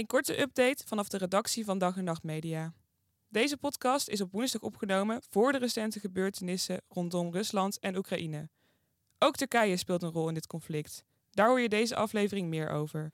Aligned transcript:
Een 0.00 0.06
korte 0.06 0.40
update 0.40 0.86
vanaf 0.86 1.08
de 1.08 1.18
redactie 1.18 1.64
van 1.64 1.78
Dag 1.78 1.96
en 1.96 2.04
Nacht 2.04 2.22
Media. 2.22 2.72
Deze 3.28 3.56
podcast 3.56 4.08
is 4.08 4.20
op 4.20 4.32
woensdag 4.32 4.62
opgenomen 4.62 5.22
voor 5.30 5.52
de 5.52 5.58
recente 5.58 6.00
gebeurtenissen 6.00 6.82
rondom 6.88 7.32
Rusland 7.32 7.78
en 7.78 7.96
Oekraïne. 7.96 8.48
Ook 9.18 9.36
Turkije 9.36 9.76
speelt 9.76 10.02
een 10.02 10.10
rol 10.10 10.28
in 10.28 10.34
dit 10.34 10.46
conflict. 10.46 11.04
Daar 11.30 11.48
hoor 11.48 11.60
je 11.60 11.68
deze 11.68 11.96
aflevering 11.96 12.48
meer 12.48 12.68
over. 12.68 13.12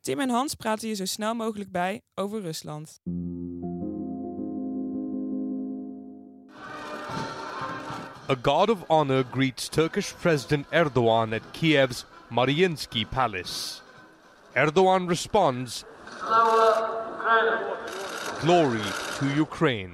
Tim 0.00 0.20
en 0.20 0.28
Hans 0.28 0.54
praten 0.54 0.88
je 0.88 0.94
zo 0.94 1.04
snel 1.04 1.34
mogelijk 1.34 1.70
bij 1.70 2.02
over 2.14 2.40
Rusland. 2.40 3.00
A 8.30 8.38
guard 8.42 8.70
of 8.70 8.86
honor 8.86 9.24
greets 9.30 9.68
Turkish 9.68 10.12
President 10.12 10.66
Erdogan 10.68 11.32
at 11.32 11.50
Kiev's 11.50 12.04
Mariinsky 12.28 13.06
Palace. 13.06 13.80
Erdogan 14.52 15.08
responds, 15.08 15.84
Glory 18.38 18.80
to 19.18 19.26
Ukraine. 19.36 19.90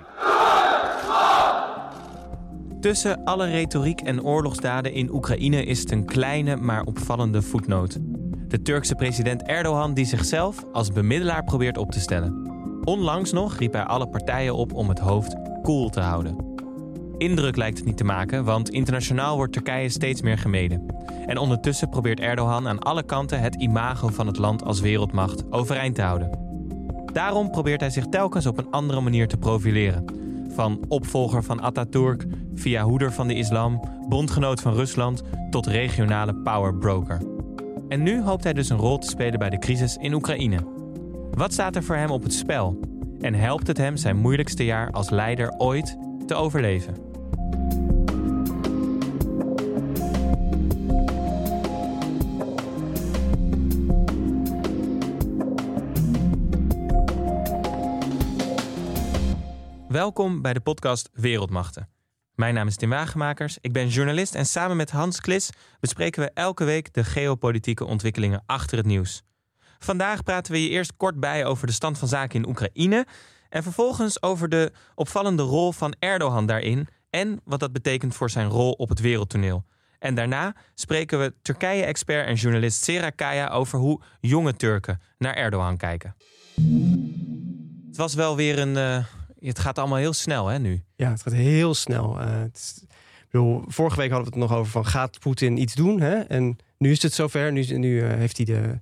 Tussen 2.80 3.24
alle 3.24 3.46
retoriek 3.46 4.00
en 4.00 4.22
oorlogsdaden 4.22 4.92
in 4.92 5.10
Oekraïne 5.12 5.64
is 5.64 5.80
het 5.80 5.90
een 5.90 6.04
kleine 6.04 6.56
maar 6.56 6.82
opvallende 6.82 7.42
voetnoot. 7.42 7.98
De 8.48 8.62
Turkse 8.62 8.94
president 8.94 9.42
Erdogan 9.42 9.94
die 9.94 10.04
zichzelf 10.04 10.64
als 10.72 10.92
bemiddelaar 10.92 11.44
probeert 11.44 11.78
op 11.78 11.90
te 11.90 12.00
stellen. 12.00 12.50
Onlangs 12.84 13.32
nog 13.32 13.56
riep 13.56 13.72
hij 13.72 13.84
alle 13.84 14.08
partijen 14.08 14.54
op 14.54 14.72
om 14.72 14.88
het 14.88 14.98
hoofd 14.98 15.36
koel 15.62 15.88
te 15.88 16.00
houden. 16.00 16.53
Indruk 17.18 17.56
lijkt 17.56 17.76
het 17.76 17.86
niet 17.86 17.96
te 17.96 18.04
maken, 18.04 18.44
want 18.44 18.70
internationaal 18.70 19.36
wordt 19.36 19.52
Turkije 19.52 19.88
steeds 19.88 20.22
meer 20.22 20.38
gemeden. 20.38 20.86
En 21.26 21.38
ondertussen 21.38 21.88
probeert 21.88 22.20
Erdogan 22.20 22.68
aan 22.68 22.78
alle 22.78 23.02
kanten 23.02 23.40
het 23.40 23.54
imago 23.54 24.08
van 24.08 24.26
het 24.26 24.38
land 24.38 24.64
als 24.64 24.80
wereldmacht 24.80 25.52
overeind 25.52 25.94
te 25.94 26.02
houden. 26.02 26.38
Daarom 27.12 27.50
probeert 27.50 27.80
hij 27.80 27.90
zich 27.90 28.06
telkens 28.06 28.46
op 28.46 28.58
een 28.58 28.70
andere 28.70 29.00
manier 29.00 29.28
te 29.28 29.36
profileren. 29.36 30.04
Van 30.48 30.84
opvolger 30.88 31.42
van 31.42 31.60
Atatürk, 31.60 32.26
via 32.54 32.82
hoeder 32.82 33.12
van 33.12 33.28
de 33.28 33.34
islam, 33.34 33.80
bondgenoot 34.08 34.60
van 34.60 34.74
Rusland 34.74 35.22
tot 35.50 35.66
regionale 35.66 36.34
powerbroker. 36.34 37.20
En 37.88 38.02
nu 38.02 38.22
hoopt 38.22 38.44
hij 38.44 38.52
dus 38.52 38.68
een 38.68 38.76
rol 38.76 38.98
te 38.98 39.08
spelen 39.08 39.38
bij 39.38 39.50
de 39.50 39.58
crisis 39.58 39.96
in 39.96 40.14
Oekraïne. 40.14 40.58
Wat 41.30 41.52
staat 41.52 41.76
er 41.76 41.82
voor 41.82 41.96
hem 41.96 42.10
op 42.10 42.22
het 42.22 42.32
spel? 42.32 42.80
En 43.20 43.34
helpt 43.34 43.66
het 43.66 43.76
hem 43.76 43.96
zijn 43.96 44.16
moeilijkste 44.16 44.64
jaar 44.64 44.90
als 44.90 45.10
leider 45.10 45.54
ooit 45.58 45.96
te 46.26 46.34
overleven? 46.34 47.12
Welkom 59.88 60.42
bij 60.42 60.52
de 60.52 60.60
podcast 60.60 61.10
Wereldmachten. 61.12 61.88
Mijn 62.34 62.54
naam 62.54 62.66
is 62.66 62.76
Tim 62.76 62.90
Wagemakers, 62.90 63.58
ik 63.60 63.72
ben 63.72 63.88
journalist 63.88 64.34
en 64.34 64.46
samen 64.46 64.76
met 64.76 64.90
Hans 64.90 65.20
Klis 65.20 65.50
bespreken 65.80 66.22
we 66.22 66.30
elke 66.34 66.64
week 66.64 66.92
de 66.92 67.04
geopolitieke 67.04 67.84
ontwikkelingen 67.84 68.42
achter 68.46 68.76
het 68.76 68.86
nieuws. 68.86 69.22
Vandaag 69.78 70.22
praten 70.22 70.52
we 70.52 70.62
je 70.62 70.68
eerst 70.68 70.96
kort 70.96 71.20
bij 71.20 71.44
over 71.44 71.66
de 71.66 71.72
stand 71.72 71.98
van 71.98 72.08
zaken 72.08 72.42
in 72.42 72.48
Oekraïne 72.48 73.06
en 73.54 73.62
vervolgens 73.62 74.22
over 74.22 74.48
de 74.48 74.72
opvallende 74.94 75.42
rol 75.42 75.72
van 75.72 75.94
Erdogan 75.98 76.46
daarin 76.46 76.88
en 77.10 77.40
wat 77.44 77.60
dat 77.60 77.72
betekent 77.72 78.14
voor 78.14 78.30
zijn 78.30 78.48
rol 78.48 78.72
op 78.72 78.88
het 78.88 79.00
wereldtoneel. 79.00 79.64
En 79.98 80.14
daarna 80.14 80.54
spreken 80.74 81.18
we 81.20 81.34
Turkije-expert 81.42 82.26
en 82.26 82.34
journalist 82.34 82.84
Sera 82.84 83.10
Kaya 83.10 83.48
over 83.48 83.78
hoe 83.78 84.00
jonge 84.20 84.56
Turken 84.56 85.00
naar 85.18 85.34
Erdogan 85.34 85.76
kijken. 85.76 86.16
Het 87.86 87.96
was 87.96 88.14
wel 88.14 88.36
weer 88.36 88.58
een. 88.58 88.76
Uh, 88.76 89.04
het 89.38 89.58
gaat 89.58 89.78
allemaal 89.78 89.98
heel 89.98 90.12
snel, 90.12 90.46
hè, 90.46 90.58
nu? 90.58 90.82
Ja, 90.96 91.10
het 91.10 91.22
gaat 91.22 91.32
heel 91.32 91.74
snel. 91.74 92.18
Bedoel, 93.30 93.64
vorige 93.66 93.96
week 93.96 94.10
hadden 94.10 94.32
we 94.32 94.38
het 94.38 94.48
nog 94.48 94.58
over 94.58 94.72
van 94.72 94.86
gaat 94.86 95.18
Poetin 95.18 95.56
iets 95.56 95.74
doen? 95.74 96.00
Hè? 96.00 96.14
En 96.14 96.56
nu 96.78 96.90
is 96.90 97.02
het 97.02 97.12
zover. 97.12 97.52
Nu, 97.52 97.62
nu 97.64 98.02
uh, 98.02 98.12
heeft 98.12 98.36
hij 98.36 98.46
de, 98.46 98.80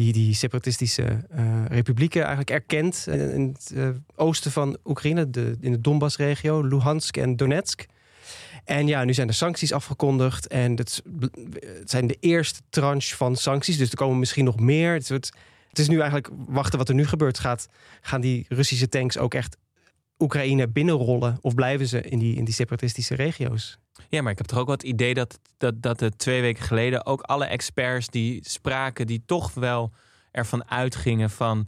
die, 0.00 0.12
die 0.12 0.34
separatistische 0.34 1.24
republieken 1.68 2.20
eigenlijk 2.20 2.50
erkend. 2.50 3.06
in 3.06 3.56
het 3.58 3.74
oosten 4.14 4.50
van 4.50 4.78
Oekraïne, 4.84 5.30
de, 5.30 5.56
in 5.60 5.72
de 5.72 5.80
Donbass-regio, 5.80 6.62
Luhansk 6.62 7.16
en 7.16 7.36
Donetsk. 7.36 7.86
En 8.64 8.86
ja, 8.86 9.04
nu 9.04 9.14
zijn 9.14 9.28
er 9.28 9.34
sancties 9.34 9.72
afgekondigd. 9.72 10.46
En 10.46 10.76
het, 10.76 11.02
het 11.80 11.90
zijn 11.90 12.06
de 12.06 12.16
eerste 12.20 12.60
tranche 12.70 13.16
van 13.16 13.36
sancties. 13.36 13.76
Dus 13.76 13.90
er 13.90 13.96
komen 13.96 14.18
misschien 14.18 14.44
nog 14.44 14.60
meer. 14.60 14.92
Het, 14.92 15.08
het 15.08 15.78
is 15.78 15.88
nu 15.88 15.94
eigenlijk 15.94 16.28
wachten 16.46 16.78
wat 16.78 16.88
er 16.88 16.94
nu 16.94 17.06
gebeurt. 17.06 17.38
Gaat, 17.38 17.68
gaan 18.00 18.20
die 18.20 18.46
Russische 18.48 18.88
tanks 18.88 19.18
ook 19.18 19.34
echt 19.34 19.56
Oekraïne 20.18 20.68
binnenrollen? 20.68 21.38
Of 21.40 21.54
blijven 21.54 21.86
ze 21.86 22.00
in 22.00 22.18
die, 22.18 22.36
in 22.36 22.44
die 22.44 22.54
separatistische 22.54 23.14
regio's? 23.14 23.78
Ja, 24.08 24.22
maar 24.22 24.32
ik 24.32 24.38
heb 24.38 24.46
toch 24.46 24.58
ook 24.58 24.66
wel 24.66 24.74
het 24.74 24.84
idee 24.84 25.14
dat, 25.14 25.38
dat, 25.56 25.82
dat 25.82 26.00
er 26.00 26.16
twee 26.16 26.40
weken 26.40 26.64
geleden 26.64 27.06
ook 27.06 27.20
alle 27.20 27.44
experts 27.44 28.08
die 28.08 28.48
spraken, 28.48 29.06
die 29.06 29.22
toch 29.26 29.54
wel 29.54 29.92
ervan 30.30 30.70
uitgingen 30.70 31.30
van. 31.30 31.66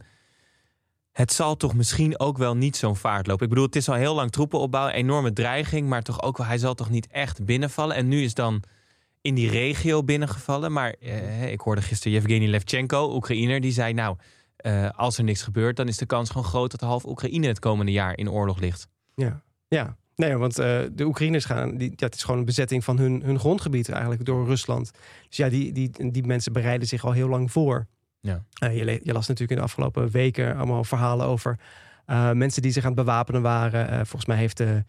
Het 1.11 1.33
zal 1.33 1.57
toch 1.57 1.73
misschien 1.73 2.19
ook 2.19 2.37
wel 2.37 2.55
niet 2.55 2.75
zo'n 2.75 2.95
vaart 2.95 3.27
lopen. 3.27 3.43
Ik 3.43 3.49
bedoel, 3.49 3.65
het 3.65 3.75
is 3.75 3.89
al 3.89 3.95
heel 3.95 4.15
lang 4.15 4.31
troepenopbouw, 4.31 4.87
enorme 4.87 5.33
dreiging, 5.33 5.87
maar 5.87 6.01
toch 6.01 6.21
ook 6.21 6.37
wel, 6.37 6.47
hij 6.47 6.57
zal 6.57 6.73
toch 6.73 6.89
niet 6.89 7.07
echt 7.07 7.45
binnenvallen. 7.45 7.95
En 7.95 8.07
nu 8.07 8.23
is 8.23 8.33
dan 8.33 8.63
in 9.21 9.35
die 9.35 9.49
regio 9.49 10.03
binnengevallen. 10.03 10.71
Maar 10.71 10.95
eh, 10.99 11.51
ik 11.51 11.61
hoorde 11.61 11.81
gisteren 11.81 12.13
Yevgeny 12.13 12.47
Levchenko, 12.47 13.15
Oekraïner, 13.15 13.61
die 13.61 13.71
zei: 13.71 13.93
Nou, 13.93 14.17
uh, 14.65 14.89
als 14.89 15.17
er 15.17 15.23
niks 15.23 15.41
gebeurt, 15.41 15.75
dan 15.75 15.87
is 15.87 15.97
de 15.97 16.05
kans 16.05 16.29
gewoon 16.29 16.45
groot 16.45 16.71
dat 16.71 16.81
half 16.81 17.05
Oekraïne 17.05 17.47
het 17.47 17.59
komende 17.59 17.91
jaar 17.91 18.17
in 18.17 18.29
oorlog 18.29 18.59
ligt. 18.59 18.87
Ja, 19.15 19.41
ja. 19.67 19.97
Nee, 20.15 20.37
want 20.37 20.59
uh, 20.59 20.79
de 20.91 21.05
Oekraïners 21.05 21.45
gaan, 21.45 21.77
die, 21.77 21.93
ja, 21.95 22.05
het 22.05 22.15
is 22.15 22.23
gewoon 22.23 22.39
een 22.39 22.45
bezetting 22.45 22.83
van 22.83 22.97
hun, 22.97 23.21
hun 23.23 23.39
grondgebied 23.39 23.89
eigenlijk 23.89 24.25
door 24.25 24.45
Rusland. 24.45 24.91
Dus 25.27 25.37
ja, 25.37 25.49
die, 25.49 25.71
die, 25.71 26.11
die 26.11 26.25
mensen 26.25 26.53
bereiden 26.53 26.87
zich 26.87 27.05
al 27.05 27.11
heel 27.11 27.27
lang 27.27 27.51
voor. 27.51 27.87
Ja. 28.19 28.43
Uh, 28.63 28.77
je, 28.77 28.99
je, 29.03 29.13
las 29.13 29.27
natuurlijk 29.27 29.51
in 29.51 29.57
de 29.57 29.63
afgelopen 29.63 30.09
weken 30.09 30.55
allemaal 30.55 30.83
verhalen 30.83 31.25
over 31.25 31.59
mensen 32.33 32.61
die 32.61 32.71
zich 32.71 32.83
aan 32.83 32.91
het 32.91 33.05
bewapenen 33.05 33.41
waren. 33.41 34.05
volgens 34.05 34.25
mij 34.25 34.37
heeft 34.37 34.57
de, 34.57 34.83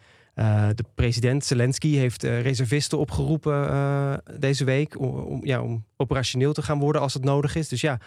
de 0.74 0.84
president 0.94 1.44
Zelensky 1.44 1.94
heeft 1.94 2.22
reservisten 2.22 2.98
opgeroepen 2.98 4.22
deze 4.38 4.64
week 4.64 4.98
om, 5.00 5.08
om, 5.08 5.40
ja, 5.44 5.62
om 5.62 5.84
operationeel 5.96 6.52
te 6.52 6.62
gaan 6.62 6.78
worden 6.78 7.00
als 7.00 7.14
het 7.14 7.24
nodig 7.24 7.54
is. 7.54 7.68
Dus 7.68 7.80
ja, 7.80 7.98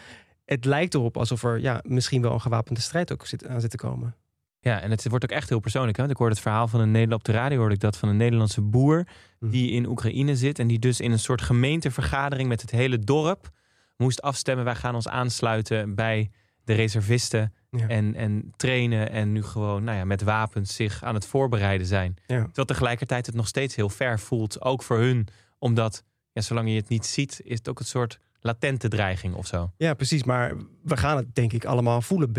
het 0.45 0.65
lijkt 0.65 0.93
erop 0.93 1.17
alsof 1.17 1.43
er 1.43 1.59
ja, 1.59 1.81
misschien 1.83 2.21
wel 2.21 2.33
een 2.33 2.41
gewapende 2.41 2.81
strijd 2.81 3.11
ook 3.11 3.25
zit, 3.25 3.47
aan 3.47 3.61
zit 3.61 3.71
te 3.71 3.77
komen. 3.77 4.15
Ja, 4.59 4.81
en 4.81 4.91
het 4.91 5.09
wordt 5.09 5.23
ook 5.23 5.31
echt 5.31 5.49
heel 5.49 5.59
persoonlijk. 5.59 5.97
Hè? 5.97 6.09
Ik 6.09 6.17
hoorde 6.17 6.33
het 6.33 6.43
verhaal 6.43 6.67
van 6.67 6.79
een 6.79 6.91
Nederland 6.91 7.21
op 7.21 7.33
de 7.33 7.39
radio, 7.39 7.57
hoorde 7.57 7.73
ik 7.73 7.79
dat 7.79 7.97
van 7.97 8.09
een 8.09 8.17
Nederlandse 8.17 8.61
boer 8.61 9.07
mhm. 9.39 9.51
die 9.51 9.71
in 9.71 9.87
Oekraïne 9.87 10.35
zit 10.35 10.59
en 10.59 10.67
die 10.67 10.79
dus 10.79 10.99
in 10.99 11.11
een 11.11 11.19
soort 11.19 11.41
gemeentevergadering 11.41 12.49
met 12.49 12.61
het 12.61 12.71
hele 12.71 12.99
dorp 12.99 13.49
moest 13.97 14.21
afstemmen. 14.21 14.65
Wij 14.65 14.75
gaan 14.75 14.95
ons 14.95 15.07
aansluiten 15.07 15.95
bij 15.95 16.31
de 16.63 16.73
reservisten 16.73 17.53
en, 17.87 18.15
en 18.15 18.53
trainen 18.55 19.11
en 19.11 19.31
nu 19.31 19.43
gewoon 19.43 19.83
nou 19.83 19.97
ja, 19.97 20.05
met 20.05 20.21
wapens 20.21 20.75
zich 20.75 21.03
aan 21.03 21.13
het 21.13 21.25
voorbereiden 21.25 21.87
zijn. 21.87 22.15
Ja. 22.25 22.43
Terwijl 22.43 22.67
tegelijkertijd 22.67 23.25
het 23.25 23.35
nog 23.35 23.47
steeds 23.47 23.75
heel 23.75 23.89
ver 23.89 24.19
voelt, 24.19 24.61
ook 24.61 24.83
voor 24.83 24.97
hun, 24.97 25.27
omdat 25.59 26.03
ja, 26.31 26.41
zolang 26.41 26.69
je 26.69 26.75
het 26.75 26.89
niet 26.89 27.05
ziet, 27.05 27.41
is 27.43 27.57
het 27.57 27.69
ook 27.69 27.79
een 27.79 27.85
soort 27.85 28.19
latente 28.47 28.87
dreiging 28.87 29.35
of 29.35 29.47
zo. 29.47 29.71
Ja, 29.77 29.93
precies. 29.93 30.23
Maar 30.23 30.53
we 30.83 30.97
gaan 30.97 31.17
het 31.17 31.35
denk 31.35 31.53
ik 31.53 31.65
allemaal 31.65 32.01
voelen 32.01 32.31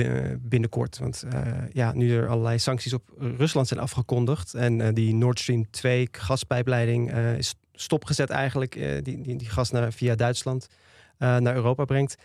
binnenkort. 0.43 0.99
Want 0.99 1.25
uh, 1.35 1.41
ja, 1.73 1.93
nu 1.93 2.17
er 2.17 2.29
allerlei 2.29 2.59
sancties 2.59 2.93
op 2.93 3.03
Rusland 3.19 3.69
zijn 3.69 3.81
afgekondigd 3.81 4.55
en 4.55 4.79
uh, 4.79 4.89
die 4.93 5.15
Nord 5.15 5.41
Stream 5.41 5.71
2 5.71 6.09
gaspijpleiding 6.13 7.13
uh, 7.13 7.39
is 7.39 7.55
stopgezet 7.73 8.31
eigenlijk, 8.31 8.73
die, 9.03 9.21
die, 9.21 9.37
die 9.37 9.49
gas 9.49 9.71
naar, 9.71 9.93
via 9.93 10.15
Duitsland 10.15 10.69
naar 11.19 11.55
Europa 11.55 11.85
brengt. 11.85 12.17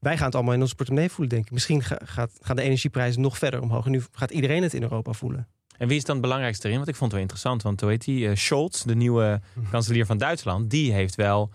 Wij 0.00 0.16
gaan 0.16 0.26
het 0.26 0.34
allemaal 0.34 0.54
in 0.54 0.60
onze 0.60 0.74
portemonnee 0.74 1.10
voelen, 1.10 1.28
denk 1.28 1.44
ik. 1.44 1.52
Misschien 1.52 1.82
gaat, 1.82 2.38
gaan 2.40 2.56
de 2.56 2.62
energieprijzen 2.62 3.20
nog 3.20 3.38
verder 3.38 3.60
omhoog. 3.60 3.84
En 3.84 3.90
nu 3.90 4.02
gaat 4.12 4.30
iedereen 4.30 4.62
het 4.62 4.74
in 4.74 4.82
Europa 4.82 5.12
voelen. 5.12 5.48
En 5.76 5.88
wie 5.88 5.96
is 5.96 6.04
dan 6.04 6.14
het 6.14 6.24
belangrijkste 6.24 6.64
erin? 6.64 6.76
Want 6.76 6.88
ik 6.88 6.96
vond 6.96 7.12
het 7.12 7.20
wel 7.20 7.28
interessant. 7.30 7.62
Want 7.62 7.80
hoe 7.80 7.90
heet 7.90 8.04
die? 8.04 8.36
Scholz, 8.36 8.82
de 8.82 8.96
nieuwe 8.96 9.40
kanselier 9.70 10.06
van 10.06 10.18
Duitsland, 10.18 10.70
die 10.70 10.92
heeft 10.92 11.14
wel 11.14 11.50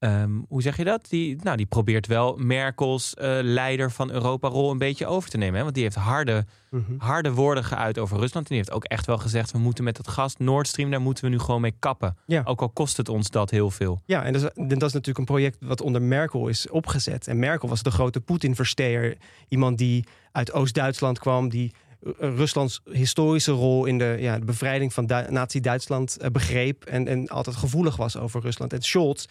Um, 0.00 0.44
hoe 0.48 0.62
zeg 0.62 0.76
je 0.76 0.84
dat? 0.84 1.06
Die, 1.08 1.36
nou, 1.42 1.56
die 1.56 1.66
probeert 1.66 2.06
wel 2.06 2.36
Merkels 2.36 3.14
uh, 3.18 3.38
leider 3.42 3.90
van 3.90 4.10
Europa-rol 4.10 4.70
een 4.70 4.78
beetje 4.78 5.06
over 5.06 5.30
te 5.30 5.36
nemen. 5.36 5.56
Hè? 5.56 5.62
Want 5.62 5.74
die 5.74 5.82
heeft 5.82 5.96
harde, 5.96 6.44
mm 6.70 6.84
-hmm. 6.86 6.98
harde 6.98 7.32
woorden 7.32 7.64
geuit 7.64 7.98
over 7.98 8.18
Rusland. 8.18 8.48
En 8.48 8.54
die 8.54 8.56
heeft 8.56 8.70
ook 8.70 8.84
echt 8.84 9.06
wel 9.06 9.18
gezegd: 9.18 9.50
we 9.50 9.58
moeten 9.58 9.84
met 9.84 9.96
dat 9.96 10.08
gas 10.08 10.36
Nord 10.36 10.66
Stream, 10.66 10.90
daar 10.90 11.00
moeten 11.00 11.24
we 11.24 11.30
nu 11.30 11.38
gewoon 11.38 11.60
mee 11.60 11.74
kappen. 11.78 12.16
Ja. 12.26 12.42
Ook 12.44 12.60
al 12.60 12.68
kost 12.68 12.96
het 12.96 13.08
ons 13.08 13.30
dat 13.30 13.50
heel 13.50 13.70
veel. 13.70 14.02
Ja, 14.04 14.24
en 14.24 14.32
dat 14.32 14.42
is, 14.42 14.48
dat 14.54 14.82
is 14.82 14.92
natuurlijk 14.92 15.18
een 15.18 15.24
project 15.24 15.56
wat 15.60 15.80
onder 15.80 16.02
Merkel 16.02 16.48
is 16.48 16.68
opgezet. 16.68 17.26
En 17.26 17.38
Merkel 17.38 17.68
was 17.68 17.82
de 17.82 17.90
grote 17.90 18.20
Poetin-versteer. 18.20 19.16
Iemand 19.48 19.78
die 19.78 20.04
uit 20.32 20.52
Oost-Duitsland 20.52 21.18
kwam, 21.18 21.48
die 21.48 21.72
Ruslands 22.18 22.80
historische 22.90 23.52
rol 23.52 23.84
in 23.84 23.98
de, 23.98 24.16
ja, 24.18 24.38
de 24.38 24.44
bevrijding 24.44 24.92
van 24.92 25.10
Nazi-Duitsland 25.28 26.16
uh, 26.20 26.28
begreep. 26.28 26.84
En, 26.84 27.08
en 27.08 27.28
altijd 27.28 27.56
gevoelig 27.56 27.96
was 27.96 28.16
over 28.16 28.40
Rusland. 28.40 28.72
En 28.72 28.82
Scholz 28.82 29.24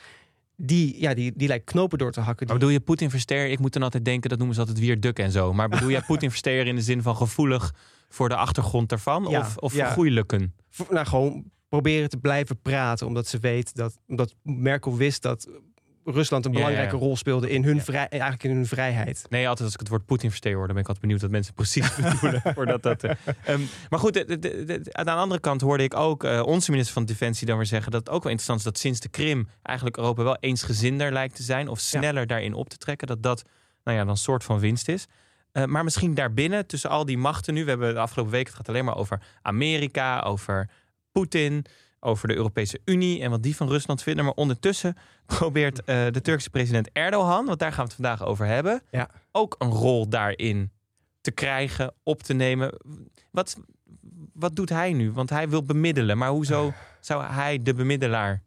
die, 0.57 1.01
ja, 1.01 1.13
die, 1.13 1.33
die 1.35 1.47
lijkt 1.47 1.65
knopen 1.65 1.97
door 1.97 2.11
te 2.11 2.19
hakken. 2.19 2.47
Maar 2.47 2.55
bedoel 2.55 2.71
je 2.71 2.79
Poetin 2.79 3.09
versteer? 3.09 3.49
Ik 3.49 3.59
moet 3.59 3.73
dan 3.73 3.83
altijd 3.83 4.05
denken, 4.05 4.29
dat 4.29 4.37
noemen 4.37 4.55
ze 4.55 4.61
altijd 4.61 4.79
weer 4.79 4.99
duk 4.99 5.19
en 5.19 5.31
zo. 5.31 5.53
Maar 5.53 5.69
bedoel 5.69 5.89
jij 5.89 6.01
Poetin 6.07 6.29
versteer 6.29 6.67
in 6.67 6.75
de 6.75 6.81
zin 6.81 7.01
van 7.01 7.15
gevoelig 7.15 7.73
voor 8.09 8.29
de 8.29 8.35
achtergrond 8.35 8.89
daarvan? 8.89 9.27
Ja, 9.29 9.39
of 9.39 9.57
of 9.57 9.73
ja. 9.73 9.85
vergoeilijken? 9.85 10.53
nou, 10.89 11.05
gewoon 11.05 11.43
proberen 11.69 12.09
te 12.09 12.17
blijven 12.17 12.61
praten. 12.61 13.07
Omdat 13.07 13.27
ze 13.27 13.37
weet 13.37 13.75
dat, 13.75 13.97
omdat 14.07 14.33
Merkel 14.43 14.95
wist 14.95 15.21
dat 15.21 15.49
Rusland 16.09 16.45
een 16.45 16.51
belangrijke 16.51 16.95
ja. 16.95 17.01
rol 17.01 17.15
speelde 17.17 17.49
in 17.49 17.63
hun, 17.63 17.81
vrij, 17.81 18.07
eigenlijk 18.07 18.43
in 18.43 18.51
hun 18.51 18.65
vrijheid. 18.65 19.25
Nee, 19.29 19.47
altijd 19.47 19.63
als 19.63 19.73
ik 19.73 19.79
het 19.79 19.89
woord 19.89 20.05
Poetin 20.05 20.29
versteer 20.29 20.55
hoor, 20.55 20.65
dan 20.65 20.73
ben 20.73 20.81
ik 20.83 20.87
altijd 20.89 21.05
benieuwd 21.05 21.21
wat 21.21 21.31
mensen 21.31 21.53
precies 21.53 21.95
bedoelen. 21.95 22.41
voordat 22.53 22.83
dat, 22.83 23.03
eh, 23.03 23.11
ehm, 23.45 23.61
maar 23.89 23.99
goed, 23.99 24.13
de- 24.13 24.25
de- 24.25 24.39
de- 24.39 24.65
de- 24.65 24.93
aan 24.93 25.05
de 25.05 25.11
andere 25.11 25.39
kant 25.41 25.61
hoorde 25.61 25.83
ik 25.83 25.95
ook 25.95 26.23
eh, 26.23 26.41
onze 26.45 26.71
minister 26.71 26.93
van 26.93 27.05
Defensie 27.05 27.47
dan 27.47 27.57
weer 27.57 27.65
zeggen 27.65 27.91
dat 27.91 27.99
het 27.99 28.09
ook 28.09 28.23
wel 28.23 28.31
interessant 28.31 28.59
is 28.59 28.65
dat 28.65 28.77
sinds 28.77 28.99
de 28.99 29.09
Krim 29.09 29.47
eigenlijk 29.61 29.97
Europa 29.97 30.23
wel 30.23 30.37
eensgezinder 30.39 31.13
lijkt 31.13 31.35
te 31.35 31.43
zijn 31.43 31.67
of 31.67 31.79
sneller 31.79 32.27
daarin 32.27 32.53
op 32.53 32.69
te 32.69 32.77
trekken. 32.77 33.07
Dat 33.07 33.23
dat 33.23 33.43
nou 33.83 33.97
ja, 33.97 34.03
dan 34.03 34.13
een 34.13 34.19
soort 34.19 34.43
van 34.43 34.59
winst 34.59 34.87
is. 34.87 35.05
Eh, 35.51 35.63
maar 35.65 35.83
misschien 35.83 36.13
daarbinnen, 36.13 36.67
tussen 36.67 36.89
al 36.89 37.05
die 37.05 37.17
machten 37.17 37.53
nu, 37.53 37.63
we 37.63 37.69
hebben 37.69 37.93
de 37.93 37.99
afgelopen 37.99 38.31
weken, 38.33 38.47
het 38.47 38.57
gaat 38.57 38.69
alleen 38.69 38.85
maar 38.85 38.97
over 38.97 39.21
Amerika, 39.41 40.21
over 40.21 40.69
Poetin, 41.11 41.65
over 42.07 42.27
de 42.27 42.35
Europese 42.35 42.79
Unie 42.85 43.21
en 43.21 43.29
wat 43.29 43.43
die 43.43 43.55
van 43.55 43.67
Rusland 43.67 44.03
vinden. 44.03 44.25
Maar 44.25 44.33
ondertussen 44.33 44.97
probeert 45.25 45.83
eh, 45.83 46.05
de 46.11 46.21
Turkse 46.21 46.49
president 46.49 46.89
Erdogan, 46.93 47.45
want 47.45 47.59
daar 47.59 47.71
gaan 47.71 47.85
we 47.85 47.91
het 47.93 48.01
vandaag 48.01 48.25
over 48.25 48.45
hebben, 48.45 48.81
Ja. 48.91 49.09
ook 49.31 49.55
een 49.57 49.69
rol 49.71 50.07
daarin 50.09 50.71
te 51.21 51.31
krijgen, 51.31 51.93
op 52.03 52.23
te 52.23 52.33
nemen. 52.33 52.73
Wat, 53.31 53.55
wat 54.33 54.55
doet 54.55 54.69
hij 54.69 54.93
nu? 54.93 55.11
Want 55.11 55.29
hij 55.29 55.49
wil 55.49 55.63
bemiddelen. 55.63 56.17
Maar 56.17 56.29
hoezo 56.29 56.73
zou 56.99 57.23
hij 57.23 57.63
de 57.63 57.73
bemiddelaar? 57.73 58.41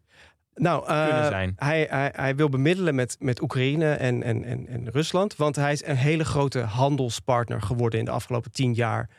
Nou, 0.54 0.86
eh, 0.86 1.06
Kunnen 1.06 1.26
zijn. 1.26 1.52
Hij, 1.56 1.86
hij, 1.90 2.12
hij 2.16 2.36
wil 2.36 2.48
bemiddelen 2.48 2.94
met, 2.94 3.16
met 3.18 3.42
Oekraïne 3.42 3.92
en, 3.92 4.22
en, 4.22 4.44
en, 4.44 4.66
en 4.68 4.90
Rusland. 4.90 5.36
Want 5.36 5.56
hij 5.56 5.72
is 5.72 5.84
een 5.84 5.96
hele 5.96 6.24
grote 6.24 6.58
handelspartner 6.60 7.62
geworden 7.62 7.98
in 7.98 8.04
de 8.04 8.10
afgelopen 8.10 8.50
tien 8.52 8.74
jaar 8.74 9.10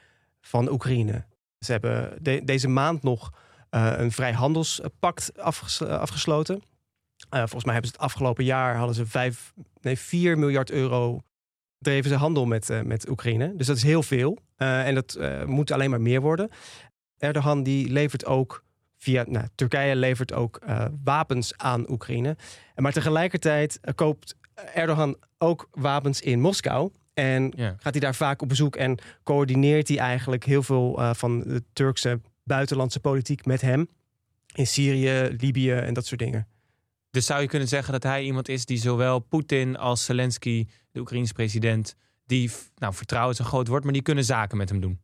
van 0.42 0.72
Oekraïne. 0.72 1.26
Ze 1.60 1.72
hebben 1.72 2.18
de- 2.22 2.42
deze 2.44 2.68
maand 2.68 3.04
nog 3.04 3.32
een 3.80 4.12
vrijhandelspact 4.12 5.40
afges- 5.40 5.82
afgesloten. 5.82 6.62
Eh, 7.30 7.40
volgens 7.40 7.64
mij 7.64 7.74
hebben 7.74 7.92
ze 7.92 7.98
het 7.98 8.06
afgelopen 8.06 8.44
jaar 8.44 8.76
hadden 8.76 8.96
ze 8.96 9.06
vijf, 9.06 9.54
nee, 9.82 9.98
4 9.98 10.38
miljard 10.38 10.72
euro 10.72 11.20
dreven 11.78 12.10
ze 12.10 12.16
handel 12.16 12.46
met, 12.46 12.70
eh, 12.70 12.82
met 12.82 13.10
Oekraïne. 13.10 13.56
Dus 13.56 13.68
dat 13.68 13.76
is 13.76 13.84
heel 13.84 14.04
veel. 14.04 14.38
Eh, 14.56 14.88
en 14.88 14.96
dat 14.96 15.14
eh, 15.14 15.44
moet 15.44 15.72
alleen 15.72 15.90
maar 15.90 16.02
meer 16.02 16.22
worden. 16.22 16.50
Erdogan 17.18 17.64
die 17.64 17.92
levert 17.92 18.26
ook 18.26 18.64
via 18.98 19.24
nou, 19.28 19.46
Turkije 19.56 19.96
levert 19.96 20.34
ook 20.34 20.58
eh, 20.58 20.86
wapens 21.04 21.58
aan 21.58 21.90
Oekraïne. 21.92 22.36
Maar 22.76 22.92
tegelijkertijd 22.92 23.80
eh, 23.82 23.94
koopt 23.96 24.36
Erdogan 24.74 25.18
ook 25.38 25.68
wapens 25.72 26.22
in 26.22 26.40
Moskou. 26.42 26.92
En 27.14 27.54
Ja. 27.56 27.76
gaat 27.80 27.92
hij 27.94 28.00
daar 28.02 28.16
vaak 28.16 28.42
op 28.42 28.48
bezoek 28.50 28.76
en 28.76 28.98
coördineert 29.24 29.88
hij 29.88 29.98
eigenlijk 29.98 30.44
heel 30.46 30.64
veel 30.64 31.00
eh, 31.00 31.14
van 31.14 31.40
de 31.40 31.64
Turkse 31.74 32.22
buitenlandse 32.44 33.00
politiek 33.00 33.46
met 33.46 33.62
hem. 33.62 33.88
In 34.54 34.68
Syrië, 34.68 35.36
Libië 35.38 35.72
en 35.72 35.94
dat 35.94 36.06
soort 36.06 36.20
dingen. 36.20 36.48
Dus 37.12 37.26
zou 37.26 37.42
je 37.42 37.48
kunnen 37.48 37.68
zeggen 37.68 37.94
dat 37.94 38.04
hij 38.04 38.24
iemand 38.24 38.50
is 38.50 38.66
die 38.66 38.78
zowel 38.78 39.20
Poetin 39.20 39.78
als 39.78 40.06
Zelensky, 40.06 40.68
de 40.92 41.00
Oekraïense 41.00 41.34
president, 41.34 41.96
die 42.26 42.52
nou, 42.76 42.94
vertrouwen 42.94 43.34
is 43.34 43.40
een 43.40 43.46
groot 43.46 43.68
woord, 43.68 43.84
maar 43.84 43.94
die 43.94 44.02
kunnen 44.02 44.24
zaken 44.24 44.58
met 44.58 44.70
hem 44.70 44.80
doen. 44.80 45.00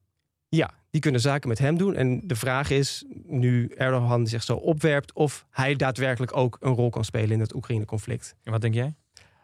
Ja, 0.49 0.73
die 0.89 1.01
kunnen 1.01 1.21
zaken 1.21 1.49
met 1.49 1.59
hem 1.59 1.77
doen. 1.77 1.95
En 1.95 2.27
de 2.27 2.35
vraag 2.35 2.69
is, 2.69 3.05
nu 3.25 3.67
Erdogan 3.67 4.27
zich 4.27 4.43
zo 4.43 4.55
opwerpt... 4.55 5.13
of 5.13 5.45
hij 5.49 5.75
daadwerkelijk 5.75 6.35
ook 6.35 6.57
een 6.59 6.73
rol 6.73 6.89
kan 6.89 7.05
spelen 7.05 7.31
in 7.31 7.39
het 7.39 7.55
Oekraïne-conflict. 7.55 8.35
En 8.43 8.51
wat 8.51 8.61
denk 8.61 8.73
jij? 8.73 8.95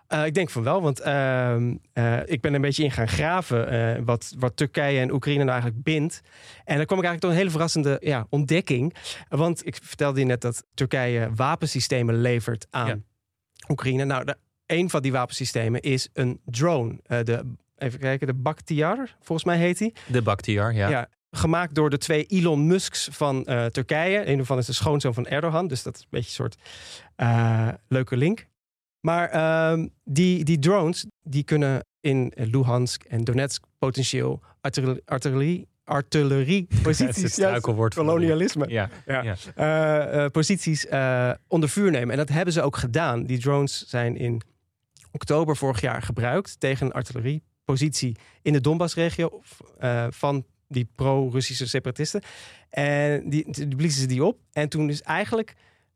Eh, 0.08 0.26
ik 0.26 0.34
denk 0.34 0.50
van 0.50 0.64
wel, 0.64 0.82
want 0.82 1.00
ehm, 1.00 1.76
eh, 1.94 2.20
ik 2.26 2.42
ben 2.42 2.54
een 2.54 2.62
beetje 2.62 2.84
in 2.84 2.92
gaan 2.92 3.08
graven 3.08 3.70
eh, 3.70 4.02
wat, 4.06 4.34
wat 4.38 4.56
Turkije 4.56 5.00
en 5.00 5.12
Oekraïne 5.12 5.44
nou 5.44 5.52
eigenlijk 5.52 5.84
bindt. 5.84 6.22
En 6.66 6.78
dan 6.78 6.86
kwam 6.86 7.00
ik 7.00 7.06
eigenlijk 7.06 7.20
tot 7.20 7.30
een 7.30 7.38
hele 7.38 7.50
verrassende 7.50 7.98
ja, 8.00 8.28
ontdekking. 8.30 8.96
Want 9.30 9.66
ik 9.66 9.78
vertelde 9.84 10.20
je 10.20 10.26
net 10.26 10.42
dat 10.42 10.66
Turkije 10.74 11.30
wapensystemen 11.36 12.22
levert 12.22 12.68
aan 12.70 12.88
Ja. 12.88 12.98
Oekraïne. 13.68 14.06
Nou, 14.06 14.26
de, 14.26 14.38
een 14.66 14.90
van 14.90 15.02
die 15.02 15.12
wapensystemen 15.12 15.82
is 15.82 16.10
een 16.14 16.42
drone. 16.46 17.00
De, 17.04 17.54
even 17.78 18.00
kijken, 18.00 18.28
de 18.28 18.34
Bakhtiar, 18.34 19.16
volgens 19.22 19.48
mij 19.48 19.58
heet 19.58 19.78
die. 19.78 19.94
De 20.08 20.22
Bakhtiar, 20.22 20.74
ja. 20.74 20.90
Ja. 20.90 21.10
gemaakt 21.32 21.76
door 21.76 21.90
de 21.90 21.98
twee 21.98 22.26
Elon 22.26 22.68
Musks 22.68 23.08
van 23.12 23.44
Turkije. 23.72 24.28
Een 24.28 24.38
daarvan 24.38 24.58
is 24.58 24.66
de 24.66 24.74
schoonzoon 24.74 25.14
van 25.14 25.28
Erdogan. 25.28 25.68
Dus 25.68 25.84
dat 25.84 25.96
is 25.96 26.02
een 26.02 26.08
beetje 26.10 26.44
een 26.44 26.52
soort 26.52 26.58
leuke 27.88 28.18
link. 28.18 28.48
Maar 29.06 29.30
ehm, 29.30 29.88
die, 30.04 30.44
die 30.44 30.60
drones 30.60 31.06
die 31.24 31.44
kunnen 31.44 31.86
in 32.00 32.32
Luhansk 32.36 33.04
en 33.04 33.24
Donetsk 33.24 33.64
potentieel 33.80 34.42
artillerie, 34.62 35.02
artillerie, 35.06 35.68
artillerie 35.84 36.66
Het 36.70 36.78
is 36.78 36.82
posities, 36.84 37.24
het 37.24 37.32
struikelwoord 37.32 37.94
van- 37.94 38.06
kolonialisme, 38.06 38.68
Ja, 38.68 38.90
ja. 39.06 39.22
ja. 39.24 39.36
Eh, 39.56 40.24
eh, 40.26 40.32
posities 40.32 40.88
eh, 40.88 41.32
onder 41.48 41.70
vuur 41.70 41.92
nemen. 41.92 42.12
En 42.12 42.18
dat 42.18 42.30
hebben 42.30 42.54
ze 42.54 42.62
ook 42.62 42.78
gedaan. 42.78 43.24
Die 43.26 43.40
drones 43.40 43.86
zijn 43.88 44.18
in 44.18 44.42
oktober 45.12 45.58
vorig 45.58 45.82
jaar 45.82 46.02
gebruikt 46.02 46.60
tegen 46.60 46.86
een 46.86 46.92
artilleriepositie 46.92 48.16
in 48.42 48.54
de 48.54 48.62
Donbassregio 48.62 49.42
eh, 49.80 50.08
van 50.10 50.46
die 50.68 50.88
pro-Russische 50.96 51.68
separatisten. 51.68 52.22
En 52.70 53.30
die, 53.30 53.52
die 53.52 53.76
bliezen 53.76 54.02
ze 54.02 54.08
die 54.08 54.24
op. 54.24 54.38
En 54.52 54.70
toen 54.70 54.90
is 54.90 55.02
eigenlijk 55.02 55.54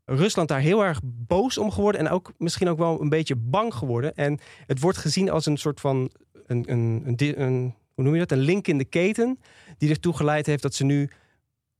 Rusland 0.09 0.47
daar 0.47 0.59
heel 0.59 0.83
erg 0.83 0.99
boos 1.03 1.57
om 1.57 1.71
geworden. 1.71 2.01
En 2.01 2.09
ook 2.09 2.33
misschien 2.37 2.69
ook 2.69 2.77
wel 2.77 3.01
een 3.01 3.09
beetje 3.09 3.35
bang 3.35 3.73
geworden. 3.73 4.15
En 4.15 4.39
het 4.65 4.79
wordt 4.79 4.97
gezien 4.97 5.29
als 5.29 5.45
een 5.45 5.57
soort 5.57 5.79
van 5.79 6.11
een, 6.45 6.71
een, 6.71 7.03
een, 7.05 7.41
een 7.41 7.75
hoe 7.93 8.03
noem 8.03 8.13
je 8.13 8.19
dat? 8.19 8.31
Een 8.31 8.43
link 8.43 8.67
in 8.67 8.77
de 8.77 8.85
keten. 8.85 9.39
Die 9.77 9.89
ertoe 9.89 10.15
geleid 10.15 10.45
heeft 10.45 10.61
dat 10.61 10.73
ze 10.73 10.83
nu 10.83 11.09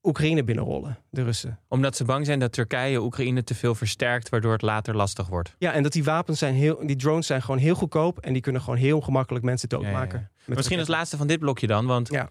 Oekraïne 0.03 0.44
binnenrollen, 0.44 0.97
de 1.09 1.24
Russen. 1.24 1.59
Omdat 1.68 1.95
ze 1.95 2.03
bang 2.03 2.25
zijn 2.25 2.39
dat 2.39 2.51
Turkije 2.51 3.01
Oekraïne 3.01 3.44
te 3.44 3.56
veel 3.56 3.75
versterkt, 3.75 4.29
waardoor 4.29 4.51
het 4.51 4.62
later 4.62 4.95
lastig 4.95 5.27
wordt. 5.27 5.56
Ja, 5.57 5.74
en 5.74 5.83
dat 5.83 5.91
die 5.91 6.03
wapens 6.03 6.39
zijn 6.39 6.53
heel, 6.53 6.88
die 6.88 6.95
drones 6.95 7.27
zijn 7.27 7.41
gewoon 7.41 7.59
heel 7.59 7.75
goedkoop 7.75 8.19
en 8.19 8.33
die 8.33 8.41
kunnen 8.41 8.62
gewoon 8.62 8.79
heel 8.79 9.01
gemakkelijk 9.01 9.45
mensen 9.45 9.69
doodmaken. 9.69 10.19
Ja, 10.19 10.25
ja, 10.35 10.44
Met 10.45 10.57
Misschien 10.57 10.79
als 10.79 10.88
laatste 10.88 11.18
van 11.18 11.27
dit 11.27 11.39
blokje 11.39 11.68
dan, 11.68 11.85
want 11.85 12.09
eh, 12.09 12.25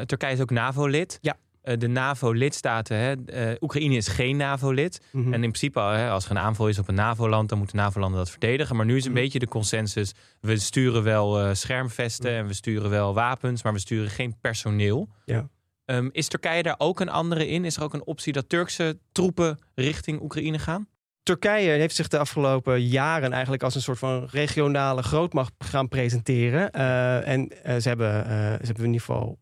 Turkije 0.00 0.32
is 0.32 0.40
ook 0.40 0.50
NAVO-lid. 0.50 1.18
Ja. 1.20 1.36
Eh, 1.62 1.78
de 1.78 1.86
NAVO-lidstaten, 1.88 2.96
hè, 2.96 3.14
eh, 3.24 3.56
Oekraïne 3.60 3.94
is 3.96 4.08
geen 4.08 4.36
NAVO-lid. 4.36 5.00
Mhm. 5.12 5.26
En 5.26 5.32
in 5.32 5.40
principe, 5.40 5.80
hè, 5.80 6.10
als 6.10 6.24
er 6.24 6.30
een 6.30 6.38
aanval 6.38 6.68
is 6.68 6.78
op 6.78 6.88
een 6.88 6.94
NAVO-land, 6.94 7.48
dan 7.48 7.58
moeten 7.58 7.76
NAVO-landen 7.76 8.18
dat 8.18 8.30
verdedigen. 8.30 8.76
Maar 8.76 8.86
nu 8.86 8.96
is 8.96 9.04
een 9.04 9.12
Mhm. 9.12 9.20
beetje 9.20 9.38
de 9.38 9.48
consensus: 9.48 10.12
we 10.40 10.56
sturen 10.58 11.02
wel 11.02 11.40
eh, 11.40 11.54
schermvesten 11.54 12.30
Mhm. 12.30 12.40
en 12.40 12.46
we 12.46 12.52
sturen 12.54 12.90
wel 12.90 13.14
wapens, 13.14 13.62
maar 13.62 13.72
we 13.72 13.78
sturen 13.78 14.10
geen 14.10 14.36
personeel. 14.40 15.08
Ja. 15.24 15.48
Ehm, 15.84 16.08
is 16.12 16.28
Turkije 16.28 16.62
daar 16.62 16.74
ook 16.78 17.00
een 17.00 17.08
andere 17.08 17.48
in? 17.48 17.64
Is 17.64 17.76
er 17.76 17.82
ook 17.82 17.94
een 17.94 18.06
optie 18.06 18.32
dat 18.32 18.48
Turkse 18.48 18.98
troepen 19.12 19.58
richting 19.74 20.22
Oekraïne 20.22 20.58
gaan? 20.58 20.86
Turkije 21.22 21.70
heeft 21.70 21.94
zich 21.94 22.08
de 22.08 22.18
afgelopen 22.18 22.82
jaren 22.86 23.32
eigenlijk 23.32 23.62
als 23.62 23.74
een 23.74 23.80
soort 23.82 23.98
van 23.98 24.28
regionale 24.30 25.02
grootmacht 25.02 25.52
gaan 25.58 25.88
presenteren. 25.88 26.70
Eh, 26.72 27.28
en 27.28 27.48
eh, 27.62 27.76
ze, 27.76 27.88
hebben, 27.88 28.24
eh, 28.24 28.30
ze 28.30 28.66
hebben 28.66 28.84
in 28.84 28.92
ieder 28.92 29.00
geval 29.06 29.38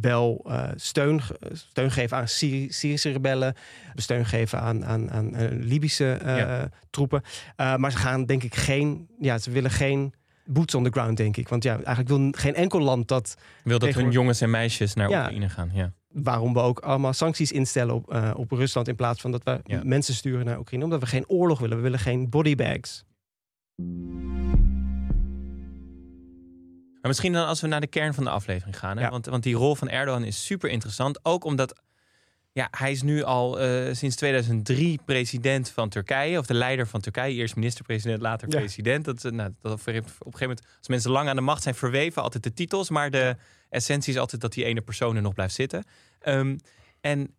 wel 0.00 0.44
eh, 0.48 0.68
steun, 0.76 1.20
steun 1.52 1.90
gegeven 1.90 2.16
aan 2.16 2.28
Syri- 2.28 2.72
Syrische 2.72 3.10
rebellen, 3.10 3.54
steun 3.94 4.26
geven 4.26 4.60
aan, 4.60 4.84
aan, 4.84 5.10
aan 5.10 5.34
eh, 5.34 5.46
Libische 5.50 6.12
eh, 6.12 6.36
Ja. 6.36 6.68
troepen. 6.90 7.22
Maar 7.56 7.90
ze 7.92 7.98
gaan 7.98 8.24
denk 8.26 8.42
ik 8.42 8.54
geen, 8.54 9.08
ja, 9.18 9.38
ze 9.38 9.50
willen 9.50 9.70
geen 9.70 10.14
boots 10.44 10.74
on 10.74 10.84
the 10.84 10.90
ground, 10.90 11.16
denk 11.16 11.36
ik. 11.36 11.48
Want 11.48 11.62
ja, 11.62 11.72
eigenlijk 11.74 12.08
wil 12.08 12.28
geen 12.30 12.54
enkel 12.54 12.80
land 12.80 13.08
dat 13.08 13.36
Wil 13.64 13.78
dat 13.78 13.94
hun 13.94 14.10
jongens 14.10 14.40
en 14.40 14.50
meisjes 14.50 14.94
naar 14.94 15.10
Ja. 15.10 15.20
Oekraïne 15.22 15.48
gaan? 15.48 15.70
Ja. 15.72 15.92
waarom 16.08 16.52
we 16.52 16.60
ook 16.60 16.78
allemaal 16.78 17.12
sancties 17.12 17.52
instellen 17.52 17.94
op, 17.94 18.34
op 18.36 18.50
Rusland 18.50 18.88
in 18.88 18.94
plaats 18.96 19.20
van 19.20 19.30
dat 19.30 19.42
we 19.44 19.60
Ja. 19.64 19.80
mensen 19.84 20.14
sturen 20.14 20.44
naar 20.44 20.58
Oekraïne. 20.58 20.84
Omdat 20.84 21.00
we 21.00 21.06
geen 21.06 21.28
oorlog 21.28 21.58
willen. 21.58 21.76
We 21.76 21.82
willen 21.82 21.98
geen 21.98 22.28
bodybags. 22.30 23.04
Maar 27.00 27.10
misschien 27.10 27.32
dan 27.32 27.46
als 27.46 27.60
we 27.60 27.66
naar 27.66 27.80
de 27.80 27.86
kern 27.86 28.14
van 28.14 28.24
de 28.24 28.30
aflevering 28.30 28.78
gaan. 28.78 28.96
Hè? 28.96 29.02
Ja. 29.02 29.10
Want, 29.10 29.26
want 29.26 29.42
die 29.42 29.54
rol 29.54 29.74
van 29.74 29.88
Erdogan 29.88 30.24
is 30.24 30.44
super 30.44 30.70
interessant. 30.70 31.24
Ook 31.24 31.44
omdat 31.44 31.80
ja, 32.52 32.68
hij 32.70 32.90
is 32.90 33.02
nu 33.02 33.22
al 33.22 33.60
eh, 33.60 33.94
sinds 33.94 34.16
2003 34.16 34.98
president 35.04 35.70
van 35.70 35.88
Turkije. 35.88 36.38
Of 36.38 36.46
de 36.46 36.54
leider 36.54 36.86
van 36.86 37.00
Turkije. 37.00 37.34
Eerst 37.34 37.56
minister-president, 37.56 38.20
later 38.22 38.48
Ja. 38.50 38.58
president. 38.58 39.04
Dat, 39.04 39.24
eh, 39.24 39.32
nou, 39.32 39.54
dat 39.62 39.72
op 39.72 39.86
een 39.86 39.92
gegeven 39.94 40.22
moment, 40.40 40.62
als 40.78 40.88
mensen 40.88 41.10
lang 41.10 41.28
aan 41.28 41.36
de 41.36 41.42
macht 41.42 41.62
zijn, 41.62 41.74
verweven 41.74 42.22
altijd 42.22 42.42
de 42.42 42.52
titels. 42.52 42.90
Maar 42.90 43.10
de 43.10 43.36
essentie 43.68 44.12
is 44.12 44.18
altijd 44.18 44.40
dat 44.40 44.52
die 44.52 44.64
ene 44.64 44.80
persoon 44.80 45.16
er 45.16 45.22
nog 45.22 45.34
blijft 45.34 45.54
zitten. 45.54 45.84
Ehm, 46.20 46.58
en 47.00 47.34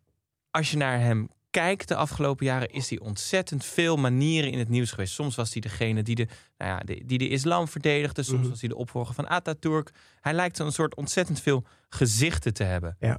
als 0.50 0.70
je 0.70 0.76
naar 0.76 1.00
hem 1.00 1.28
kijkt 1.50 1.88
de 1.88 1.94
afgelopen 1.96 2.46
jaren, 2.46 2.70
is 2.70 2.90
hij 2.90 2.98
ontzettend 2.98 3.64
veel 3.64 3.96
manieren 3.96 4.50
in 4.50 4.58
het 4.58 4.68
nieuws 4.68 4.90
geweest. 4.90 5.14
Soms 5.14 5.34
was 5.36 5.52
hij 5.52 5.60
degene 5.60 6.02
die 6.02 6.14
de, 6.14 6.26
nou 6.58 6.70
ja, 6.70 6.78
de, 6.78 7.02
die 7.06 7.18
de 7.18 7.28
islam 7.28 7.68
verdedigde. 7.68 8.22
Soms 8.22 8.40
Mhm. 8.40 8.48
was 8.50 8.60
hij 8.60 8.68
de 8.68 8.76
opvolger 8.76 9.14
van 9.14 9.28
Atatürk. 9.28 9.90
Hij 10.20 10.32
lijkt 10.32 10.58
een 10.58 10.72
soort 10.72 10.94
ontzettend 10.94 11.40
veel 11.40 11.64
gezichten 11.88 12.54
te 12.54 12.64
hebben. 12.64 12.96
Ja. 13.00 13.18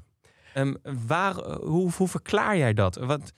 Ehm, 0.54 0.74
waar, 1.08 1.34
hoe, 1.58 1.92
hoe 1.92 2.08
verklaar 2.08 2.58
jij 2.58 2.74
dat? 2.74 2.96
Wat, 2.96 3.32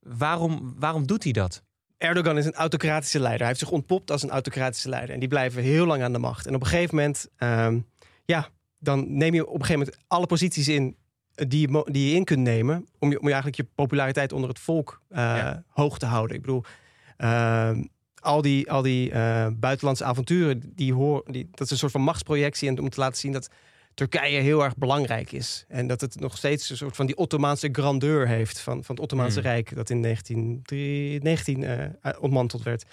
waarom, 0.00 0.74
waarom 0.78 1.06
doet 1.06 1.22
hij 1.24 1.32
dat? 1.32 1.62
Erdogan 1.96 2.38
is 2.38 2.46
een 2.46 2.54
autocratische 2.54 3.18
leider. 3.18 3.38
Hij 3.38 3.48
heeft 3.48 3.60
zich 3.60 3.70
ontpopt 3.70 4.10
als 4.10 4.22
een 4.22 4.30
autocratische 4.30 4.88
leider. 4.88 5.14
En 5.14 5.20
die 5.20 5.28
blijven 5.28 5.62
heel 5.62 5.86
lang 5.86 6.02
aan 6.02 6.12
de 6.12 6.18
macht. 6.18 6.46
En 6.46 6.54
op 6.54 6.60
een 6.60 6.66
gegeven 6.66 6.94
moment, 6.96 7.28
ehm, 7.36 7.80
ja, 8.24 8.48
dan 8.78 9.16
neem 9.16 9.34
je 9.34 9.46
op 9.46 9.54
een 9.54 9.64
gegeven 9.64 9.78
moment 9.78 10.04
alle 10.06 10.26
posities 10.26 10.68
in 10.68 10.96
die 11.46 11.70
je, 11.70 11.84
die 11.90 12.08
je 12.10 12.14
in 12.16 12.24
kunt 12.24 12.42
nemen. 12.42 12.86
Om 12.98 13.10
je, 13.10 13.18
om 13.18 13.26
je 13.26 13.32
eigenlijk 13.32 13.56
je 13.56 13.66
populariteit 13.74 14.32
onder 14.32 14.48
het 14.48 14.58
volk 14.58 15.02
uh, 15.10 15.16
ja. 15.18 15.64
hoog 15.68 15.98
te 15.98 16.06
houden. 16.06 16.36
Ik 16.36 16.42
bedoel, 16.42 16.62
ehm, 17.16 17.84
al 18.20 18.42
die, 18.42 18.70
al 18.70 18.82
die 18.82 19.10
uh, 19.10 19.46
buitenlandse 19.52 20.04
avonturen, 20.04 20.72
die 20.74 20.94
hoor, 20.94 21.24
die, 21.26 21.48
dat 21.50 21.60
is 21.60 21.70
een 21.70 21.78
soort 21.78 21.92
van 21.92 22.00
machtsprojectie. 22.00 22.68
En 22.68 22.80
om 22.80 22.88
te 22.88 23.00
laten 23.00 23.18
zien 23.18 23.32
dat 23.32 23.50
Turkije 23.98 24.40
heel 24.40 24.64
erg 24.64 24.76
belangrijk 24.76 25.32
is. 25.32 25.64
En 25.68 25.86
dat 25.86 26.00
het 26.00 26.20
nog 26.20 26.36
steeds 26.36 26.70
een 26.70 26.76
soort 26.76 26.96
van 26.96 27.06
die 27.06 27.16
Ottomaanse 27.16 27.68
grandeur 27.72 28.28
heeft 28.28 28.60
van, 28.60 28.84
van 28.84 28.94
het 28.94 29.04
Ottomaanse 29.04 29.38
Mm. 29.38 29.44
Rijk, 29.44 29.74
dat 29.74 29.90
in 29.90 30.02
1919 30.02 31.64
eh, 31.64 32.12
ontmanteld 32.20 32.62
werd. 32.62 32.84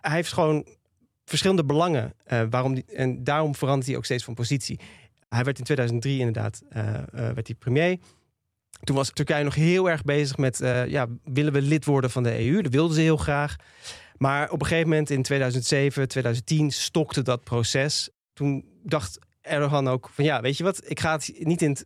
Hij 0.00 0.14
heeft 0.14 0.32
gewoon 0.32 0.66
verschillende 1.24 1.64
belangen. 1.64 2.12
eh, 2.24 2.42
waarom 2.50 2.74
die, 2.74 2.84
en 2.94 3.24
daarom 3.24 3.54
verandert 3.54 3.86
hij 3.86 3.96
ook 3.96 4.04
steeds 4.04 4.24
van 4.24 4.34
positie. 4.34 4.80
Hij 5.28 5.44
werd 5.44 5.58
in 5.58 5.64
2003 5.64 6.18
inderdaad 6.18 6.62
eh, 6.68 6.94
eh, 6.94 7.04
werd 7.12 7.46
hij 7.46 7.56
premier. 7.56 7.98
Toen 8.80 8.96
was 8.96 9.10
Turkije 9.10 9.44
nog 9.44 9.54
heel 9.54 9.90
erg 9.90 10.02
bezig 10.02 10.36
met, 10.36 10.60
eh, 10.60 10.86
ja, 10.86 11.06
willen 11.24 11.52
we 11.52 11.62
lid 11.62 11.84
worden 11.84 12.10
van 12.10 12.22
de 12.22 12.38
EU? 12.38 12.62
Dat 12.62 12.72
wilden 12.72 12.96
ze 12.96 13.02
heel 13.02 13.16
graag. 13.16 13.56
Maar 14.16 14.50
op 14.50 14.60
een 14.60 14.66
gegeven 14.66 14.88
moment 14.88 15.10
in 15.10 15.22
2007, 15.22 16.08
2010 16.08 16.70
stokte 16.70 17.22
dat 17.22 17.44
proces. 17.44 18.10
Toen 18.32 18.64
dacht 18.82 19.18
Erdogan 19.40 19.88
ook 19.88 20.10
van 20.12 20.24
ja, 20.24 20.40
weet 20.40 20.56
je 20.56 20.64
wat, 20.64 20.90
ik 20.90 21.00
ga 21.00 21.12
het 21.12 21.32
niet 21.38 21.62
in 21.62 21.70
het 21.70 21.84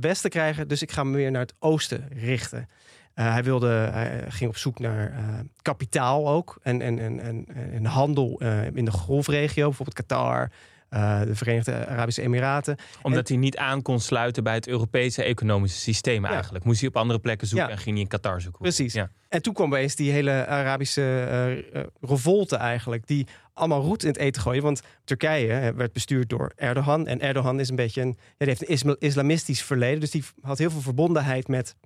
westen 0.00 0.30
krijgen, 0.30 0.68
dus 0.68 0.82
ik 0.82 0.92
ga 0.92 1.04
me 1.04 1.16
weer 1.16 1.30
naar 1.30 1.40
het 1.40 1.54
oosten 1.58 2.08
richten. 2.12 2.68
Hij, 3.14 3.44
wilde, 3.44 3.68
hij 3.68 4.24
ging 4.28 4.50
op 4.50 4.56
zoek 4.56 4.78
naar 4.78 5.14
kapitaal 5.62 6.28
ook 6.28 6.58
en, 6.62 6.80
en, 6.82 6.98
en, 6.98 7.20
en, 7.20 7.46
en 7.72 7.84
handel 7.84 8.40
in 8.74 8.84
de 8.84 8.90
golfregio, 8.90 9.66
bijvoorbeeld 9.66 10.06
Qatar, 10.06 10.50
uh, 10.94 11.20
de 11.20 11.34
Verenigde 11.34 11.86
Arabische 11.86 12.22
Emiraten. 12.22 12.76
Omdat 13.02 13.28
en, 13.28 13.34
hij 13.34 13.42
niet 13.42 13.56
aan 13.56 13.82
kon 13.82 14.00
sluiten 14.00 14.42
bij 14.42 14.54
het 14.54 14.68
Europese 14.68 15.22
economische 15.22 15.78
systeem 15.78 16.24
eigenlijk. 16.24 16.64
Moest 16.64 16.80
hij 16.80 16.88
op 16.88 16.96
andere 16.96 17.18
plekken 17.18 17.46
zoeken 17.46 17.68
ja. 17.68 17.74
en 17.74 17.80
ging 17.80 17.94
hij 17.94 18.04
in 18.04 18.10
Qatar 18.10 18.40
zoeken. 18.40 18.60
Precies. 18.60 18.92
Ja. 18.92 19.10
En 19.28 19.42
toen 19.42 19.54
kwam 19.54 19.66
opeens 19.66 19.94
die 19.94 20.10
hele 20.10 20.46
Arabische 20.46 21.62
uh, 21.74 21.82
revolte 22.00 22.56
eigenlijk, 22.56 23.06
die 23.06 23.26
allemaal 23.52 23.82
roet 23.82 24.02
in 24.02 24.08
het 24.08 24.18
eten 24.18 24.42
gooien. 24.42 24.62
Want 24.62 24.82
Turkije 25.04 25.72
werd 25.76 25.92
bestuurd 25.92 26.28
door 26.28 26.52
Erdogan. 26.56 27.06
En 27.06 27.20
Erdogan 27.20 27.60
is 27.60 27.68
een 27.68 27.76
beetje 27.76 28.00
een, 28.00 28.18
die 28.36 28.48
heeft 28.48 28.62
een 28.62 28.68
isla 28.68 28.96
islamistisch 28.98 29.62
verleden. 29.62 30.00
Dus 30.00 30.10
die 30.10 30.24
had 30.40 30.58
heel 30.58 30.70
veel 30.70 30.80
verbondenheid 30.80 31.48
met 31.48 31.76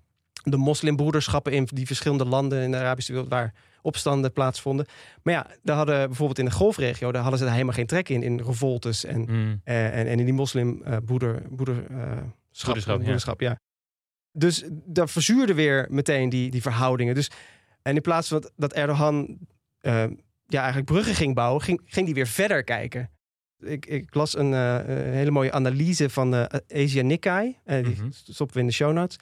de 0.43 0.57
moslimbroederschappen 0.57 1.53
in 1.53 1.69
die 1.73 1.87
verschillende 1.87 2.25
landen 2.25 2.63
in 2.63 2.71
de 2.71 2.77
Arabische 2.77 3.13
wereld 3.13 3.31
waar 3.31 3.55
opstanden 3.87 4.33
plaatsvonden. 4.33 4.87
Maar 5.23 5.35
ja, 5.35 5.47
daar 5.63 5.77
hadden 5.77 6.07
bijvoorbeeld 6.07 6.39
in 6.39 6.45
de 6.45 6.51
golfregio, 6.51 7.13
daar 7.13 7.21
hadden 7.21 7.39
ze 7.39 7.45
daar 7.45 7.55
helemaal 7.55 7.75
geen 7.75 7.87
trek 7.87 8.09
in, 8.09 8.23
in 8.23 8.41
revoltes 8.41 9.05
en, 9.05 9.21
mm. 9.21 9.61
uh, 9.65 9.99
en, 9.99 10.07
en 10.07 10.19
in 10.19 10.25
die 10.25 10.35
moslimbroeder, 10.35 11.43
broeder, 11.51 11.91
uh, 11.91 12.13
broederschap, 12.63 12.99
broederschap 12.99 13.41
ja. 13.41 13.51
ja. 13.51 13.59
Dus 14.33 14.65
daar 14.71 15.09
verzuurde 15.09 15.55
weer 15.55 15.87
meteen 15.91 16.29
die, 16.29 16.51
die 16.51 16.63
verhoudingen. 16.63 17.15
Dus, 17.15 17.31
en 17.83 17.95
in 17.95 18.03
plaats 18.03 18.29
van 18.29 18.51
dat, 18.57 18.73
Erdogan 18.73 19.39
uh, 19.83 20.05
ja, 20.47 20.59
eigenlijk 20.59 20.87
bruggen 20.87 21.15
ging 21.15 21.35
bouwen, 21.35 21.63
ging, 21.63 21.81
ging 21.85 22.07
die 22.07 22.15
weer 22.15 22.27
verder 22.27 22.65
kijken. 22.65 23.11
Ik, 23.59 23.87
ik 23.87 24.15
las 24.15 24.37
een, 24.37 24.53
uh, 24.53 24.79
hele 24.87 25.31
mooie 25.31 25.53
analyse 25.53 26.11
van 26.11 26.35
uh, 26.35 26.45
Asia 26.75 27.03
Nikkei. 27.03 27.59
Die 27.65 27.77
mm 27.77 27.95
-hmm. 27.95 28.13
stoppen 28.13 28.57
we 28.57 28.63
in 28.63 28.67
de 28.67 28.73
show 28.73 28.93
notes. 28.93 29.19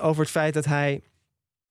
Over 0.00 0.22
het 0.22 0.30
feit 0.30 0.54
dat 0.54 0.64
hij, 0.64 1.02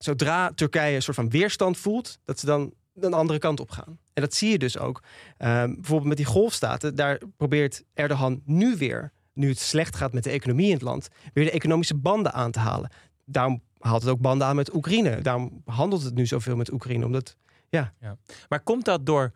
zodra 0.03 0.51
Turkije 0.55 0.95
een 0.95 1.01
soort 1.01 1.15
van 1.15 1.29
weerstand 1.29 1.77
voelt, 1.77 2.19
dat 2.25 2.39
ze 2.39 2.45
dan 2.45 2.73
een 2.99 3.13
andere 3.13 3.39
kant 3.39 3.59
op 3.59 3.69
gaan. 3.69 3.99
En 4.13 4.21
dat 4.21 4.33
zie 4.33 4.49
je 4.51 4.57
dus 4.57 4.77
ook. 4.77 5.03
Uh, 5.03 5.63
bijvoorbeeld 5.63 6.07
met 6.07 6.17
die 6.17 6.25
golfstaten, 6.25 6.95
daar 6.95 7.21
probeert 7.37 7.83
Erdogan 7.93 8.41
nu 8.45 8.77
weer, 8.77 9.11
nu 9.33 9.49
het 9.49 9.59
slecht 9.59 9.95
gaat 9.95 10.13
met 10.13 10.23
de 10.23 10.29
economie 10.29 10.67
in 10.67 10.73
het 10.73 10.81
land, 10.81 11.07
weer 11.33 11.45
de 11.45 11.51
economische 11.51 11.95
banden 11.95 12.33
aan 12.33 12.51
te 12.51 12.59
halen. 12.59 12.91
Daarom 13.25 13.61
haalt 13.79 14.01
het 14.01 14.11
ook 14.11 14.19
banden 14.19 14.47
aan 14.47 14.55
met 14.55 14.73
Oekraïne. 14.73 15.21
Daarom 15.21 15.61
handelt 15.65 16.03
het 16.03 16.13
nu 16.13 16.25
zoveel 16.25 16.55
met 16.55 16.71
Oekraïne. 16.71 17.05
Omdat, 17.05 17.37
ja. 17.69 17.93
ja. 17.99 18.17
Maar 18.49 18.59
komt 18.59 18.85
dat 18.85 19.05
door 19.05 19.31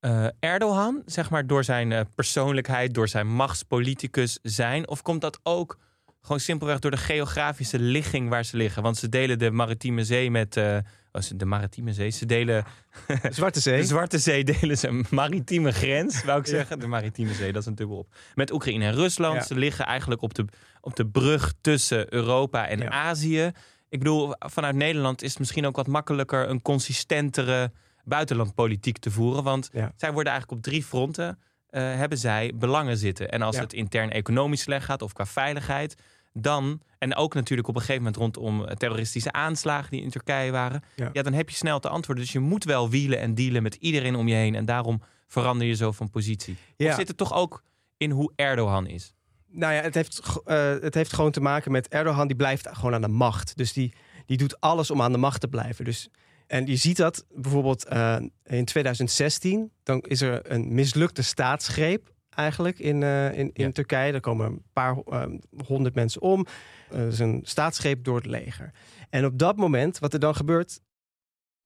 uh, 0.00 0.26
Erdogan, 0.38 1.02
zeg 1.06 1.30
maar, 1.30 1.46
door 1.46 1.64
zijn 1.64 1.90
uh, 1.90 2.00
persoonlijkheid, 2.14 2.94
door 2.94 3.08
zijn 3.08 3.34
machtspoliticus 3.34 4.38
zijn? 4.42 4.88
Of 4.88 5.02
komt 5.02 5.20
dat 5.20 5.40
ook 5.42 5.78
gewoon 6.20 6.40
simpelweg 6.40 6.78
door 6.78 6.90
de 6.90 6.96
geografische 6.96 7.78
ligging 7.78 8.28
waar 8.28 8.44
ze 8.44 8.56
liggen? 8.56 8.82
Want 8.82 8.96
ze 8.96 9.08
delen 9.08 9.38
de 9.38 9.50
Maritieme 9.50 10.04
Zee 10.04 10.30
met. 10.30 10.56
Uh, 10.56 10.76
oh, 11.12 11.22
de 11.34 11.44
Maritieme 11.44 11.92
Zee. 11.92 12.10
Ze 12.10 12.26
delen. 12.26 12.64
De 13.06 13.18
Zwarte 13.30 13.60
Zee. 13.60 13.80
De 13.80 13.86
Zwarte 13.86 14.18
Zee 14.18 14.44
delen 14.44 14.78
ze 14.78 14.88
een 14.88 15.06
maritieme 15.10 15.72
grens, 15.72 16.24
wou 16.24 16.40
ik 16.40 16.46
zeggen. 16.46 16.78
De 16.78 16.86
Maritieme 16.86 17.34
Zee, 17.34 17.52
dat 17.52 17.62
is 17.62 17.68
een 17.68 17.74
dubbelop. 17.74 18.14
Met 18.34 18.52
Oekraïne 18.52 18.84
en 18.84 18.94
Rusland. 18.94 19.34
Ja. 19.34 19.42
Ze 19.42 19.54
liggen 19.54 19.84
eigenlijk 19.84 20.22
op 20.22 20.34
de, 20.34 20.44
op 20.80 20.96
de 20.96 21.06
brug 21.06 21.52
tussen 21.60 22.14
Europa 22.14 22.68
en 22.68 22.78
ja. 22.78 22.88
Azië. 22.88 23.52
Ik 23.88 23.98
bedoel, 23.98 24.34
vanuit 24.38 24.74
Nederland 24.74 25.22
is 25.22 25.30
het 25.30 25.38
misschien 25.38 25.66
ook 25.66 25.76
wat 25.76 25.86
makkelijker 25.86 26.48
een 26.48 26.62
consistentere 26.62 27.72
buitenlandpolitiek 28.04 28.98
te 28.98 29.10
voeren. 29.10 29.42
Want 29.42 29.70
zij 29.96 30.12
worden 30.12 30.32
eigenlijk 30.32 30.50
op 30.52 30.62
drie 30.62 30.84
fronten 30.84 31.38
hebben 31.70 32.18
zij 32.18 32.52
belangen 32.54 32.96
zitten. 32.96 33.30
En 33.30 33.42
als 33.42 33.56
Ja. 33.56 33.62
het 33.62 33.72
intern 33.72 34.10
economisch 34.10 34.60
slecht 34.60 34.84
gaat 34.84 35.02
of 35.02 35.12
qua 35.12 35.26
veiligheid, 35.26 35.96
dan, 36.32 36.80
en 36.98 37.14
ook 37.14 37.34
natuurlijk 37.34 37.68
op 37.68 37.74
een 37.74 37.80
gegeven 37.80 38.02
moment 38.02 38.20
rondom 38.20 38.66
terroristische 38.74 39.32
aanslagen 39.32 39.90
die 39.90 40.02
in 40.02 40.10
Turkije 40.10 40.50
waren, 40.50 40.82
Ja. 40.96 41.10
ja, 41.12 41.22
dan 41.22 41.32
heb 41.32 41.48
je 41.50 41.56
snel 41.56 41.78
te 41.80 41.88
antwoorden. 41.88 42.24
Dus 42.24 42.32
je 42.32 42.38
moet 42.38 42.64
wel 42.64 42.88
wielen 42.90 43.18
en 43.20 43.34
dealen 43.34 43.62
met 43.62 43.74
iedereen 43.74 44.14
om 44.16 44.28
je 44.28 44.34
heen. 44.34 44.54
En 44.54 44.64
daarom 44.64 45.02
verander 45.26 45.66
je 45.66 45.74
zo 45.74 45.92
van 45.92 46.10
positie. 46.10 46.56
Ja. 46.76 46.88
Of 46.90 46.94
zit 46.94 47.08
het 47.08 47.16
toch 47.16 47.32
ook 47.34 47.62
in 47.96 48.10
hoe 48.10 48.32
Erdogan 48.36 48.86
is? 48.86 49.14
Nou 49.52 49.72
ja, 49.74 49.80
het 49.82 49.94
heeft, 49.94 50.22
eh, 50.44 50.56
het 50.80 50.94
heeft 50.94 51.12
gewoon 51.12 51.30
te 51.30 51.40
maken 51.40 51.72
met 51.72 51.88
Erdogan, 51.88 52.26
die 52.26 52.36
blijft 52.36 52.68
gewoon 52.72 52.94
aan 52.94 53.00
de 53.00 53.08
macht. 53.08 53.56
Dus 53.56 53.72
die, 53.72 53.92
die 54.26 54.36
doet 54.36 54.60
alles 54.60 54.90
om 54.90 55.02
aan 55.02 55.12
de 55.12 55.18
macht 55.18 55.40
te 55.40 55.48
blijven. 55.48 55.84
Dus, 55.84 56.08
en 56.50 56.66
je 56.66 56.76
ziet 56.76 56.96
dat 56.96 57.24
bijvoorbeeld 57.34 57.84
eh, 57.84 58.16
in 58.44 58.64
2016, 58.64 59.72
dan 59.82 60.00
is 60.00 60.20
er 60.20 60.50
een 60.50 60.74
mislukte 60.74 61.22
staatsgreep 61.22 62.12
eigenlijk 62.30 62.78
in, 62.78 63.02
eh, 63.02 63.38
in, 63.38 63.50
in 63.52 63.64
Ja. 63.64 63.70
Turkije. 63.70 64.12
Er 64.12 64.20
komen 64.20 64.46
een 64.46 64.62
paar 64.72 64.96
eh, 64.96 65.22
honderd 65.66 65.94
mensen 65.94 66.20
om. 66.20 66.46
Er 66.90 67.06
is 67.06 67.18
een 67.18 67.40
staatsgreep 67.44 68.04
door 68.04 68.16
het 68.16 68.26
leger. 68.26 68.72
En 69.10 69.24
op 69.24 69.38
dat 69.38 69.56
moment, 69.56 69.98
wat 69.98 70.12
er 70.12 70.20
dan 70.20 70.34
gebeurt, 70.34 70.80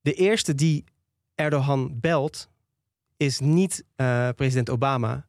de 0.01 0.13
eerste 0.13 0.55
die 0.55 0.85
Erdogan 1.35 2.01
belt, 2.01 2.49
is 3.17 3.41
niet 3.41 3.85
eh, 3.97 4.29
president 4.37 4.71
Obama, 4.71 5.27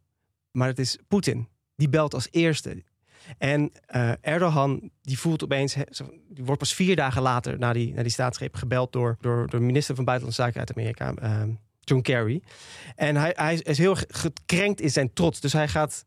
maar 0.52 0.68
het 0.68 0.80
is 0.80 0.98
Poetin. 1.08 1.48
Die 1.76 1.90
belt 1.90 2.14
als 2.14 2.28
eerste. 2.32 2.84
En 3.38 3.72
eh, 3.86 4.12
Erdogan, 4.22 4.90
die 5.02 5.20
voelt 5.20 5.44
opeens, 5.44 5.74
die 6.30 6.44
wordt 6.46 6.60
pas 6.60 6.74
vier 6.74 6.96
dagen 6.96 7.22
later 7.22 7.58
na 7.60 7.74
die, 7.74 7.94
na 7.94 8.02
die 8.02 8.12
staatsgreep 8.12 8.56
gebeld 8.56 8.92
door, 8.94 9.18
door, 9.20 9.62
minister 9.62 9.96
van 9.96 10.06
Buitenlandse 10.06 10.42
Zaken 10.44 10.60
uit 10.60 10.74
Amerika, 10.74 11.14
ehm, 11.14 11.50
John 11.80 12.02
Kerry. 12.02 12.42
En 12.96 13.16
hij, 13.16 13.32
hij 13.36 13.56
is 13.56 13.78
heel 13.78 13.96
ge- 13.96 14.08
gekrenkt 14.10 14.82
in 14.82 14.92
zijn 14.92 15.14
trots. 15.14 15.40
Dus 15.40 15.54
hij 15.54 15.68
gaat, 15.68 16.06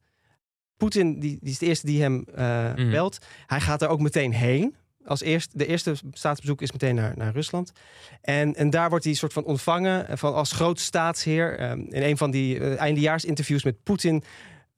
Poetin, 0.77 1.21
die, 1.21 1.39
die 1.41 1.51
is 1.51 1.59
de 1.59 1.67
eerste 1.67 1.87
die 1.87 2.03
hem 2.03 2.25
eh, 2.35 2.75
Mhm. 2.75 2.91
belt. 2.91 3.19
Hij 3.47 3.61
gaat 3.61 3.83
er 3.83 3.89
ook 3.89 4.01
meteen 4.01 4.33
heen. 4.33 4.75
Als 5.05 5.21
eerst, 5.23 5.59
de 5.59 5.67
eerste 5.67 5.95
staatsbezoek 6.13 6.63
is 6.63 6.73
meteen 6.73 6.95
naar, 6.95 7.13
naar 7.17 7.33
Rusland. 7.33 7.73
En, 8.21 8.55
en 8.55 8.71
daar 8.71 8.89
wordt 8.91 9.05
hij 9.05 9.15
soort 9.15 9.33
van 9.33 9.45
ontvangen 9.45 10.09
eh, 10.09 10.17
van 10.17 10.35
als 10.35 10.53
groot 10.53 10.81
staatsheer. 10.81 11.59
Ehm, 11.59 11.79
in 11.79 12.03
een 12.03 12.17
van 12.17 12.31
die 12.31 12.77
eindejaarsinterviews 12.77 13.65
met 13.65 13.83
Poetin. 13.83 14.23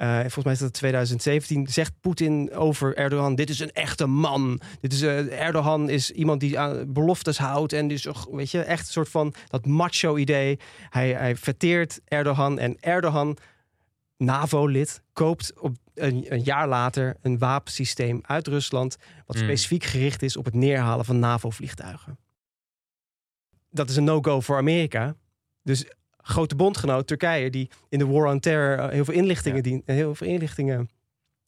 Eh, 0.00 0.18
volgens 0.18 0.44
mij 0.44 0.52
is 0.52 0.58
dat 0.58 0.72
2017. 0.72 1.66
Zegt 1.68 1.92
Poetin 2.00 2.52
over 2.52 2.96
Erdogan: 2.96 3.34
Dit 3.34 3.50
is 3.50 3.60
een 3.60 3.72
echte 3.72 4.06
man. 4.06 4.60
Dit 4.80 4.92
is, 4.92 5.02
eh, 5.02 5.40
Erdogan 5.40 5.88
is 5.90 6.10
iemand 6.10 6.40
die 6.40 6.58
aan 6.58 6.92
beloftes 6.92 7.38
houdt. 7.38 7.72
En 7.72 7.88
dus, 7.88 8.06
weet 8.30 8.50
je, 8.50 8.62
echt 8.62 8.86
een 8.86 8.92
soort 8.92 9.08
van 9.08 9.34
dat 9.48 9.66
macho-idee. 9.66 10.58
Hij, 10.90 11.12
hij 11.12 11.36
verteert 11.36 12.00
Erdogan. 12.04 12.58
En 12.58 12.76
Erdogan, 12.80 13.36
NAVO-lid, 14.16 15.02
koopt 15.12 15.60
op 15.60 15.76
een, 15.94 16.26
een 16.28 16.42
jaar 16.42 16.68
later 16.68 17.16
een 17.22 17.38
wapensysteem 17.38 18.20
uit 18.22 18.46
Rusland. 18.46 18.96
Wat 19.26 19.36
Mm. 19.36 19.42
specifiek 19.42 19.84
gericht 19.84 20.22
is 20.22 20.36
op 20.36 20.44
het 20.44 20.54
neerhalen 20.54 21.04
van 21.04 21.18
NAVO-vliegtuigen. 21.18 22.18
Dat 23.70 23.90
is 23.90 23.96
een 23.96 24.04
no-go 24.04 24.40
voor 24.40 24.56
Amerika. 24.56 25.14
Dus 25.62 25.84
grote 26.30 26.56
bondgenoot 26.56 27.06
Turkije, 27.06 27.50
die 27.50 27.70
in 27.88 27.98
de 27.98 28.06
War 28.06 28.26
on 28.26 28.40
Terror 28.40 28.78
eh, 28.78 28.92
heel 28.92 29.04
veel 29.04 29.14
inlichtingen, 29.14 29.56
Ja. 29.56 29.62
dient, 29.62 29.82
heel 29.86 30.14
veel 30.14 30.26
inlichtingen 30.26 30.88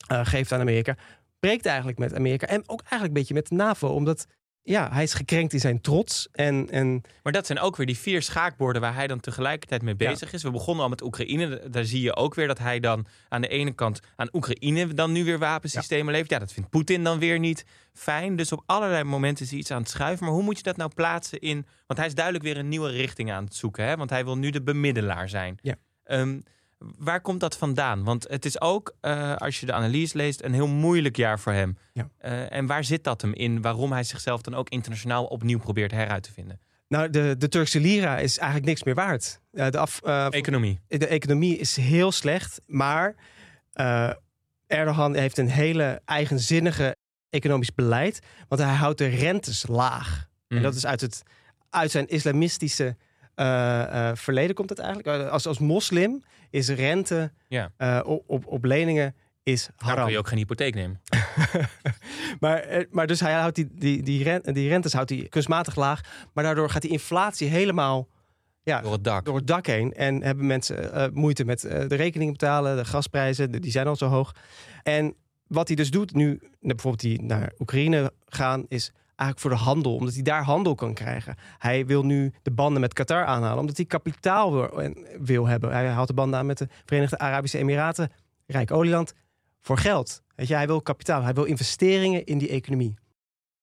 eh, 0.06 0.20
geeft 0.26 0.52
aan 0.52 0.60
Amerika, 0.60 0.96
breekt 1.40 1.66
eigenlijk 1.66 1.98
met 1.98 2.14
Amerika 2.14 2.46
en 2.46 2.62
ook 2.66 2.80
eigenlijk 2.80 3.06
een 3.06 3.12
beetje 3.12 3.34
met 3.34 3.48
de 3.48 3.54
NAVO, 3.54 3.88
omdat 3.88 4.26
ja, 4.64 4.88
hij 4.92 5.02
is 5.02 5.14
gekrenkt 5.14 5.52
in 5.52 5.60
zijn 5.60 5.80
trots. 5.80 6.28
En, 6.32 6.70
en 6.70 7.02
Maar 7.22 7.32
dat 7.32 7.46
zijn 7.46 7.58
ook 7.58 7.76
weer 7.76 7.86
die 7.86 7.98
vier 7.98 8.22
schaakborden 8.22 8.82
waar 8.82 8.94
hij 8.94 9.06
dan 9.06 9.20
tegelijkertijd 9.20 9.82
mee 9.82 9.94
Ja. 9.98 10.08
bezig 10.10 10.32
is. 10.32 10.42
We 10.42 10.50
begonnen 10.50 10.82
al 10.84 10.88
met 10.90 11.02
Oekraïne. 11.02 11.68
Daar 11.70 11.84
zie 11.84 12.00
je 12.00 12.16
ook 12.16 12.34
weer 12.34 12.46
dat 12.46 12.58
hij 12.58 12.80
dan 12.80 13.06
aan 13.28 13.40
de 13.40 13.48
ene 13.48 13.72
kant 13.72 14.00
aan 14.16 14.28
Oekraïne 14.32 14.94
dan 14.94 15.12
nu 15.12 15.24
weer 15.24 15.38
wapensystemen 15.38 16.12
levert. 16.12 16.30
Ja, 16.30 16.38
dat 16.38 16.52
vindt 16.52 16.70
Poetin 16.70 17.04
dan 17.04 17.18
weer 17.18 17.38
niet 17.38 17.64
fijn. 17.92 18.36
Dus 18.36 18.52
op 18.52 18.62
allerlei 18.66 19.04
momenten 19.04 19.44
is 19.44 19.50
hij 19.50 19.58
iets 19.60 19.70
aan 19.70 19.80
het 19.80 19.90
schuiven. 19.90 20.24
Maar 20.24 20.34
hoe 20.34 20.42
moet 20.44 20.56
je 20.56 20.62
dat 20.62 20.76
nou 20.76 20.90
plaatsen 20.94 21.40
in... 21.40 21.66
Want 21.86 21.98
hij 21.98 22.08
is 22.08 22.14
duidelijk 22.14 22.44
weer 22.44 22.56
een 22.58 22.68
nieuwe 22.68 22.90
richting 22.90 23.32
aan 23.32 23.44
het 23.44 23.54
zoeken. 23.54 23.84
Hè? 23.84 23.96
Want 23.96 24.10
hij 24.10 24.24
wil 24.24 24.38
nu 24.38 24.50
de 24.50 24.62
bemiddelaar 24.62 25.28
zijn. 25.28 25.58
Ja. 25.62 25.74
Ehm, 26.04 26.40
waar 26.98 27.20
komt 27.20 27.40
dat 27.40 27.56
vandaan? 27.56 28.04
Want 28.04 28.26
het 28.28 28.44
is 28.44 28.60
ook, 28.60 28.94
eh, 29.00 29.36
als 29.36 29.60
je 29.60 29.66
de 29.66 29.72
analyse 29.72 30.16
leest, 30.16 30.42
een 30.42 30.52
heel 30.54 30.66
moeilijk 30.68 31.16
jaar 31.16 31.40
voor 31.40 31.52
hem. 31.52 31.78
Ja. 31.92 32.08
Eh, 32.18 32.52
en 32.52 32.66
waar 32.66 32.84
zit 32.84 33.04
dat 33.04 33.20
hem 33.22 33.32
in? 33.34 33.60
Waarom 33.62 33.92
hij 33.92 34.04
zichzelf 34.04 34.42
dan 34.42 34.54
ook 34.54 34.68
internationaal 34.68 35.24
opnieuw 35.24 35.58
probeert 35.58 35.90
heruit 35.90 36.22
te 36.22 36.32
vinden? 36.32 36.60
nou, 36.88 37.10
de, 37.10 37.34
de 37.38 37.48
Turkse 37.48 37.80
lira 37.80 38.18
is 38.18 38.38
eigenlijk 38.38 38.68
niks 38.68 38.82
meer 38.82 38.94
waard. 38.94 39.40
Eh, 39.52 39.68
de, 39.70 39.78
af, 39.78 40.00
Economie. 40.30 40.80
de 40.88 41.06
economie 41.06 41.56
is 41.58 41.76
heel 41.76 42.12
slecht. 42.12 42.60
Maar 42.66 43.14
Erdogan 44.66 45.14
heeft 45.14 45.38
een 45.38 45.48
hele 45.48 46.00
eigenzinnige 46.04 46.96
economisch 47.30 47.74
beleid. 47.74 48.20
Want 48.48 48.60
hij 48.60 48.74
houdt 48.74 48.98
de 48.98 49.06
rentes 49.06 49.66
laag. 49.66 50.26
En 50.48 50.56
Mhm. 50.56 50.62
dat 50.62 50.74
is 50.74 50.86
uit, 50.86 51.00
het, 51.00 51.22
uit 51.70 51.90
zijn 51.90 52.08
islamistische 52.08 52.96
verleden 54.14 54.54
komt 54.54 54.68
het 54.70 54.78
eigenlijk. 54.78 55.22
Eh, 55.22 55.30
Als, 55.30 55.46
als 55.46 55.58
moslim 55.58 56.22
is 56.50 56.68
rente 56.68 57.32
Ja. 57.48 57.72
eh, 57.76 58.00
op, 58.04 58.22
op, 58.26 58.46
op 58.46 58.64
leningen 58.64 59.14
is 59.42 59.68
haram. 59.76 60.02
kun 60.04 60.12
je 60.12 60.18
ook 60.18 60.28
geen 60.28 60.38
hypotheek 60.38 60.74
nemen. 60.74 61.00
maar, 62.40 62.58
eh, 62.58 62.84
maar 62.90 63.06
dus 63.06 63.20
hij 63.20 63.32
houdt 63.32 63.54
die, 63.56 63.68
die, 63.72 64.02
die, 64.02 64.40
die 64.52 64.68
rentes 64.68 64.92
houdt 64.92 65.10
hij 65.10 65.26
kunstmatig 65.28 65.76
laag. 65.76 66.00
Maar 66.32 66.44
daardoor 66.44 66.70
gaat 66.70 66.82
die 66.82 66.90
inflatie 66.90 67.48
helemaal 67.48 68.08
ja, 68.62 68.80
Door 68.80 68.92
het 68.92 69.04
dak. 69.04 69.24
door 69.24 69.36
het 69.36 69.46
dak 69.46 69.66
heen. 69.66 69.92
En 69.92 70.22
hebben 70.22 70.46
mensen 70.46 70.92
eh, 70.92 71.08
moeite 71.12 71.44
met 71.44 71.64
eh, 71.64 71.88
de 71.88 71.94
rekeningen 71.94 72.32
betalen. 72.32 72.76
De 72.76 72.84
gasprijzen, 72.84 73.52
die 73.60 73.70
zijn 73.70 73.86
al 73.86 73.96
zo 73.96 74.06
hoog. 74.06 74.34
En 74.82 75.14
wat 75.46 75.66
hij 75.66 75.76
dus 75.76 75.90
doet 75.90 76.14
nu, 76.14 76.40
bijvoorbeeld 76.60 77.00
die 77.02 77.22
naar 77.22 77.52
Oekraïne 77.58 78.12
gaan, 78.26 78.64
is 78.68 78.92
eigenlijk 79.16 79.38
voor 79.38 79.50
de 79.50 79.70
handel. 79.70 79.94
Omdat 79.94 80.14
hij 80.14 80.22
daar 80.22 80.44
handel 80.44 80.74
kan 80.74 80.94
krijgen. 80.94 81.36
Hij 81.58 81.86
wil 81.86 82.04
nu 82.04 82.32
de 82.42 82.50
banden 82.50 82.80
met 82.80 82.92
Qatar 82.92 83.24
aanhalen. 83.24 83.58
Omdat 83.58 83.76
hij 83.76 83.86
kapitaal 83.86 84.52
wil, 84.52 84.92
wil 85.18 85.46
hebben. 85.46 85.72
Hij 85.72 85.88
haalt 85.88 86.08
de 86.08 86.14
banden 86.14 86.38
aan 86.38 86.46
met 86.46 86.58
de 86.58 86.68
Verenigde 86.84 87.18
Arabische 87.18 87.58
Emiraten. 87.58 88.12
Rijk 88.46 88.70
olieland. 88.70 89.14
Voor 89.60 89.78
geld. 89.78 90.22
Hij 90.34 90.66
wil 90.66 90.82
kapitaal. 90.82 91.22
Hij 91.22 91.34
wil 91.34 91.44
investeringen 91.44 92.24
in 92.24 92.38
die 92.38 92.48
economie. 92.48 92.94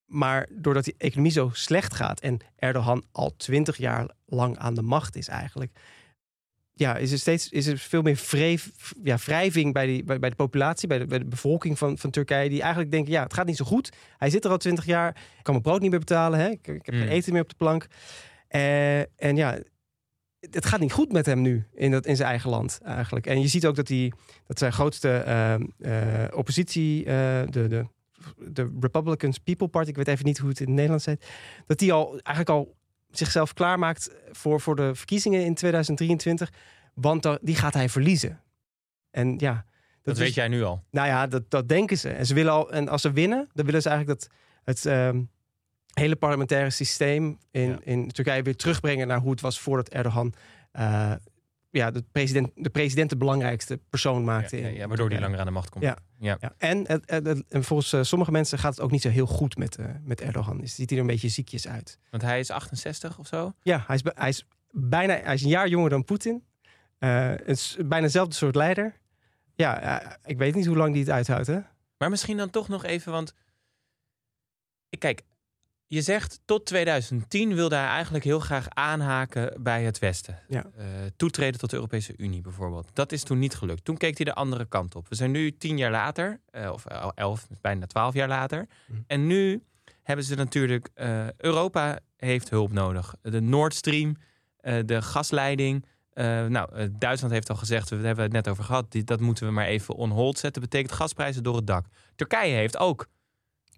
Maar 0.05 0.47
doordat 0.51 0.83
die 0.83 0.95
economie 0.97 1.31
zo 1.31 1.49
slecht 1.53 1.93
gaat 1.93 2.19
en 2.19 2.37
Erdogan 2.55 3.03
al 3.11 3.33
twintig 3.37 3.77
jaar 3.77 4.09
lang 4.25 4.57
aan 4.57 4.73
de 4.73 4.81
macht 4.81 5.15
is 5.15 5.27
eigenlijk, 5.27 5.79
ja, 6.79 6.97
is 6.97 7.11
er 7.11 7.19
steeds 7.19 7.49
is 7.49 7.67
er 7.67 7.77
veel 7.77 8.01
meer 8.01 8.21
wreef, 8.29 8.71
ja, 9.03 9.17
wrijving 9.17 9.73
bij, 9.73 9.85
die, 9.85 10.03
bij, 10.03 10.19
bij 10.19 10.29
de 10.29 10.35
populatie, 10.35 10.87
bij 10.87 10.97
de, 10.97 11.05
bij 11.05 11.17
de 11.19 11.25
bevolking 11.25 11.77
van, 11.77 11.97
van 11.97 12.09
Turkije, 12.09 12.49
die 12.49 12.61
eigenlijk 12.61 12.91
denken, 12.91 13.11
ja, 13.11 13.23
het 13.23 13.33
gaat 13.33 13.45
niet 13.45 13.57
zo 13.57 13.65
goed. 13.65 13.91
Hij 14.17 14.29
zit 14.29 14.45
er 14.45 14.51
al 14.51 14.57
twintig 14.57 14.85
jaar, 14.85 15.09
ik 15.09 15.43
kan 15.43 15.53
mijn 15.53 15.61
brood 15.63 15.81
niet 15.81 15.89
meer 15.89 15.99
betalen, 15.99 16.39
hè? 16.39 16.49
Ik, 16.49 16.67
ik 16.67 16.85
heb 16.85 16.95
Mm. 16.95 17.01
geen 17.01 17.09
eten 17.09 17.33
meer 17.33 17.41
op 17.41 17.49
de 17.49 17.55
plank. 17.55 17.87
Eh, 18.47 18.99
en 18.99 19.35
ja, 19.35 19.57
het 20.39 20.65
gaat 20.65 20.79
niet 20.79 20.91
goed 20.91 21.11
met 21.11 21.25
hem 21.25 21.41
nu 21.41 21.67
in, 21.73 21.91
dat, 21.91 22.05
in 22.05 22.15
zijn 22.15 22.29
eigen 22.29 22.49
land 22.49 22.79
eigenlijk. 22.83 23.27
En 23.27 23.41
je 23.41 23.47
ziet 23.47 23.65
ook 23.65 23.75
dat, 23.75 23.87
hij, 23.87 24.11
dat 24.47 24.59
zijn 24.59 24.73
grootste 24.73 25.09
eh, 25.09 25.53
eh, 25.53 26.33
oppositie, 26.33 27.05
eh, 27.05 27.41
de, 27.49 27.67
de, 27.67 27.85
de 28.37 28.77
Republicans 28.79 29.37
People 29.37 29.67
Party, 29.67 29.89
ik 29.89 29.95
weet 29.95 30.07
even 30.07 30.25
niet 30.25 30.37
hoe 30.37 30.49
het 30.49 30.59
in 30.59 30.65
het 30.65 30.75
Nederlands 30.75 31.05
heet, 31.05 31.25
dat 31.67 31.79
die 31.79 31.93
al 31.93 32.09
eigenlijk 32.11 32.49
al 32.49 32.77
zichzelf 33.11 33.53
klaarmaakt 33.53 34.09
voor, 34.31 34.61
voor 34.61 34.75
de 34.75 34.95
verkiezingen 34.95 35.45
in 35.45 35.53
2023. 35.55 36.51
Want 36.93 37.37
die 37.41 37.55
gaat 37.55 37.73
hij 37.73 37.89
verliezen. 37.89 38.41
En 39.11 39.35
ja, 39.37 39.53
dat, 39.53 39.63
Dat 40.03 40.15
is- 40.17 40.21
weet 40.21 40.33
jij 40.33 40.47
nu 40.47 40.63
al. 40.63 40.83
nou 40.91 41.07
ja, 41.07 41.27
dat, 41.27 41.49
dat 41.51 41.67
denken 41.69 41.97
ze. 41.97 42.09
En 42.09 42.25
ze 42.25 42.33
willen 42.33 42.51
al, 42.51 42.71
en 42.71 42.87
als 42.89 43.01
ze 43.01 43.11
winnen, 43.11 43.49
dan 43.53 43.65
willen 43.65 43.81
ze 43.81 43.89
eigenlijk 43.89 44.19
dat 44.19 44.29
het 44.63 44.85
ehm, 44.85 45.21
hele 45.93 46.15
parlementaire 46.15 46.69
systeem 46.69 47.37
in, 47.51 47.69
Ja. 47.69 47.77
in 47.83 48.07
Turkije 48.11 48.41
weer 48.41 48.55
terugbrengen 48.55 49.07
naar 49.07 49.19
hoe 49.19 49.31
het 49.31 49.41
was 49.41 49.59
voordat 49.59 49.89
Erdogan 49.89 50.33
eh, 50.71 51.11
ja, 51.71 51.91
de, 51.91 52.03
president, 52.11 52.51
de 52.55 52.69
president 52.69 53.09
de 53.09 53.17
belangrijkste 53.17 53.79
persoon 53.89 54.23
maakte. 54.23 54.57
Ja, 54.57 54.67
ja, 54.67 54.87
waardoor 54.87 54.87
die 54.87 54.97
Turkije. 54.97 55.21
langer 55.21 55.39
aan 55.39 55.45
de 55.45 55.51
macht 55.51 55.69
komt. 55.69 55.83
Ja. 55.83 55.97
Ja. 56.19 56.53
En, 56.57 56.87
het- 56.87 57.09
het- 57.09 57.25
het- 57.25 57.43
en 57.49 57.63
volgens 57.63 57.93
eh, 57.93 58.01
sommige 58.03 58.31
mensen 58.31 58.59
gaat 58.59 58.71
het 58.71 58.81
ook 58.81 58.91
niet 58.91 59.01
zo 59.01 59.09
heel 59.09 59.25
goed 59.25 59.57
met, 59.57 59.75
eh, 59.77 59.85
met 60.03 60.21
Erdogan. 60.21 60.61
Is 60.61 60.75
ziet 60.75 60.89
hij 60.89 60.97
er 60.99 61.03
een 61.05 61.09
beetje 61.11 61.29
ziekjes 61.29 61.67
uit. 61.67 61.99
Want 62.09 62.23
hij 62.23 62.39
is 62.39 62.51
68 62.51 63.19
of 63.19 63.27
zo. 63.27 63.53
Ja, 63.61 63.83
hij 63.87 63.95
is, 63.95 64.01
hij 64.15 64.29
is 64.29 64.45
bijna 64.71 65.19
hij 65.23 65.33
is 65.33 65.43
een 65.43 65.49
jaar 65.49 65.67
jonger 65.67 65.89
dan 65.89 66.03
Poetin. 66.03 66.43
Het 66.99 67.47
is 67.47 67.77
bijna 67.85 68.03
hetzelfde 68.03 68.35
soort 68.35 68.55
leider. 68.55 68.97
Ja, 69.55 70.17
ik 70.25 70.37
weet 70.37 70.55
niet 70.55 70.65
hoe 70.65 70.77
lang 70.77 70.91
die 70.93 71.01
het 71.03 71.11
uithoudt, 71.11 71.47
hè? 71.47 71.59
Maar 71.97 72.09
misschien 72.09 72.37
dan 72.37 72.49
toch 72.49 72.67
nog 72.67 72.83
even, 72.83 73.11
want... 73.11 73.33
Kijk, 74.97 75.21
je 75.89 76.01
zegt 76.01 76.39
tot 76.45 76.65
2010 76.65 77.55
wilde 77.55 77.75
hij 77.75 77.87
eigenlijk 77.87 78.23
heel 78.23 78.39
graag 78.39 78.65
aanhaken 78.69 79.63
bij 79.63 79.83
het 79.83 79.99
Westen. 79.99 80.39
Ja. 80.47 80.65
Eh, 80.77 80.85
toetreden 81.15 81.59
tot 81.59 81.69
de 81.69 81.75
Europese 81.75 82.13
Unie 82.17 82.41
bijvoorbeeld. 82.41 82.89
Dat 82.93 83.11
is 83.11 83.23
toen 83.23 83.39
niet 83.39 83.55
gelukt. 83.55 83.85
Toen 83.85 83.97
keek 83.97 84.17
hij 84.17 84.25
de 84.25 84.33
andere 84.33 84.65
kant 84.65 84.95
op. 84.95 85.09
We 85.09 85.15
zijn 85.15 85.31
nu 85.31 85.57
tien 85.57 85.77
jaar 85.77 85.91
later, 85.91 86.39
eh, 86.51 86.71
of 86.71 86.85
el- 86.85 87.11
elf, 87.15 87.47
bijna 87.61 87.85
twaalf 87.85 88.13
jaar 88.13 88.27
later. 88.27 88.67
Mhm. 88.87 88.99
En 89.07 89.27
nu 89.27 89.63
hebben 90.03 90.25
ze 90.25 90.35
natuurlijk... 90.35 90.89
eh, 90.93 91.27
Europa 91.37 91.99
heeft 92.17 92.49
hulp 92.49 92.71
nodig. 92.71 93.15
De 93.21 93.41
Nord 93.41 93.73
Stream, 93.75 94.17
de 94.85 95.01
gasleiding... 95.01 95.85
nou, 96.47 96.89
Duitsland 96.97 97.33
heeft 97.33 97.49
al 97.49 97.55
gezegd, 97.55 97.89
we 97.89 97.95
hebben 97.95 98.23
het 98.23 98.33
net 98.33 98.47
over 98.47 98.63
gehad, 98.63 98.91
die, 98.91 99.03
dat 99.03 99.19
moeten 99.19 99.45
we 99.45 99.51
maar 99.51 99.65
even 99.65 99.95
on 99.95 100.09
hold 100.09 100.37
zetten. 100.37 100.61
Betekent 100.61 100.91
gasprijzen 100.91 101.43
door 101.43 101.55
het 101.55 101.67
dak. 101.67 101.85
Turkije 102.15 102.55
heeft 102.55 102.77
ook 102.77 103.07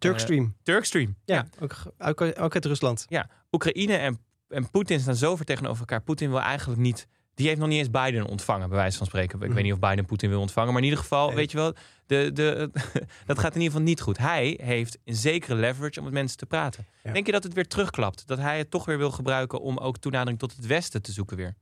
Turkstream. 0.10 0.56
Turkstream. 0.64 1.16
ja, 1.26 1.46
Ook, 1.60 1.76
ook, 1.98 2.22
ook 2.22 2.54
uit 2.54 2.66
Rusland. 2.66 3.06
Oekraïne 3.52 3.96
en, 3.96 4.20
en 4.50 4.70
Poetin 4.70 5.00
staan 5.00 5.16
zo 5.16 5.36
ver 5.36 5.46
tegenover 5.46 5.80
elkaar. 5.80 6.02
Poetin 6.02 6.30
wil 6.30 6.42
eigenlijk 6.42 6.80
niet. 6.82 7.08
Die 7.34 7.48
heeft 7.48 7.60
nog 7.60 7.70
niet 7.70 7.78
eens 7.80 7.90
Biden 7.92 8.26
ontvangen, 8.26 8.70
bij 8.70 8.78
wijze 8.78 8.98
van 8.98 9.08
spreken. 9.08 9.36
Ik 9.40 9.46
Mhm. 9.46 9.54
weet 9.54 9.64
niet 9.64 9.74
of 9.74 9.80
Biden 9.80 10.06
Poetin 10.06 10.30
wil 10.30 10.40
ontvangen. 10.40 10.70
Maar 10.74 10.78
in 10.82 10.88
ieder 10.88 11.00
geval, 11.00 11.28
Nee. 11.28 11.36
weet 11.36 11.52
je 11.52 11.58
wel, 11.58 11.74
de, 12.06 12.32
de, 12.34 12.70
dat 13.26 13.40
gaat 13.40 13.56
in 13.56 13.62
ieder 13.62 13.72
geval 13.72 13.82
niet 13.82 14.02
goed. 14.02 14.18
Hij 14.18 14.60
heeft 14.64 14.98
een 15.06 15.16
zekere 15.16 15.56
leverage 15.56 15.98
om 16.00 16.06
met 16.06 16.14
mensen 16.14 16.38
te 16.38 16.46
praten. 16.46 16.86
Ja. 17.04 17.12
Denk 17.12 17.26
je 17.26 17.32
dat 17.32 17.44
het 17.44 17.54
weer 17.54 17.68
terugklapt? 17.68 18.28
Dat 18.28 18.38
hij 18.38 18.58
het 18.58 18.72
toch 18.72 18.86
weer 18.86 18.98
wil 18.98 19.12
gebruiken 19.12 19.62
om 19.62 19.78
ook 19.78 19.98
toenadering 19.98 20.40
tot 20.40 20.56
het 20.56 20.66
Westen 20.66 21.02
te 21.02 21.12
zoeken 21.12 21.38
weer? 21.38 21.56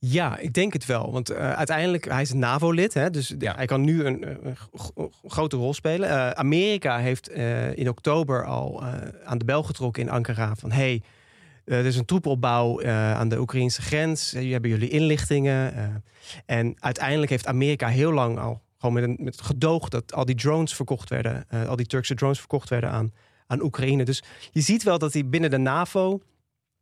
Ja, 0.00 0.38
ik 0.38 0.52
denk 0.52 0.72
het 0.72 0.86
wel. 0.86 1.12
Want 1.12 1.30
eh, 1.30 1.52
uiteindelijk, 1.52 2.04
hij 2.10 2.22
is 2.22 2.30
een 2.30 2.38
NAVO-lid. 2.38 2.94
Hè, 2.94 3.10
dus 3.10 3.34
Ja. 3.38 3.54
hij 3.56 3.66
kan 3.66 3.80
nu 3.80 4.04
een, 4.04 4.38
g- 4.76 4.90
grote 5.26 5.56
rol 5.56 5.74
spelen. 5.74 6.08
Eh, 6.08 6.30
Amerika 6.30 6.98
heeft 6.98 7.28
eh, 7.28 7.76
in 7.76 7.88
oktober 7.88 8.44
al 8.44 8.82
eh, 8.82 8.92
aan 9.24 9.38
de 9.38 9.44
bel 9.44 9.62
getrokken 9.62 10.02
in 10.02 10.10
Ankara. 10.10 10.54
Van 10.56 10.70
hey, 10.72 11.02
eh, 11.64 11.78
er 11.78 11.84
is 11.86 11.96
een 11.96 12.04
troepopbouw 12.04 12.80
eh, 12.80 13.14
aan 13.14 13.28
de 13.28 13.38
Oekraïnse 13.40 13.82
grens. 13.82 14.34
Eh, 14.34 14.50
hebben 14.52 14.70
jullie 14.70 14.88
inlichtingen? 14.88 15.74
Eh, 15.74 15.84
en 16.46 16.74
uiteindelijk 16.78 17.30
heeft 17.30 17.46
Amerika 17.46 17.88
heel 17.88 18.12
lang 18.12 18.38
al 18.38 18.60
gewoon 18.78 18.94
met, 18.94 19.04
een, 19.04 19.16
met 19.20 19.36
het 19.36 19.44
gedoog 19.46 19.88
dat 19.88 20.12
al 20.14 20.24
die 20.24 20.34
drones 20.34 20.74
verkocht 20.74 21.08
werden. 21.10 21.44
eh, 21.48 21.68
al 21.68 21.76
die 21.76 21.86
Turkse 21.86 22.14
drones 22.14 22.38
verkocht 22.38 22.68
werden 22.68 22.90
aan, 22.90 23.12
aan 23.46 23.62
Oekraïne. 23.62 24.04
Dus 24.04 24.22
je 24.50 24.60
ziet 24.60 24.82
wel 24.82 24.98
dat 24.98 25.12
hij 25.12 25.28
binnen 25.28 25.50
de 25.50 25.58
NAVO 25.58 26.20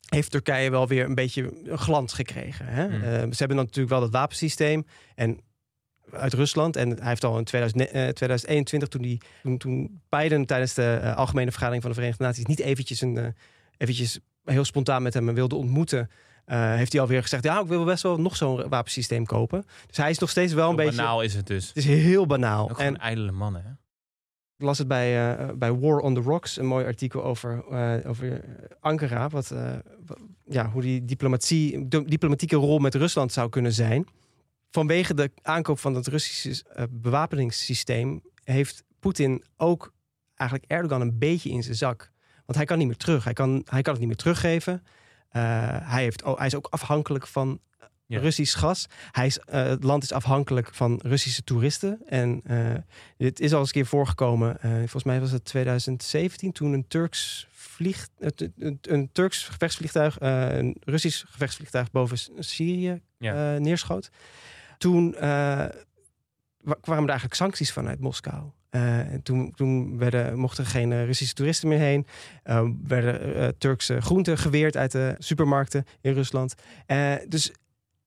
heeft 0.07 0.31
Turkije 0.31 0.71
wel 0.71 0.88
weer 0.88 1.05
een 1.05 1.14
beetje 1.14 1.53
een 1.64 1.79
glans 1.79 2.12
gekregen. 2.12 2.66
Hè? 2.66 2.87
Mm. 2.87 2.92
Eh, 2.92 3.01
ze 3.11 3.37
hebben 3.37 3.57
dan 3.57 3.64
natuurlijk 3.64 3.88
wel 3.88 4.01
dat 4.01 4.11
wapensysteem 4.11 4.87
en 5.14 5.40
uit 6.11 6.33
Rusland. 6.33 6.77
En 6.77 6.88
hij 6.99 7.09
heeft 7.09 7.25
al 7.25 7.38
in 7.38 7.45
2000, 7.45 7.83
eh, 7.83 8.09
2021, 8.09 8.88
toen, 8.88 9.03
die, 9.03 9.21
toen, 9.42 9.59
toen 9.59 10.01
Biden 10.09 10.47
tijdens 10.47 10.75
de 10.75 10.99
eh, 11.03 11.16
Algemene 11.16 11.51
Vergadering 11.51 11.83
van 11.83 11.90
de 11.90 11.97
Verenigde 11.97 12.25
Naties 12.25 12.45
niet 12.47 12.61
eventjes, 12.61 13.01
een, 13.01 13.16
eh, 13.16 13.27
eventjes 13.77 14.19
heel 14.45 14.64
spontaan 14.64 15.03
met 15.03 15.14
hem 15.14 15.35
wilde 15.35 15.55
ontmoeten, 15.55 16.11
eh, 16.45 16.75
heeft 16.75 16.92
hij 16.92 17.01
alweer 17.01 17.23
gezegd, 17.23 17.45
ja, 17.45 17.61
ik 17.61 17.66
wil 17.66 17.85
best 17.85 18.03
wel 18.03 18.21
nog 18.21 18.37
zo'n 18.37 18.69
wapensysteem 18.69 19.27
kopen. 19.27 19.64
Dus 19.87 19.97
hij 19.97 20.11
is 20.11 20.19
nog 20.19 20.31
steeds 20.31 20.53
wel 20.53 20.71
een 20.71 20.77
beetje... 20.77 20.97
banaal 20.97 21.23
is 21.23 21.35
het 21.35 21.47
dus. 21.47 21.69
Het 21.69 21.77
is 21.77 21.85
heel 21.85 22.27
banaal. 22.27 22.71
Ook 22.71 22.79
En 22.79 22.97
ijdele 22.97 23.33
mannen, 23.33 23.62
hè? 23.62 23.71
Ik 24.57 24.62
las 24.64 24.79
het 24.79 24.88
bij, 24.88 25.37
eh, 25.38 25.51
bij 25.55 25.73
War 25.73 25.99
on 25.99 26.14
the 26.14 26.21
Rocks, 26.21 26.57
een 26.59 26.66
mooi 26.66 26.85
artikel 26.85 27.25
over, 27.25 27.64
eh, 27.71 28.11
over 28.11 28.33
eh, 28.33 28.49
Ankara. 28.81 29.29
Wat, 29.29 29.51
eh, 29.51 29.73
wa- 30.07 30.16
ja, 30.45 30.71
hoe 30.71 30.83
die 30.83 31.05
diplomatie, 31.05 31.88
diplomatieke 31.88 32.57
rol 32.57 32.79
met 32.79 32.95
Rusland 32.95 33.33
zou 33.33 33.49
kunnen 33.49 33.73
zijn. 33.73 34.07
Vanwege 34.71 35.14
de 35.14 35.31
aankoop 35.42 35.79
van 35.79 35.95
het 35.95 36.07
Russische 36.07 36.64
eh, 36.75 36.85
bewapeningssysteem 36.90 38.21
heeft 38.45 38.85
Poetin 39.01 39.45
ook 39.57 39.92
eigenlijk 40.35 40.71
Erdogan 40.71 41.01
een 41.01 41.19
beetje 41.19 41.51
in 41.51 41.62
zijn 41.62 41.77
zak. 41.77 42.12
Want 42.47 42.59
hij 42.59 42.64
kan 42.66 42.79
niet 42.79 42.87
meer 42.87 42.97
terug. 42.97 43.25
Hij 43.25 43.33
kan, 43.33 43.62
hij 43.71 43.83
kan 43.83 43.92
het 43.92 43.99
niet 44.01 44.09
meer 44.09 44.16
teruggeven. 44.19 44.83
Eh, 45.29 45.42
hij, 45.90 46.03
heeft, 46.03 46.23
oh, 46.23 46.37
hij 46.38 46.47
is 46.47 46.55
ook 46.55 46.66
afhankelijk 46.71 47.27
van 47.27 47.61
Ja. 48.09 48.21
Russisch 48.21 48.59
gas. 48.59 48.87
Hij 49.11 49.27
is, 49.27 49.38
eh, 49.38 49.62
het 49.64 49.83
land 49.85 50.03
is 50.03 50.12
afhankelijk 50.12 50.75
van 50.75 51.01
Russische 51.03 51.45
toeristen. 51.45 51.99
En 52.07 52.40
eh, 52.45 52.75
dit 53.16 53.40
is 53.40 53.53
al 53.53 53.59
eens 53.59 53.69
een 53.69 53.75
keer 53.75 53.87
voorgekomen. 53.87 54.61
eh, 54.61 54.71
volgens 54.77 55.05
mij 55.05 55.21
was 55.21 55.31
het 55.31 55.45
2017 55.45 56.53
toen 56.53 56.73
een 56.73 56.88
Turks 56.88 57.47
vlieg, 57.51 58.09
een, 58.83 59.09
Turks 59.12 59.45
gevechtsvliegtuig, 59.49 60.16
een 60.21 60.77
Russisch 60.85 61.25
gevechtsvliegtuig 61.31 61.90
boven 61.90 62.19
Syrië 62.38 63.01
Ja. 63.19 63.59
neerschoot. 63.59 64.11
Toen 64.79 65.11
wa- 65.11 66.77
kwamen 66.81 67.03
er 67.03 67.09
eigenlijk 67.09 67.35
sancties 67.35 67.73
vanuit 67.73 68.01
Moskou. 68.01 68.51
En 68.71 69.23
toen, 69.23 69.53
toen 69.55 69.99
werden, 69.99 70.38
mochten 70.38 70.64
er 70.64 70.71
geen 70.71 71.05
Russische 71.05 71.35
toeristen 71.35 71.69
meer 71.69 71.79
heen. 71.79 72.07
Eh, 72.42 72.69
werden 72.87 73.59
Turkse 73.59 74.01
groenten 74.01 74.38
geweerd 74.38 74.77
uit 74.77 74.92
de 74.92 75.14
supermarkten 75.19 75.85
in 76.01 76.12
Rusland. 76.12 76.55
Dus 77.29 77.53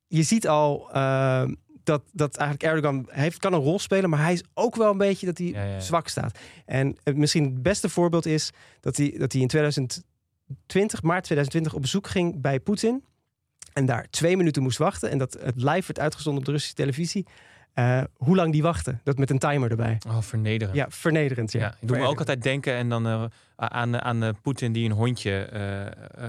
je 0.09 0.23
ziet 0.23 0.47
al 0.47 0.89
eh, 0.93 1.43
dat, 1.83 2.03
dat 2.11 2.37
eigenlijk 2.37 2.73
Erdogan 2.73 3.07
heeft, 3.09 3.37
kan 3.37 3.53
een 3.53 3.59
rol 3.59 3.79
spelen, 3.79 4.09
maar 4.09 4.19
hij 4.19 4.33
is 4.33 4.43
ook 4.53 4.75
wel 4.75 4.91
een 4.91 4.97
beetje 4.97 5.25
dat 5.25 5.37
hij 5.37 5.47
Ja, 5.47 5.63
ja, 5.63 5.71
ja. 5.71 5.79
zwak 5.79 6.07
staat. 6.07 6.39
En 6.65 6.97
het, 7.03 7.17
misschien 7.17 7.43
het 7.43 7.61
beste 7.61 7.89
voorbeeld 7.89 8.25
is 8.25 8.51
dat 8.79 8.97
hij, 8.97 9.15
dat 9.17 9.31
hij 9.31 9.41
in 9.41 9.47
2020, 9.47 11.01
maart 11.01 11.23
2020, 11.23 11.73
op 11.73 11.81
bezoek 11.81 12.07
ging 12.07 12.41
bij 12.41 12.59
Poetin. 12.59 13.03
En 13.73 13.85
daar 13.85 14.07
twee 14.09 14.37
minuten 14.37 14.63
moest 14.63 14.77
wachten. 14.77 15.09
En 15.09 15.17
dat 15.17 15.37
het 15.41 15.55
live 15.55 15.87
werd 15.87 15.99
uitgezonden 15.99 16.39
op 16.39 16.45
de 16.45 16.51
Russische 16.51 16.75
televisie. 16.75 17.25
Eh, 17.73 18.01
hoe 18.15 18.35
lang 18.35 18.51
die 18.51 18.61
wachten. 18.61 19.01
Dat 19.03 19.17
met 19.17 19.29
een 19.29 19.39
timer 19.39 19.69
erbij. 19.69 19.97
Oh, 20.07 20.21
vernederend. 20.21 20.75
Ja, 20.75 20.85
vernederend. 20.89 21.51
Ja, 21.51 21.59
Ja, 21.59 21.75
ik 21.79 21.87
doe 21.87 21.97
me 21.97 22.05
ook 22.05 22.19
altijd 22.19 22.41
denken 22.43 22.73
en 22.73 22.89
dan 22.89 23.07
eh, 23.07 23.23
aan, 23.55 24.01
aan 24.01 24.23
eh, 24.23 24.29
Poetin 24.41 24.71
die 24.71 24.85
een 24.85 24.95
hondje, 24.95 25.49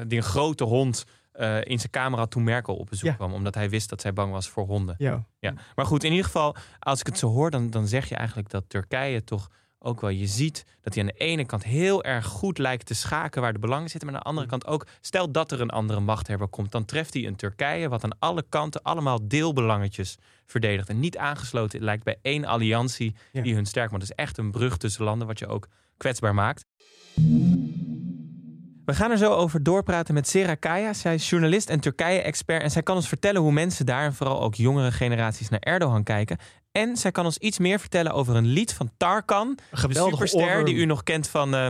die 0.07 0.19
een 0.19 0.25
grote 0.25 0.65
hond 0.65 1.05
eh, 1.41 1.57
in 1.65 1.79
zijn 1.79 1.91
kamer 1.91 2.19
had 2.19 2.31
toen 2.31 2.45
Merkel 2.45 2.75
op 2.77 2.87
bezoek 2.89 3.09
Ja. 3.09 3.15
kwam, 3.15 3.33
omdat 3.33 3.55
hij 3.55 3.71
wist 3.71 3.89
dat 3.89 4.01
zij 4.01 4.13
bang 4.13 4.33
was 4.33 4.49
voor 4.49 4.65
honden. 4.67 4.95
Ja. 4.99 5.25
Ja. 5.39 5.55
Maar 5.75 5.87
goed, 5.87 6.05
in 6.05 6.11
ieder 6.11 6.25
geval, 6.27 6.57
als 6.79 7.01
ik 7.01 7.07
het 7.07 7.19
zo 7.19 7.29
hoor, 7.29 7.51
dan, 7.51 7.71
dan 7.71 7.87
zeg 7.87 8.09
je 8.09 8.15
eigenlijk 8.15 8.51
dat 8.51 8.65
Turkije 8.69 9.25
toch 9.25 9.51
ook 9.79 10.01
wel, 10.01 10.11
je 10.11 10.27
ziet 10.27 10.65
dat 10.81 10.95
hij 10.95 11.03
aan 11.03 11.09
de 11.09 11.25
ene 11.25 11.45
kant 11.45 11.65
heel 11.65 12.05
erg 12.05 12.27
goed 12.27 12.59
lijkt 12.59 12.87
te 12.87 12.95
schaken 12.95 13.43
waar 13.43 13.53
de 13.53 13.59
belangen 13.59 13.89
zitten, 13.91 14.09
maar 14.11 14.17
aan 14.17 14.23
de 14.23 14.29
andere 14.29 14.47
kant 14.47 14.67
ook, 14.67 14.87
stel 15.01 15.31
dat 15.33 15.53
er 15.53 15.61
een 15.61 15.71
andere 15.71 16.01
machthebber 16.01 16.49
komt, 16.49 16.73
dan 16.73 16.85
treft 16.85 17.15
hij 17.15 17.27
een 17.27 17.37
Turkije 17.37 17.89
wat 17.89 18.05
aan 18.05 18.19
alle 18.19 18.45
kanten 18.49 18.83
allemaal 18.83 19.29
deelbelangetjes 19.29 20.17
verdedigt 20.47 20.89
en 20.89 21.01
niet 21.01 21.17
aangesloten 21.19 21.83
lijkt 21.83 22.05
bij 22.05 22.17
één 22.23 22.45
alliantie 22.45 23.15
Ja. 23.33 23.43
die 23.43 23.55
hun 23.55 23.67
sterk 23.67 23.91
maakt. 23.91 24.03
Het 24.03 24.11
is 24.11 24.25
echt 24.25 24.39
een 24.39 24.51
brug 24.51 24.77
tussen 24.77 25.05
landen 25.05 25.27
wat 25.27 25.39
je 25.39 25.47
ook 25.47 25.69
kwetsbaar 25.97 26.35
maakt. 26.35 26.65
We 28.85 28.95
gaan 28.95 29.11
er 29.11 29.19
zo 29.19 29.33
over 29.33 29.63
doorpraten 29.63 30.15
met 30.15 30.29
Sera 30.29 30.55
Kaya. 30.55 30.93
Zij 30.93 31.15
is 31.15 31.31
journalist 31.31 31.69
en 31.69 31.81
Turkije-expert. 31.81 32.63
En 32.63 32.71
zij 32.71 32.83
kan 32.83 32.97
ons 32.97 33.09
vertellen 33.09 33.41
hoe 33.41 33.53
mensen 33.53 33.87
daar, 33.87 34.05
en 34.05 34.15
vooral 34.15 34.43
ook 34.43 34.55
jongere 34.55 34.93
generaties, 34.93 35.49
naar 35.49 35.61
Erdogan 35.61 36.03
kijken. 36.03 36.39
En 36.73 36.97
zij 36.97 37.11
kan 37.11 37.25
ons 37.25 37.39
iets 37.39 37.59
meer 37.59 37.81
vertellen 37.81 38.13
over 38.13 38.37
een 38.37 38.47
lied 38.47 38.73
van 38.73 38.91
Tarkan, 38.97 39.59
Een 39.71 39.95
superster 39.95 40.65
die 40.65 40.75
u 40.75 40.85
nog 40.85 41.03
kent 41.03 41.29
van 41.29 41.55
eh, 41.55 41.67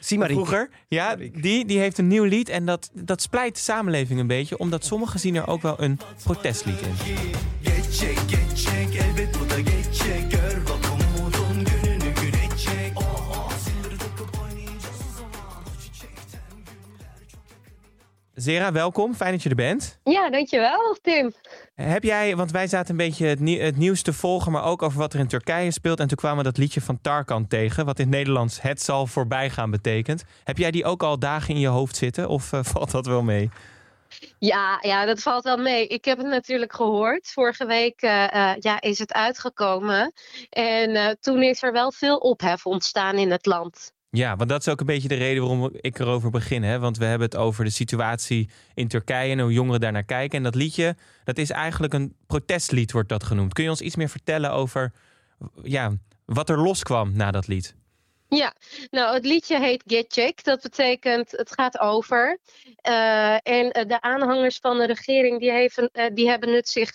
Simarik. 0.00 0.34
vroeger. 0.34 0.70
Ja, 0.88 1.16
die, 1.16 1.64
die 1.64 1.78
heeft 1.78 1.98
een 1.98 2.06
nieuw 2.08 2.24
lied 2.24 2.48
en 2.48 2.66
dat, 2.66 2.90
dat 2.92 3.22
splijt 3.22 3.54
de 3.54 3.60
samenleving 3.60 4.20
een 4.20 4.26
beetje. 4.26 4.58
Omdat 4.58 4.84
sommigen 4.84 5.20
zien 5.20 5.34
er 5.34 5.46
ook 5.46 5.62
wel 5.62 5.82
een 5.82 5.98
protestlied 6.24 6.80
in. 6.80 6.94
Zera, 18.42 18.72
welkom. 18.72 19.14
Fijn 19.14 19.32
dat 19.32 19.42
je 19.42 19.48
er 19.48 19.54
bent. 19.54 19.98
Ja, 20.04 20.30
dankjewel, 20.30 20.96
Tim. 21.02 21.32
Heb 21.74 22.02
jij, 22.02 22.36
want 22.36 22.50
wij 22.50 22.66
zaten 22.66 22.90
een 22.90 22.96
beetje 22.96 23.26
het, 23.26 23.40
nie- 23.40 23.60
het 23.60 23.76
nieuws 23.76 24.02
te 24.02 24.12
volgen, 24.12 24.52
maar 24.52 24.64
ook 24.64 24.82
over 24.82 24.98
wat 24.98 25.12
er 25.12 25.20
in 25.20 25.26
Turkije 25.26 25.70
speelt. 25.70 26.00
En 26.00 26.08
toen 26.08 26.16
kwamen 26.16 26.38
we 26.38 26.44
dat 26.44 26.56
liedje 26.56 26.80
van 26.80 27.00
Tarkan 27.00 27.46
tegen, 27.46 27.84
wat 27.84 27.98
in 27.98 28.06
het 28.06 28.14
Nederlands 28.14 28.62
het 28.62 28.82
zal 28.82 29.06
voorbij 29.06 29.50
gaan 29.50 29.70
betekent. 29.70 30.24
Heb 30.44 30.58
jij 30.58 30.70
die 30.70 30.84
ook 30.84 31.02
al 31.02 31.18
dagen 31.18 31.54
in 31.54 31.60
je 31.60 31.68
hoofd 31.68 31.96
zitten 31.96 32.28
of 32.28 32.52
eh, 32.52 32.60
valt 32.72 32.90
dat 32.90 33.06
wel 33.06 33.22
mee? 33.22 33.50
Ja, 34.38 34.78
ja, 34.80 35.04
dat 35.04 35.20
valt 35.20 35.44
wel 35.44 35.56
mee. 35.58 35.86
Ik 35.86 36.04
heb 36.04 36.18
het 36.18 36.26
natuurlijk 36.26 36.72
gehoord. 36.72 37.30
Vorige 37.30 37.66
week 37.66 38.02
eh, 38.02 38.50
eh, 38.50 38.56
ja, 38.58 38.80
is 38.80 38.98
het 38.98 39.12
uitgekomen. 39.12 40.12
En 40.50 41.16
toen 41.20 41.42
is 41.42 41.62
er 41.62 41.72
wel 41.72 41.92
veel 41.92 42.16
ophef 42.16 42.66
ontstaan 42.66 43.14
in 43.16 43.30
het 43.30 43.46
land. 43.46 43.92
Ja, 44.16 44.36
want 44.36 44.50
dat 44.50 44.60
is 44.60 44.68
ook 44.68 44.80
een 44.80 44.86
beetje 44.86 45.08
de 45.08 45.14
reden 45.14 45.42
waarom 45.42 45.70
ik 45.80 45.98
erover 45.98 46.30
begin. 46.30 46.62
Hè? 46.62 46.78
Want 46.78 46.98
we 46.98 47.04
hebben 47.04 47.28
het 47.28 47.36
over 47.36 47.64
de 47.64 47.70
situatie 47.70 48.48
in 48.74 48.88
Turkije 48.88 49.32
en 49.32 49.40
hoe 49.40 49.52
jongeren 49.52 49.80
daar 49.80 49.92
naar 49.92 50.04
kijken. 50.04 50.38
En 50.38 50.44
dat 50.44 50.54
liedje, 50.54 50.96
dat 51.24 51.38
is 51.38 51.50
eigenlijk 51.50 51.92
een 51.92 52.16
protestlied, 52.26 52.92
wordt 52.92 53.08
dat 53.08 53.24
genoemd. 53.24 53.52
Kun 53.52 53.64
je 53.64 53.70
ons 53.70 53.80
iets 53.80 53.96
meer 53.96 54.08
vertellen 54.08 54.52
over 54.52 54.92
ja, 55.62 55.92
wat 56.24 56.48
er 56.48 56.58
loskwam 56.58 57.12
na 57.16 57.30
dat 57.30 57.46
lied? 57.46 57.74
Ja, 58.36 58.54
nou, 58.90 59.14
het 59.14 59.24
liedje 59.24 59.60
heet 59.60 59.82
Get 59.86 60.12
Check. 60.12 60.44
Dat 60.44 60.62
betekent 60.62 61.30
het 61.30 61.52
gaat 61.52 61.80
over. 61.80 62.38
Eh, 62.76 63.32
en 63.32 63.70
eh, 63.70 63.86
de 63.86 64.00
aanhangers 64.00 64.58
van 64.58 64.78
de 64.78 64.86
regering 64.86 65.40
die, 65.40 65.50
eh, 65.50 66.06
die 66.14 66.28
hebben 66.28 66.54
het 66.54 66.68
zich 66.68 66.94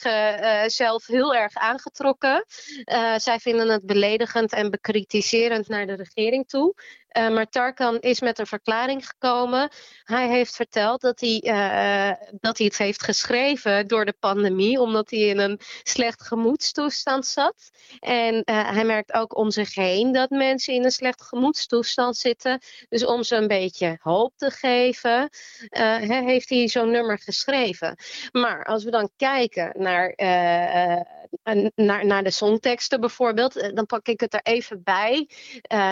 zelf 0.65 1.07
heel 1.07 1.35
erg 1.35 1.53
aangetrokken. 1.53 2.45
Zij 3.17 3.39
vinden 3.39 3.69
het 3.69 3.85
beledigend 3.85 4.53
en 4.53 4.71
bekritiserend 4.71 5.67
naar 5.67 5.87
de 5.87 5.95
regering 5.95 6.47
toe. 6.47 6.73
Eh, 7.07 7.29
maar 7.29 7.49
Tarkan 7.49 7.99
is 7.99 8.21
met 8.21 8.39
een 8.39 8.47
verklaring 8.47 9.07
gekomen. 9.07 9.69
Hij 10.03 10.27
heeft 10.27 10.55
verteld 10.55 11.01
dat 11.01 11.19
hij, 11.19 11.39
eh, 11.39 12.27
dat 12.39 12.57
hij 12.57 12.67
het 12.67 12.77
heeft 12.77 13.03
geschreven 13.03 13.87
door 13.87 14.05
de 14.05 14.15
pandemie, 14.19 14.79
omdat 14.79 15.09
hij 15.09 15.19
in 15.19 15.39
een 15.39 15.59
slecht 15.83 16.23
gemoedstoestand 16.23 17.25
zat. 17.25 17.69
En 17.99 18.43
eh, 18.43 18.69
hij 18.71 18.85
merkt 18.85 19.13
ook 19.13 19.37
om 19.37 19.51
zich 19.51 19.75
heen 19.75 20.11
dat 20.11 20.29
mensen 20.29 20.73
in 20.73 20.83
een 20.83 20.91
slecht 20.91 21.21
gemoedstoestand 21.21 22.17
zitten. 22.17 22.61
Dus 22.89 23.05
om 23.05 23.23
ze 23.23 23.35
een 23.35 23.47
beetje 23.47 23.97
hoop 24.01 24.33
te 24.35 24.51
geven, 24.51 25.29
heeft 26.07 26.49
hij 26.49 26.67
zo'n 26.67 26.91
nummer 26.91 27.19
geschreven. 27.19 27.95
Maar 28.31 28.65
als 28.65 28.83
we 28.83 28.91
dan 28.91 29.09
kijken 29.15 29.73
naar, 29.77 30.13
naar, 31.75 32.05
naar 32.05 32.23
de 32.23 32.31
songteksten 32.31 32.99
bijvoorbeeld, 32.99 33.75
dan 33.75 33.85
pak 33.85 34.07
ik 34.07 34.19
het 34.19 34.33
er 34.33 34.41
even 34.43 34.83
bij. 34.83 35.29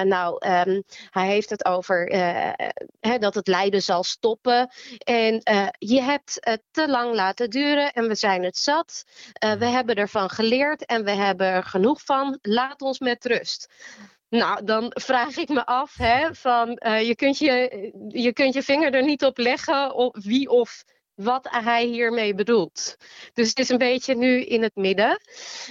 Nou, 0.03 0.37
ehm, 0.39 0.81
hij 1.09 1.27
heeft 1.27 1.49
het 1.49 1.65
over 1.65 2.09
eh, 2.09 2.69
hè, 2.99 3.17
dat 3.17 3.35
het 3.35 3.47
lijden 3.47 3.81
zal 3.81 4.03
stoppen. 4.03 4.69
En 4.97 5.39
eh, 5.39 5.67
je 5.77 6.01
hebt 6.01 6.37
het 6.39 6.61
te 6.71 6.89
lang 6.89 7.13
laten 7.13 7.49
duren 7.49 7.93
en 7.93 8.07
we 8.07 8.15
zijn 8.15 8.43
het 8.43 8.57
zat. 8.57 9.03
Eh, 9.33 9.53
we 9.53 9.65
hebben 9.65 9.95
ervan 9.95 10.29
geleerd 10.29 10.85
en 10.85 11.03
we 11.03 11.11
hebben 11.11 11.47
er 11.47 11.63
genoeg 11.63 12.01
van. 12.01 12.39
Laat 12.41 12.81
ons 12.81 12.99
met 12.99 13.25
rust. 13.25 13.69
Nou, 14.29 14.63
dan 14.63 14.91
vraag 14.93 15.37
ik 15.37 15.49
me 15.49 15.65
af, 15.65 15.95
hè, 15.97 16.35
van, 16.35 16.75
eh, 16.75 17.07
je, 17.07 17.15
kunt 17.15 17.37
je, 17.37 17.91
je 18.07 18.33
kunt 18.33 18.53
je 18.53 18.63
vinger 18.63 18.93
er 18.93 19.03
niet 19.03 19.23
op 19.23 19.37
leggen 19.37 19.93
op 19.93 20.17
wie 20.17 20.49
of 20.49 20.83
wat 21.15 21.47
hij 21.49 21.85
hiermee 21.85 22.35
bedoelt. 22.35 22.95
Dus 23.33 23.49
het 23.49 23.59
is 23.59 23.69
een 23.69 23.77
beetje 23.77 24.15
nu 24.15 24.41
in 24.41 24.61
het 24.61 24.75
midden. 24.75 25.19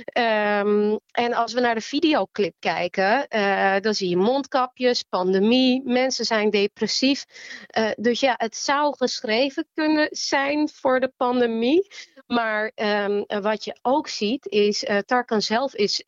Ehm, 0.04 0.96
en 1.10 1.34
als 1.34 1.52
we 1.52 1.60
naar 1.60 1.74
de 1.74 1.80
videoclip 1.80 2.54
kijken, 2.58 3.28
eh, 3.28 3.80
dan 3.80 3.94
zie 3.94 4.08
je 4.08 4.16
mondkapjes, 4.16 5.02
pandemie, 5.02 5.82
mensen 5.84 6.24
zijn 6.24 6.50
depressief. 6.50 7.24
Eh, 7.66 7.90
dus 7.96 8.20
ja, 8.20 8.34
het 8.36 8.56
zou 8.56 8.96
geschreven 8.96 9.68
kunnen 9.74 10.08
zijn 10.10 10.68
voor 10.68 11.00
de 11.00 11.12
pandemie. 11.16 11.86
Maar 12.26 12.72
ehm, 12.74 13.22
eh, 13.26 13.38
wat 13.38 13.64
je 13.64 13.78
ook 13.82 14.08
ziet 14.08 14.46
is, 14.46 14.84
eh, 14.84 14.98
Tarkan 14.98 15.42
zelf 15.42 15.74
is 15.74 16.02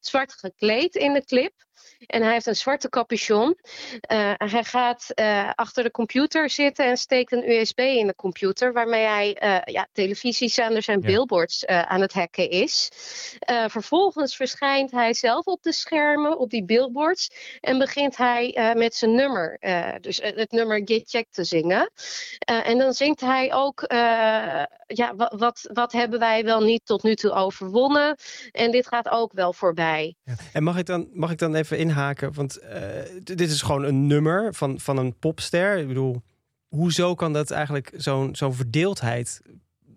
zwart 0.00 0.32
gekleed 0.32 0.94
in 0.94 1.12
de 1.12 1.24
clip. 1.24 1.52
En 2.06 2.22
hij 2.22 2.32
heeft 2.32 2.46
een 2.46 2.56
zwarte 2.56 2.88
capuchon. 2.88 3.56
Eh, 4.00 4.32
hij 4.36 4.64
gaat 4.64 5.10
eh, 5.14 5.50
achter 5.54 5.82
de 5.82 5.90
computer 5.90 6.50
zitten 6.50 6.86
en 6.86 6.96
steekt 6.96 7.32
een 7.32 7.50
USB 7.50 7.78
in 7.78 8.06
de 8.06 8.14
computer, 8.14 8.72
waarmee 8.72 9.04
hij 9.04 9.34
eh, 9.34 9.74
ja, 9.74 9.86
televisiezenders 9.92 10.88
en 10.88 11.00
Ja. 11.00 11.06
billboards 11.06 11.66
aan 11.66 12.00
het 12.00 12.12
hacken 12.12 12.50
is. 12.50 12.90
Vervolgens 13.66 14.36
verschijnt 14.36 14.90
hij 14.90 15.14
zelf 15.14 15.46
op 15.46 15.62
de 15.62 15.72
schermen, 15.72 16.38
op 16.38 16.50
die 16.50 16.64
billboards, 16.64 17.30
en 17.60 17.78
begint 17.78 18.16
hij 18.16 18.72
met 18.76 18.94
zijn 18.94 19.14
nummer, 19.14 19.58
dus 20.00 20.20
het 20.22 20.50
nummer 20.50 20.82
Get 20.84 21.02
Check 21.10 21.26
te 21.30 21.44
zingen. 21.44 21.90
En 22.38 22.78
dan 22.78 22.92
zingt 22.92 23.20
hij 23.20 23.54
ook, 23.54 23.84
ja, 24.86 25.14
wat, 25.16 25.34
wat, 25.38 25.68
wat 25.72 25.92
hebben 25.92 26.18
wij 26.18 26.44
wel 26.44 26.60
niet 26.60 26.86
tot 26.86 27.02
nu 27.02 27.14
toe 27.14 27.30
overwonnen? 27.30 28.16
En 28.52 28.70
dit 28.70 28.86
gaat 28.86 29.08
ook 29.08 29.32
wel 29.32 29.52
voorbij. 29.52 30.14
Ja. 30.24 30.34
En 30.52 30.62
mag 30.62 30.78
ik, 30.78 30.86
dan, 30.86 31.08
mag 31.12 31.30
ik 31.30 31.38
dan 31.38 31.54
even 31.54 31.78
inhaken? 31.78 31.93
Want 32.32 32.56
eh, 32.58 32.80
dit 33.22 33.40
is 33.40 33.62
gewoon 33.62 33.84
een 33.84 34.06
nummer 34.06 34.54
van, 34.54 34.80
van 34.80 34.96
een 34.96 35.18
popster. 35.18 35.78
Ik 35.78 35.88
bedoel, 35.88 36.22
hoezo 36.68 37.14
kan 37.14 37.32
dat 37.32 37.50
eigenlijk 37.50 37.92
zo'n 37.96 38.36
zo'n 38.36 38.54
verdeeldheid 38.54 39.40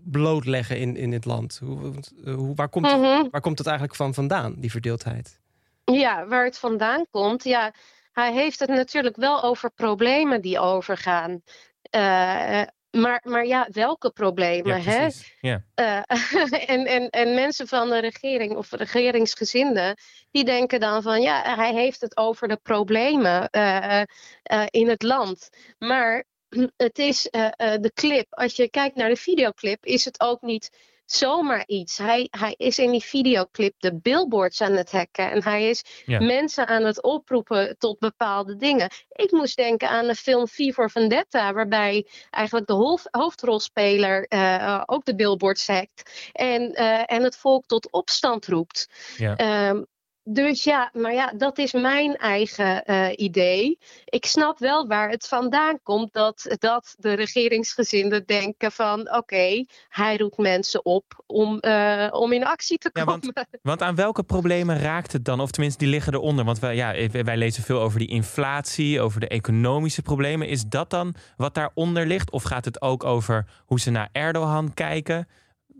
blootleggen 0.04 0.78
in, 0.78 0.96
in 0.96 1.12
het 1.12 1.26
land? 1.26 1.60
Hoe, 1.64 1.94
eh, 2.26 2.34
hoe, 2.34 2.56
waar, 2.56 2.70
komt, 2.70 2.86
Mhm. 2.86 3.30
waar 3.32 3.42
komt 3.42 3.58
dat 3.58 3.66
eigenlijk 3.66 3.98
van 3.98 4.14
vandaan, 4.14 4.56
die 4.58 4.72
verdeeldheid? 4.72 5.40
Ja, 5.84 6.28
waar 6.28 6.46
het 6.46 6.58
vandaan 6.58 7.06
komt. 7.12 7.44
Ja, 7.44 7.74
hij 8.12 8.34
heeft 8.34 8.60
het 8.60 8.70
natuurlijk 8.70 9.16
wel 9.16 9.44
over 9.44 9.72
problemen 9.72 10.42
die 10.42 10.60
overgaan. 10.60 11.42
Eh, 11.82 12.62
maar, 12.92 13.22
maar 13.24 13.46
ja, 13.46 13.68
welke 13.72 14.12
problemen? 14.12 14.84
Ja, 14.84 14.92
hè? 14.92 15.08
Ja. 15.42 15.64
Eh, 15.74 16.02
en, 16.76 16.86
en, 16.86 17.10
en 17.10 17.34
mensen 17.34 17.68
van 17.68 17.90
de 17.90 18.00
regering 18.00 18.56
of 18.56 18.72
regeringsgezinden, 18.72 19.98
die 20.32 20.44
denken 20.44 20.80
dan 20.80 21.02
van 21.02 21.22
ja, 21.22 21.56
hij 21.56 21.74
heeft 21.74 22.02
het 22.02 22.18
over 22.18 22.48
de 22.48 22.60
problemen 22.64 23.50
eh, 23.50 24.02
eh, 24.02 24.66
in 24.70 24.90
het 24.90 25.04
land. 25.04 25.50
Maar 25.78 26.24
het 26.78 27.00
is 27.00 27.22
de 27.32 27.92
clip, 27.94 28.26
als 28.30 28.56
je 28.56 28.70
kijkt 28.70 28.96
naar 28.96 29.10
de 29.10 29.16
videoclip, 29.16 29.86
is 29.86 30.06
het 30.06 30.22
ook 30.22 30.42
niet 30.42 30.70
zomaar 31.12 31.64
iets. 31.66 31.98
Hij, 31.98 32.28
hij 32.30 32.54
is 32.58 32.80
in 32.80 32.92
die 32.92 33.04
videoclip 33.04 33.74
de 33.78 34.00
billboards 34.00 34.62
aan 34.62 34.72
het 34.72 34.92
hacken 34.92 35.32
en 35.32 35.44
hij 35.44 35.70
is 35.70 35.84
Ja. 36.06 36.20
mensen 36.20 36.68
aan 36.68 36.84
het 36.84 37.02
oproepen 37.04 37.78
tot 37.78 38.00
bepaalde 38.00 38.56
dingen. 38.56 38.90
Ik 39.12 39.32
moest 39.32 39.56
denken 39.58 39.90
aan 39.90 40.08
de 40.08 40.16
film 40.16 40.48
V 40.48 40.74
for 40.74 40.90
Vendetta, 40.92 41.54
waarbij 41.54 42.08
eigenlijk 42.30 42.68
de 42.68 42.74
hoofd, 42.74 43.08
hoofdrolspeler 43.12 44.26
eh, 44.28 44.84
ook 44.86 45.06
de 45.06 45.16
billboards 45.16 45.68
hackt 45.68 46.30
en, 46.34 46.74
eh, 46.74 47.04
en 47.06 47.24
het 47.24 47.38
volk 47.38 47.66
tot 47.66 47.92
opstand 47.92 48.46
roept. 48.48 48.90
Ja. 49.18 49.36
Ehm, 49.36 49.84
dus 50.30 50.64
ja, 50.64 50.90
maar 50.94 51.14
ja, 51.14 51.34
dat 51.38 51.58
is 51.58 51.72
mijn 51.74 52.16
eigen 52.16 52.84
eh, 52.86 53.08
idee. 53.16 53.78
Ik 54.06 54.26
snap 54.26 54.60
wel 54.60 54.88
waar 54.88 55.10
het 55.10 55.28
vandaan 55.28 55.80
komt 55.84 56.14
dat, 56.14 56.56
dat 56.60 56.96
de 56.98 57.14
regeringsgezinden 57.14 58.26
denken 58.26 58.72
van 58.72 59.16
oké, 59.16 59.66
hij 59.90 60.18
roept 60.18 60.38
mensen 60.38 60.86
op 60.86 61.24
om, 61.26 61.60
eh, 61.60 62.08
om 62.12 62.32
in 62.32 62.46
actie 62.46 62.78
te 62.78 62.90
Ja, 62.94 63.04
komen. 63.04 63.34
want- 63.34 63.48
Want 63.62 63.82
aan 63.82 63.96
welke 63.96 64.24
problemen 64.24 64.80
raakt 64.80 65.12
het 65.12 65.26
dan? 65.26 65.40
Of 65.40 65.52
tenminste, 65.52 65.80
die 65.84 65.94
liggen 65.94 66.14
eronder. 66.14 66.46
Want 66.46 66.60
wij, 66.60 66.76
ja, 66.76 67.10
wij 67.24 67.38
lezen 67.38 67.64
veel 67.64 67.82
over 67.82 68.00
die 68.00 68.08
inflatie, 68.08 69.02
over 69.02 69.20
de 69.20 69.28
economische 69.28 70.02
problemen. 70.02 70.48
Is 70.48 70.64
dat 70.66 70.90
dan 70.90 71.16
wat 71.38 71.54
daaronder 71.54 72.06
ligt? 72.06 72.32
Of 72.32 72.44
gaat 72.44 72.66
het 72.66 72.82
ook 72.82 73.04
over 73.04 73.48
hoe 73.66 73.80
ze 73.80 73.92
naar 73.92 74.10
Erdogan 74.12 74.74
kijken? 74.74 75.28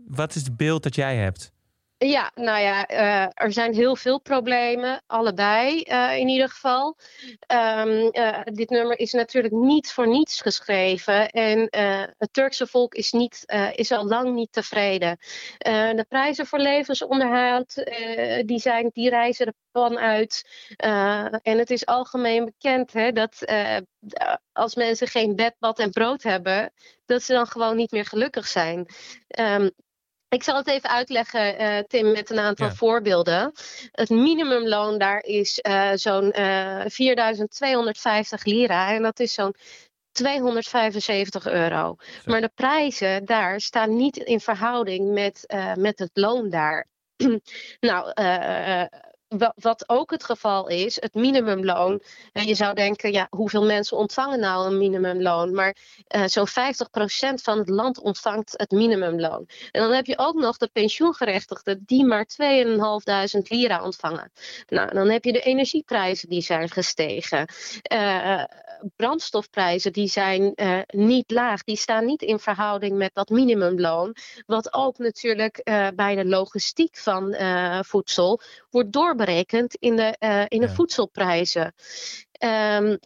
Wat 0.06 0.34
is 0.34 0.42
het 0.42 0.56
beeld 0.56 0.82
dat 0.82 0.94
jij 0.94 1.16
hebt? 1.16 1.52
Ja, 1.98 2.30
nou 2.34 2.60
ja, 2.60 2.86
eh, 2.86 3.28
er 3.34 3.52
zijn 3.52 3.74
heel 3.74 3.96
veel 3.96 4.20
problemen, 4.20 5.02
allebei 5.06 5.82
eh, 5.82 6.16
in 6.16 6.28
ieder 6.28 6.48
geval. 6.48 6.96
Ehm, 7.40 8.08
eh, 8.10 8.40
dit 8.44 8.70
nummer 8.70 8.98
is 8.98 9.12
natuurlijk 9.12 9.54
niet 9.54 9.92
voor 9.92 10.08
niets 10.08 10.40
geschreven 10.40 11.30
en 11.30 11.68
het 12.18 12.32
Turkse 12.32 12.66
volk 12.66 12.94
is, 12.94 13.12
niet, 13.12 13.44
is 13.74 13.92
al 13.92 14.06
lang 14.06 14.34
niet 14.34 14.52
tevreden. 14.52 15.18
De 15.58 16.06
prijzen 16.08 16.46
voor 16.46 16.58
levensonderhoud, 16.58 17.74
die, 18.46 18.58
zijn, 18.58 18.90
die 18.92 19.08
reizen 19.08 19.54
pan 19.70 19.98
uit. 19.98 20.48
En 21.42 21.58
het 21.58 21.70
is 21.70 21.86
algemeen 21.86 22.44
bekend 22.44 22.92
hè, 22.92 23.12
dat 23.12 23.44
als 24.52 24.74
mensen 24.74 25.08
geen 25.08 25.36
bed, 25.36 25.54
bad 25.58 25.78
en 25.78 25.90
brood 25.90 26.22
hebben, 26.22 26.72
dat 27.06 27.22
ze 27.22 27.32
dan 27.32 27.46
gewoon 27.46 27.76
niet 27.76 27.90
meer 27.90 28.04
gelukkig 28.04 28.46
zijn. 28.46 28.86
Ehm, 29.28 29.68
ik 30.28 30.42
zal 30.42 30.56
het 30.56 30.68
even 30.68 30.90
uitleggen, 30.90 31.58
eh, 31.58 31.78
Tim, 31.78 32.12
met 32.12 32.30
een 32.30 32.38
aantal 32.38 32.66
Ja. 32.66 32.74
voorbeelden. 32.74 33.52
Het 33.92 34.08
minimumloon 34.10 34.98
daar 34.98 35.20
is 35.22 35.58
eh, 35.60 35.90
zo'n 35.94 36.32
eh 36.32 36.84
4250 36.86 38.44
lira. 38.44 38.92
En 38.94 39.02
dat 39.02 39.20
is 39.20 39.32
zo'n 39.34 39.54
275 40.12 41.46
euro. 41.46 41.96
Zo. 41.98 42.30
Maar 42.30 42.40
de 42.40 42.50
prijzen 42.54 43.24
daar 43.24 43.60
staan 43.60 43.96
niet 43.96 44.16
in 44.16 44.40
verhouding 44.40 45.12
met, 45.12 45.46
eh, 45.46 45.74
met 45.74 45.98
het 45.98 46.10
loon 46.12 46.50
daar. 46.50 46.86
nou, 47.80 48.10
eh, 48.14 48.24
wa- 48.24 48.88
wat 49.56 49.84
ook 49.86 50.10
het 50.10 50.24
geval 50.24 50.68
is, 50.68 51.00
het 51.00 51.14
minimumloon. 51.14 52.02
En 52.32 52.46
je 52.46 52.54
zou 52.54 52.74
denken, 52.74 53.12
ja, 53.12 53.26
hoeveel 53.30 53.64
mensen 53.64 53.96
ontvangen 53.96 54.40
nou 54.40 54.66
een 54.66 54.78
minimumloon? 54.78 55.54
Maar 55.54 55.76
eh, 56.06 56.22
zo'n 56.26 56.48
50% 56.48 56.50
van 57.42 57.58
het 57.58 57.68
land 57.68 58.00
ontvangt 58.00 58.54
het 58.56 58.70
minimumloon. 58.70 59.48
En 59.70 59.80
dan 59.80 59.92
heb 59.92 60.06
je 60.06 60.18
ook 60.18 60.34
nog 60.34 60.56
de 60.56 60.70
pensioengerechtigden 60.72 61.82
die 61.86 62.04
maar 62.04 62.26
2.500 63.36 63.42
lira 63.42 63.82
ontvangen. 63.82 64.32
Nou, 64.68 64.94
dan 64.94 65.08
heb 65.08 65.24
je 65.24 65.32
de 65.32 65.40
energieprijzen 65.40 66.28
die 66.28 66.42
zijn 66.42 66.70
gestegen. 66.70 67.48
Eh, 67.82 68.44
brandstofprijzen 68.96 69.92
die 69.92 70.08
zijn 70.08 70.54
eh, 70.54 70.78
niet 70.86 71.30
laag. 71.30 71.64
Die 71.64 71.76
staan 71.76 72.04
niet 72.04 72.22
in 72.22 72.38
verhouding 72.38 72.96
met 72.96 73.10
dat 73.14 73.28
minimumloon. 73.28 74.14
Wat 74.46 74.72
ook 74.72 74.98
natuurlijk 74.98 75.56
eh, 75.58 75.86
bij 75.94 76.14
de 76.14 76.24
logistiek 76.24 76.96
van 76.96 77.32
eh, 77.32 77.78
voedsel 77.82 78.40
wordt 78.70 78.92
doorberekend 79.18 79.74
in 79.74 79.96
de, 79.96 80.16
eh, 80.18 80.44
in 80.48 80.60
de 80.60 80.66
Ja. 80.66 80.72
voedselprijzen. 80.72 81.74
Ehm, 82.32 82.96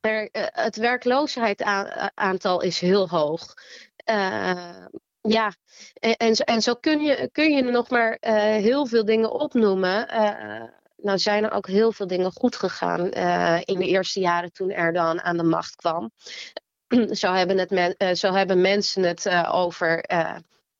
er, 0.00 0.28
eh, 0.30 0.42
het 0.50 0.76
werkloosheidsaantal 0.76 2.60
is 2.60 2.80
heel 2.80 3.08
hoog. 3.08 3.54
Eh, 3.96 4.86
ja, 5.20 5.54
en, 5.94 6.16
en, 6.16 6.34
zo- 6.36 6.42
en 6.42 6.62
zo 6.62 6.74
kun 6.74 7.00
je, 7.02 7.28
kun 7.32 7.50
je 7.52 7.62
nog 7.62 7.90
maar 7.90 8.16
eh, 8.20 8.34
heel 8.42 8.86
veel 8.86 9.04
dingen 9.04 9.30
opnoemen. 9.30 10.06
Nou 10.96 11.18
zijn 11.18 11.44
er 11.44 11.52
ook 11.52 11.66
heel 11.66 11.92
veel 11.92 12.06
dingen 12.06 12.32
goed 12.32 12.56
gegaan 12.56 13.10
in 13.64 13.78
de 13.78 13.86
eerste 13.86 14.20
jaren 14.20 14.52
toen 14.52 14.70
Erdogan 14.70 15.20
aan 15.22 15.36
de 15.36 15.42
macht 15.42 15.76
kwam. 15.76 16.10
zo, 17.22 17.32
hebben 17.32 17.58
het 17.58 17.70
men- 17.70 18.16
zo 18.16 18.32
hebben 18.32 18.60
mensen 18.60 19.02
het 19.02 19.28
over, 19.46 20.04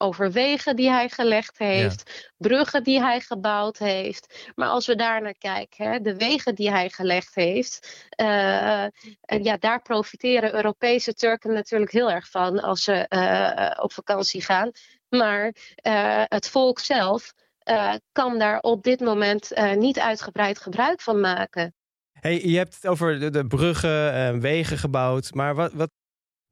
over 0.03 0.33
wegen 0.33 0.77
die 0.77 0.91
hij 0.91 1.09
gelegd 1.09 1.59
heeft, 1.59 2.31
bruggen 2.37 2.83
die 2.83 3.01
hij 3.01 3.21
gebouwd 3.21 3.79
heeft. 3.79 4.53
Maar 4.55 4.69
als 4.69 4.87
we 4.87 4.97
daar 4.97 5.23
naar 5.23 5.39
kijken, 5.39 5.91
hè, 5.91 6.01
de 6.01 6.17
wegen 6.17 6.55
die 6.55 6.71
hij 6.71 6.89
gelegd 6.89 7.35
heeft, 7.35 8.07
eh, 8.11 8.83
en 9.21 9.43
ja, 9.43 9.57
daar 9.57 9.83
profiteren 9.83 10.55
Europese 10.55 11.15
Turken 11.15 11.53
natuurlijk 11.53 11.93
heel 11.93 12.11
erg 12.11 12.31
van 12.31 12.61
als 12.61 12.85
ze 12.85 12.93
eh, 12.93 13.83
op 13.85 13.93
vakantie 13.93 14.43
gaan. 14.43 14.71
Maar 15.09 15.55
eh, 15.75 16.23
het 16.25 16.49
volk 16.49 16.79
zelf 16.79 17.33
eh, 17.59 17.95
kan 18.13 18.39
daar 18.39 18.61
op 18.61 18.83
dit 18.83 19.01
moment 19.01 19.53
eh, 19.53 19.75
niet 19.75 19.99
uitgebreid 19.99 20.59
gebruik 20.59 21.01
van 21.01 21.21
maken. 21.21 21.75
Hey, 22.13 22.45
je 22.45 22.57
hebt 22.57 22.75
het 22.75 22.87
over 22.87 23.21
de, 23.21 23.31
de 23.31 23.47
bruggen 23.47 24.13
en 24.13 24.41
wegen 24.41 24.79
gebouwd. 24.79 25.35
Maar 25.35 25.55
wat, 25.55 25.73
wat, 25.73 25.91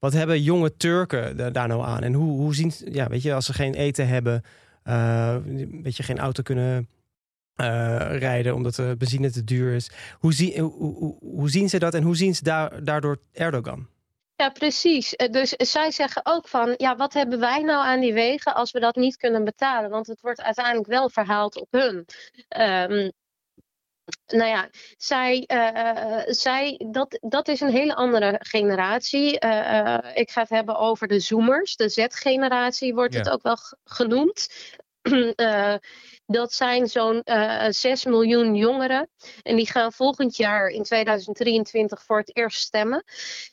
wat 0.01 0.13
hebben 0.13 0.43
jonge 0.43 0.77
Turken 0.77 1.37
da- 1.37 1.51
daar 1.51 1.69
nou 1.69 1.83
aan? 1.83 2.03
En 2.03 2.13
hoe, 2.13 2.41
hoe 2.41 2.55
zien 2.55 2.73
ja, 2.85 3.09
weet 3.09 3.23
je, 3.23 3.35
als 3.35 3.47
ze 3.47 3.53
geen 3.53 3.75
eten 3.75 4.09
hebben, 4.09 4.43
eh 4.83 5.37
weet 5.83 5.97
je, 5.97 6.03
geen 6.03 6.19
auto 6.19 6.43
kunnen 6.43 6.89
eh, 7.55 7.67
rijden 8.19 8.55
omdat 8.55 8.75
de 8.75 8.95
benzine 8.99 9.31
te 9.31 9.45
duur 9.45 9.75
is. 9.75 9.91
Hoe, 10.19 10.33
zie, 10.33 10.61
hoe, 10.61 11.51
zien 11.51 11.69
ze 11.69 11.79
dat 11.79 11.95
en 11.95 12.03
hoe 12.03 12.17
zien 12.17 12.35
ze 12.35 12.43
daar, 12.43 12.85
daardoor 12.85 13.19
Erdogan? 13.33 13.89
Ja, 14.35 14.49
precies. 14.51 15.17
Eh, 15.17 15.31
Dus 15.31 15.51
zij 15.51 15.91
zeggen 15.91 16.23
ook 16.25 16.49
van, 16.49 16.75
ja, 16.77 16.97
wat 16.97 17.13
hebben 17.13 17.41
wij 17.41 17.63
nou 17.63 17.85
aan 17.87 18.01
die 18.01 18.13
wegen 18.13 18.55
als 18.55 18.71
we 18.71 18.81
dat 18.81 18.97
niet 18.97 19.17
kunnen 19.17 19.45
betalen? 19.45 19.91
Want 19.91 20.07
het 20.07 20.21
wordt 20.21 20.43
uiteindelijk 20.43 20.87
wel 20.89 21.09
verhaald 21.11 21.61
op 21.61 21.69
hun. 21.71 22.07
Ehm, 22.49 23.11
nou 24.27 24.49
ja, 24.49 24.69
zij, 24.97 25.45
eh, 25.47 26.23
zij, 26.27 26.81
dat, 26.91 27.19
dat 27.21 27.49
is 27.49 27.61
een 27.61 27.71
hele 27.71 27.95
andere 27.95 28.37
generatie. 28.39 29.39
Eh, 29.39 29.79
eh, 29.79 30.05
ik 30.15 30.31
ga 30.31 30.41
het 30.41 30.51
hebben 30.51 30.77
over 30.77 31.09
de 31.09 31.21
Zoomers, 31.21 31.77
de 31.77 31.89
Z-generatie 31.89 32.95
wordt 32.95 33.15
het 33.15 33.31
ook 33.31 33.43
wel 33.43 33.57
genoemd. 33.85 34.49
Eh, 35.35 35.75
dat 36.31 36.53
zijn 36.53 36.87
zo'n 36.87 37.23
eh 37.23 37.67
6 37.69 38.05
miljoen 38.05 38.55
jongeren. 38.55 39.09
En 39.43 39.57
die 39.57 39.67
gaan 39.67 39.93
volgend 39.93 40.37
jaar 40.37 40.69
in 40.69 40.83
2023 40.83 42.03
voor 42.03 42.19
het 42.19 42.37
eerst 42.37 42.61
stemmen. 42.61 43.05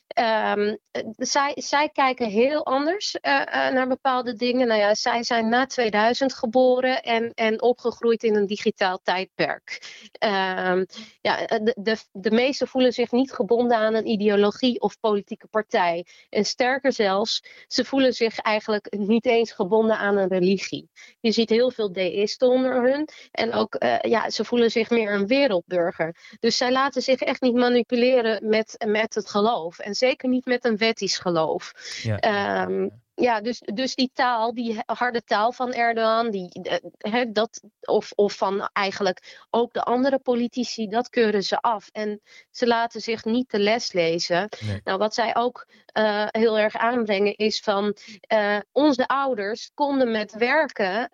Ehm, 0.08 0.76
eh, 0.92 1.02
zij, 1.18 1.54
zij 1.56 1.90
kijken 1.90 2.30
heel 2.30 2.66
anders 2.66 3.20
eh, 3.20 3.32
naar 3.70 3.88
bepaalde 3.88 4.34
dingen. 4.34 4.68
Nou 4.68 4.80
ja, 4.80 4.96
zij 4.96 5.24
zijn 5.24 5.50
na 5.50 5.66
2000 5.66 6.34
geboren 6.34 7.02
en, 7.02 7.34
en 7.34 7.62
opgegroeid 7.62 8.24
in 8.24 8.36
een 8.36 8.46
digitaal 8.46 9.00
tijdperk. 9.04 9.82
Ehm, 10.12 10.86
ja, 11.22 11.46
de, 11.46 11.76
de, 11.80 11.98
de 12.12 12.32
meesten 12.32 12.68
voelen 12.68 12.94
zich 12.94 13.12
niet 13.12 13.32
gebonden 13.32 13.78
aan 13.78 13.94
een 13.94 14.08
ideologie 14.08 14.82
of 14.82 15.00
politieke 15.00 15.48
partij. 15.48 16.06
En 16.30 16.46
sterker 16.46 16.94
zelfs, 16.94 17.44
ze 17.68 17.86
voelen 17.86 18.14
zich 18.14 18.40
eigenlijk 18.40 18.94
niet 18.98 19.26
eens 19.26 19.52
gebonden 19.52 19.98
aan 19.98 20.18
een 20.18 20.30
religie. 20.30 20.90
Je 21.20 21.32
ziet 21.32 21.50
heel 21.50 21.72
veel 21.72 21.92
deïsten 21.92 22.48
onder 22.68 22.92
hun. 22.92 23.10
En 23.32 23.54
ook, 23.54 23.76
eh, 23.76 24.00
ja, 24.02 24.30
ze 24.30 24.46
voelen 24.46 24.72
zich 24.72 24.90
meer 24.90 25.14
een 25.14 25.28
wereldburger. 25.28 26.16
Dus 26.40 26.58
zij 26.58 26.72
laten 26.72 27.02
zich 27.02 27.22
echt 27.22 27.42
niet 27.42 27.54
manipuleren 27.54 28.50
met, 28.50 28.84
met 28.86 29.16
het 29.16 29.30
geloof. 29.30 29.80
En 29.80 29.96
zeker 29.96 30.30
niet 30.30 30.46
met 30.46 30.66
een 30.66 30.78
wettisch 30.78 31.18
geloof. 31.18 31.74
Ja. 32.02 32.20
Ehm, 32.20 32.88
ja, 33.20 33.42
dus, 33.42 33.62
dus 33.74 33.96
die 33.96 34.10
taal, 34.14 34.54
die 34.54 34.82
harde 34.86 35.24
taal 35.24 35.52
van 35.52 35.74
Erdogan, 35.74 36.32
die, 36.32 36.50
eh, 36.62 36.78
hè, 36.98 37.32
dat, 37.32 37.64
of, 37.82 38.12
of 38.16 38.34
van 38.34 38.70
eigenlijk 38.74 39.46
ook 39.50 39.74
de 39.74 39.84
andere 39.84 40.20
politici, 40.20 40.88
dat 40.88 41.10
keuren 41.10 41.44
ze 41.44 41.60
af. 41.60 41.90
En 41.92 42.22
ze 42.52 42.68
laten 42.68 43.02
zich 43.02 43.26
niet 43.26 43.52
de 43.52 43.60
les 43.60 43.92
lezen. 43.92 44.50
Nee. 44.66 44.82
Nou, 44.84 44.98
wat 44.98 45.14
zij 45.14 45.36
ook 45.36 45.68
eh, 45.86 46.26
heel 46.28 46.58
erg 46.58 46.76
aanbrengen 46.76 47.36
is 47.36 47.60
van 47.60 47.96
eh, 48.22 48.58
onze 48.72 49.08
ouders 49.08 49.72
konden 49.74 50.12
met 50.12 50.34
werken 50.34 51.12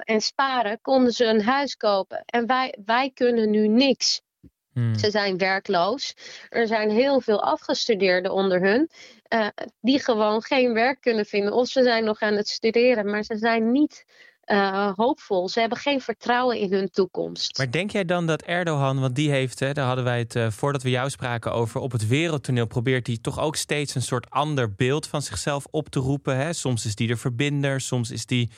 en 0.00 0.20
sparen, 0.20 0.80
konden 0.80 1.12
ze 1.12 1.24
een 1.24 1.42
huis 1.42 1.76
kopen. 1.76 2.22
En 2.24 2.46
wij, 2.46 2.78
wij 2.84 3.10
kunnen 3.14 3.50
nu 3.50 3.68
niks. 3.68 4.24
Hmm. 4.76 4.98
Ze 4.98 5.10
zijn 5.10 5.38
werkloos. 5.38 6.14
Er 6.48 6.66
zijn 6.66 6.90
heel 6.90 7.20
veel 7.20 7.42
afgestudeerden 7.42 8.32
onder 8.32 8.60
hun. 8.60 8.90
eh, 9.28 9.46
die 9.80 10.00
gewoon 10.00 10.42
geen 10.42 10.72
werk 10.72 11.00
kunnen 11.00 11.26
vinden. 11.26 11.52
Of 11.52 11.68
ze 11.68 11.82
zijn 11.82 12.04
nog 12.04 12.20
aan 12.20 12.34
het 12.34 12.48
studeren, 12.48 13.10
maar 13.10 13.22
ze 13.22 13.36
zijn 13.36 13.72
niet 13.72 14.04
eh, 14.40 14.92
hoopvol. 14.96 15.48
Ze 15.48 15.60
hebben 15.60 15.78
geen 15.78 16.00
vertrouwen 16.00 16.56
in 16.58 16.72
hun 16.72 16.90
toekomst. 16.90 17.58
Maar 17.58 17.70
denk 17.70 17.90
jij 17.90 18.04
dan 18.04 18.26
dat 18.26 18.42
Erdogan, 18.42 19.00
want 19.00 19.14
die 19.14 19.30
heeft, 19.30 19.60
hè, 19.60 19.72
daar 19.72 19.86
hadden 19.86 20.04
wij 20.04 20.18
het 20.18 20.36
eh, 20.36 20.50
voordat 20.50 20.82
we 20.82 20.90
jou 20.90 21.10
spraken 21.10 21.52
over, 21.52 21.80
op 21.80 21.92
het 21.92 22.06
wereldtoneel 22.06 22.66
probeert 22.66 23.06
hij 23.06 23.18
toch 23.20 23.40
ook 23.40 23.56
steeds 23.56 23.94
een 23.94 24.02
soort 24.02 24.30
ander 24.30 24.74
beeld 24.74 25.06
van 25.06 25.22
zichzelf 25.22 25.66
op 25.70 25.88
te 25.88 26.00
roepen. 26.00 26.36
Hè? 26.36 26.52
Soms 26.52 26.86
is 26.86 26.94
die 26.94 27.08
de 27.08 27.16
verbinder, 27.16 27.80
soms 27.80 28.10
is 28.10 28.26
die, 28.26 28.50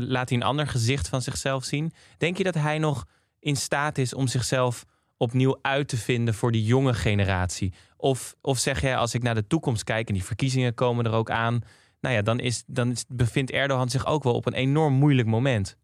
laat 0.00 0.28
hij 0.28 0.38
een 0.38 0.44
ander 0.44 0.66
gezicht 0.66 1.08
van 1.08 1.22
zichzelf 1.22 1.64
zien. 1.64 1.92
Denk 2.18 2.36
je 2.36 2.44
dat 2.44 2.54
hij 2.54 2.78
nog 2.78 3.04
in 3.38 3.56
staat 3.56 3.98
is 3.98 4.14
om 4.14 4.26
zichzelf 4.26 4.84
opnieuw 5.20 5.58
uit 5.62 5.88
te 5.88 5.96
vinden 5.96 6.34
voor 6.34 6.52
die 6.52 6.64
jonge 6.64 6.94
generatie? 6.94 7.72
Of, 7.96 8.34
of 8.40 8.58
zeg 8.58 8.80
jij, 8.80 8.96
als 8.96 9.14
ik 9.14 9.22
naar 9.22 9.34
de 9.34 9.46
toekomst 9.46 9.84
kijk 9.84 10.08
en 10.08 10.14
die 10.14 10.24
verkiezingen 10.24 10.74
komen 10.74 11.04
er 11.04 11.12
ook 11.12 11.30
aan, 11.30 11.62
nou 12.00 12.14
ja, 12.14 12.22
dan, 12.22 12.38
is, 12.40 12.62
dan 12.66 12.96
bevindt 13.08 13.50
Erdogan 13.50 13.88
zich 13.88 14.06
ook 14.06 14.22
wel 14.22 14.34
op 14.34 14.46
een 14.46 14.52
enorm 14.52 14.94
moeilijk 14.94 15.28
moment. 15.28 15.76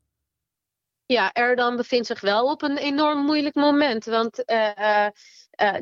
Ja, 1.07 1.33
Erdogan 1.33 1.77
bevindt 1.77 2.07
zich 2.07 2.21
wel 2.21 2.51
op 2.51 2.63
een 2.63 2.79
enorm 2.79 3.25
moeilijk 3.25 3.55
moment. 3.55 4.05
Want 4.05 4.45
eh, 4.45 5.07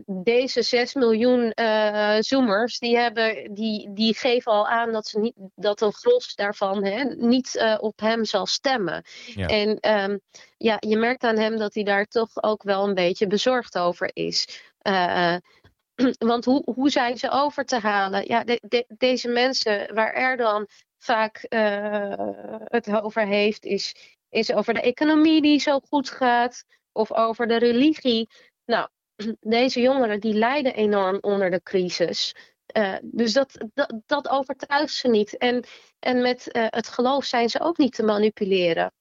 deze 0.06 0.62
6 0.62 0.94
miljoen 0.94 1.50
eh, 1.52 2.16
Zoomers, 2.20 2.78
die, 2.78 2.96
hebben, 2.96 3.54
die, 3.54 3.92
die 3.92 4.14
geven 4.14 4.52
al 4.52 4.68
aan 4.68 4.92
dat, 4.92 5.06
ze 5.06 5.18
niet, 5.18 5.34
dat 5.54 5.80
een 5.80 5.92
gros 5.92 6.34
daarvan 6.34 6.84
hè, 6.84 7.04
niet 7.04 7.56
eh, 7.56 7.76
op 7.80 8.00
hem 8.00 8.24
zal 8.24 8.46
stemmen. 8.46 9.04
Ja. 9.34 9.46
En 9.46 9.80
ehm, 9.80 10.18
ja, 10.56 10.76
je 10.80 10.96
merkt 10.96 11.24
aan 11.24 11.38
hem 11.38 11.56
dat 11.56 11.74
hij 11.74 11.82
daar 11.82 12.06
toch 12.06 12.42
ook 12.42 12.62
wel 12.62 12.84
een 12.88 12.94
beetje 12.94 13.26
bezorgd 13.26 13.78
over 13.78 14.10
is. 14.12 14.62
Eh, 14.78 15.36
want 16.18 16.44
hoe, 16.44 16.62
hoe 16.74 16.90
zijn 16.90 17.18
ze 17.18 17.30
over 17.30 17.64
te 17.64 17.78
halen? 17.78 18.26
Ja, 18.26 18.44
de- 18.44 18.62
de- 18.68 18.86
deze 18.88 19.28
mensen 19.28 19.94
waar 19.94 20.12
Erdogan 20.12 20.66
vaak 20.98 21.36
eh, 21.36 22.28
het 22.64 22.90
over 23.02 23.26
heeft, 23.26 23.64
is, 23.64 23.94
is 24.28 24.52
over 24.52 24.74
de 24.74 24.80
economie 24.80 25.42
die 25.42 25.60
zo 25.60 25.80
goed 25.80 26.10
gaat, 26.10 26.64
of 26.92 27.12
over 27.12 27.46
de 27.46 27.56
religie. 27.56 28.28
Nou, 28.64 28.88
deze 29.40 29.80
jongeren 29.80 30.20
die 30.20 30.34
lijden 30.34 30.74
enorm 30.74 31.18
onder 31.20 31.50
de 31.50 31.62
crisis. 31.62 32.34
Eh, 32.66 32.94
dus 33.02 33.32
dat, 33.32 33.66
dat, 33.74 33.94
dat 34.06 34.28
overtuigt 34.28 34.94
ze 34.94 35.08
niet. 35.08 35.36
En, 35.36 35.64
en 35.98 36.22
met 36.22 36.50
eh, 36.50 36.66
het 36.68 36.88
geloof 36.88 37.24
zijn 37.24 37.48
ze 37.48 37.60
ook 37.60 37.78
niet 37.78 37.94
te 37.94 38.02
manipuleren. 38.02 38.92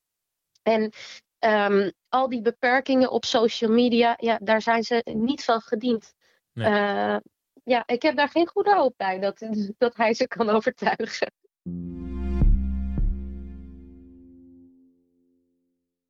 En 0.63 0.91
ehm, 1.39 1.89
al 2.10 2.30
die 2.30 2.41
beperkingen 2.41 3.12
op 3.12 3.26
social 3.26 3.71
media, 3.71 4.13
ja, 4.17 4.39
daar 4.41 4.62
zijn 4.62 4.84
ze 4.84 5.02
niet 5.13 5.43
van 5.43 5.62
gediend. 5.62 6.13
Nee. 6.54 6.67
Eh, 6.67 7.17
ja, 7.63 7.84
ik 7.86 8.02
heb 8.02 8.15
daar 8.15 8.30
geen 8.30 8.47
goede 8.47 8.76
hoop 8.76 8.93
bij 8.97 9.19
dat, 9.19 9.47
dat 9.78 9.95
hij 9.95 10.13
ze 10.13 10.28
kan 10.28 10.49
overtuigen. 10.49 11.32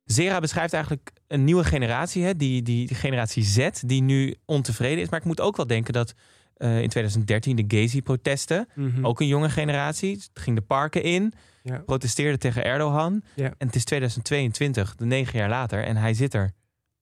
Zera 0.04 0.40
beschrijft 0.40 0.72
eigenlijk 0.72 1.10
een 1.34 1.44
nieuwe 1.44 1.64
generatie, 1.64 2.24
hè? 2.24 2.36
Die, 2.36 2.62
die, 2.62 2.94
generatie 2.94 3.42
Z, 3.42 3.68
die 3.80 4.02
nu 4.02 4.34
ontevreden 4.44 5.02
is. 5.02 5.08
Maar 5.08 5.20
ik 5.20 5.26
moet 5.26 5.40
ook 5.40 5.56
wel 5.56 5.66
denken 5.66 5.92
dat 5.92 6.14
eh, 6.54 6.82
in 6.82 6.88
2013 6.88 7.56
de 7.56 7.64
Gezi-protesten, 7.68 8.68
Mhm. 8.74 9.04
ook 9.06 9.20
een 9.20 9.26
jonge 9.26 9.50
generatie, 9.50 10.22
ging 10.34 10.56
de 10.56 10.62
parken 10.62 11.02
in, 11.02 11.32
Ja. 11.62 11.78
protesteerde 11.78 12.38
tegen 12.38 12.64
Erdogan. 12.64 13.22
Ja. 13.34 13.54
En 13.58 13.66
het 13.66 13.76
is 13.76 13.84
2022, 13.84 14.94
de 14.96 15.04
negen 15.04 15.38
jaar 15.38 15.48
later, 15.48 15.84
en 15.84 15.96
hij 15.96 16.14
zit 16.14 16.34
er 16.34 16.52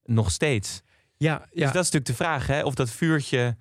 nog 0.05 0.31
steeds. 0.31 0.83
Ja, 1.17 1.39
Dus 1.39 1.49
ja. 1.53 1.65
dat 1.65 1.69
is 1.85 1.91
natuurlijk 1.91 2.07
de 2.07 2.15
vraag, 2.15 2.47
hè? 2.47 2.63
of 2.63 2.75
dat 2.75 2.91
vuurtje... 2.91 3.57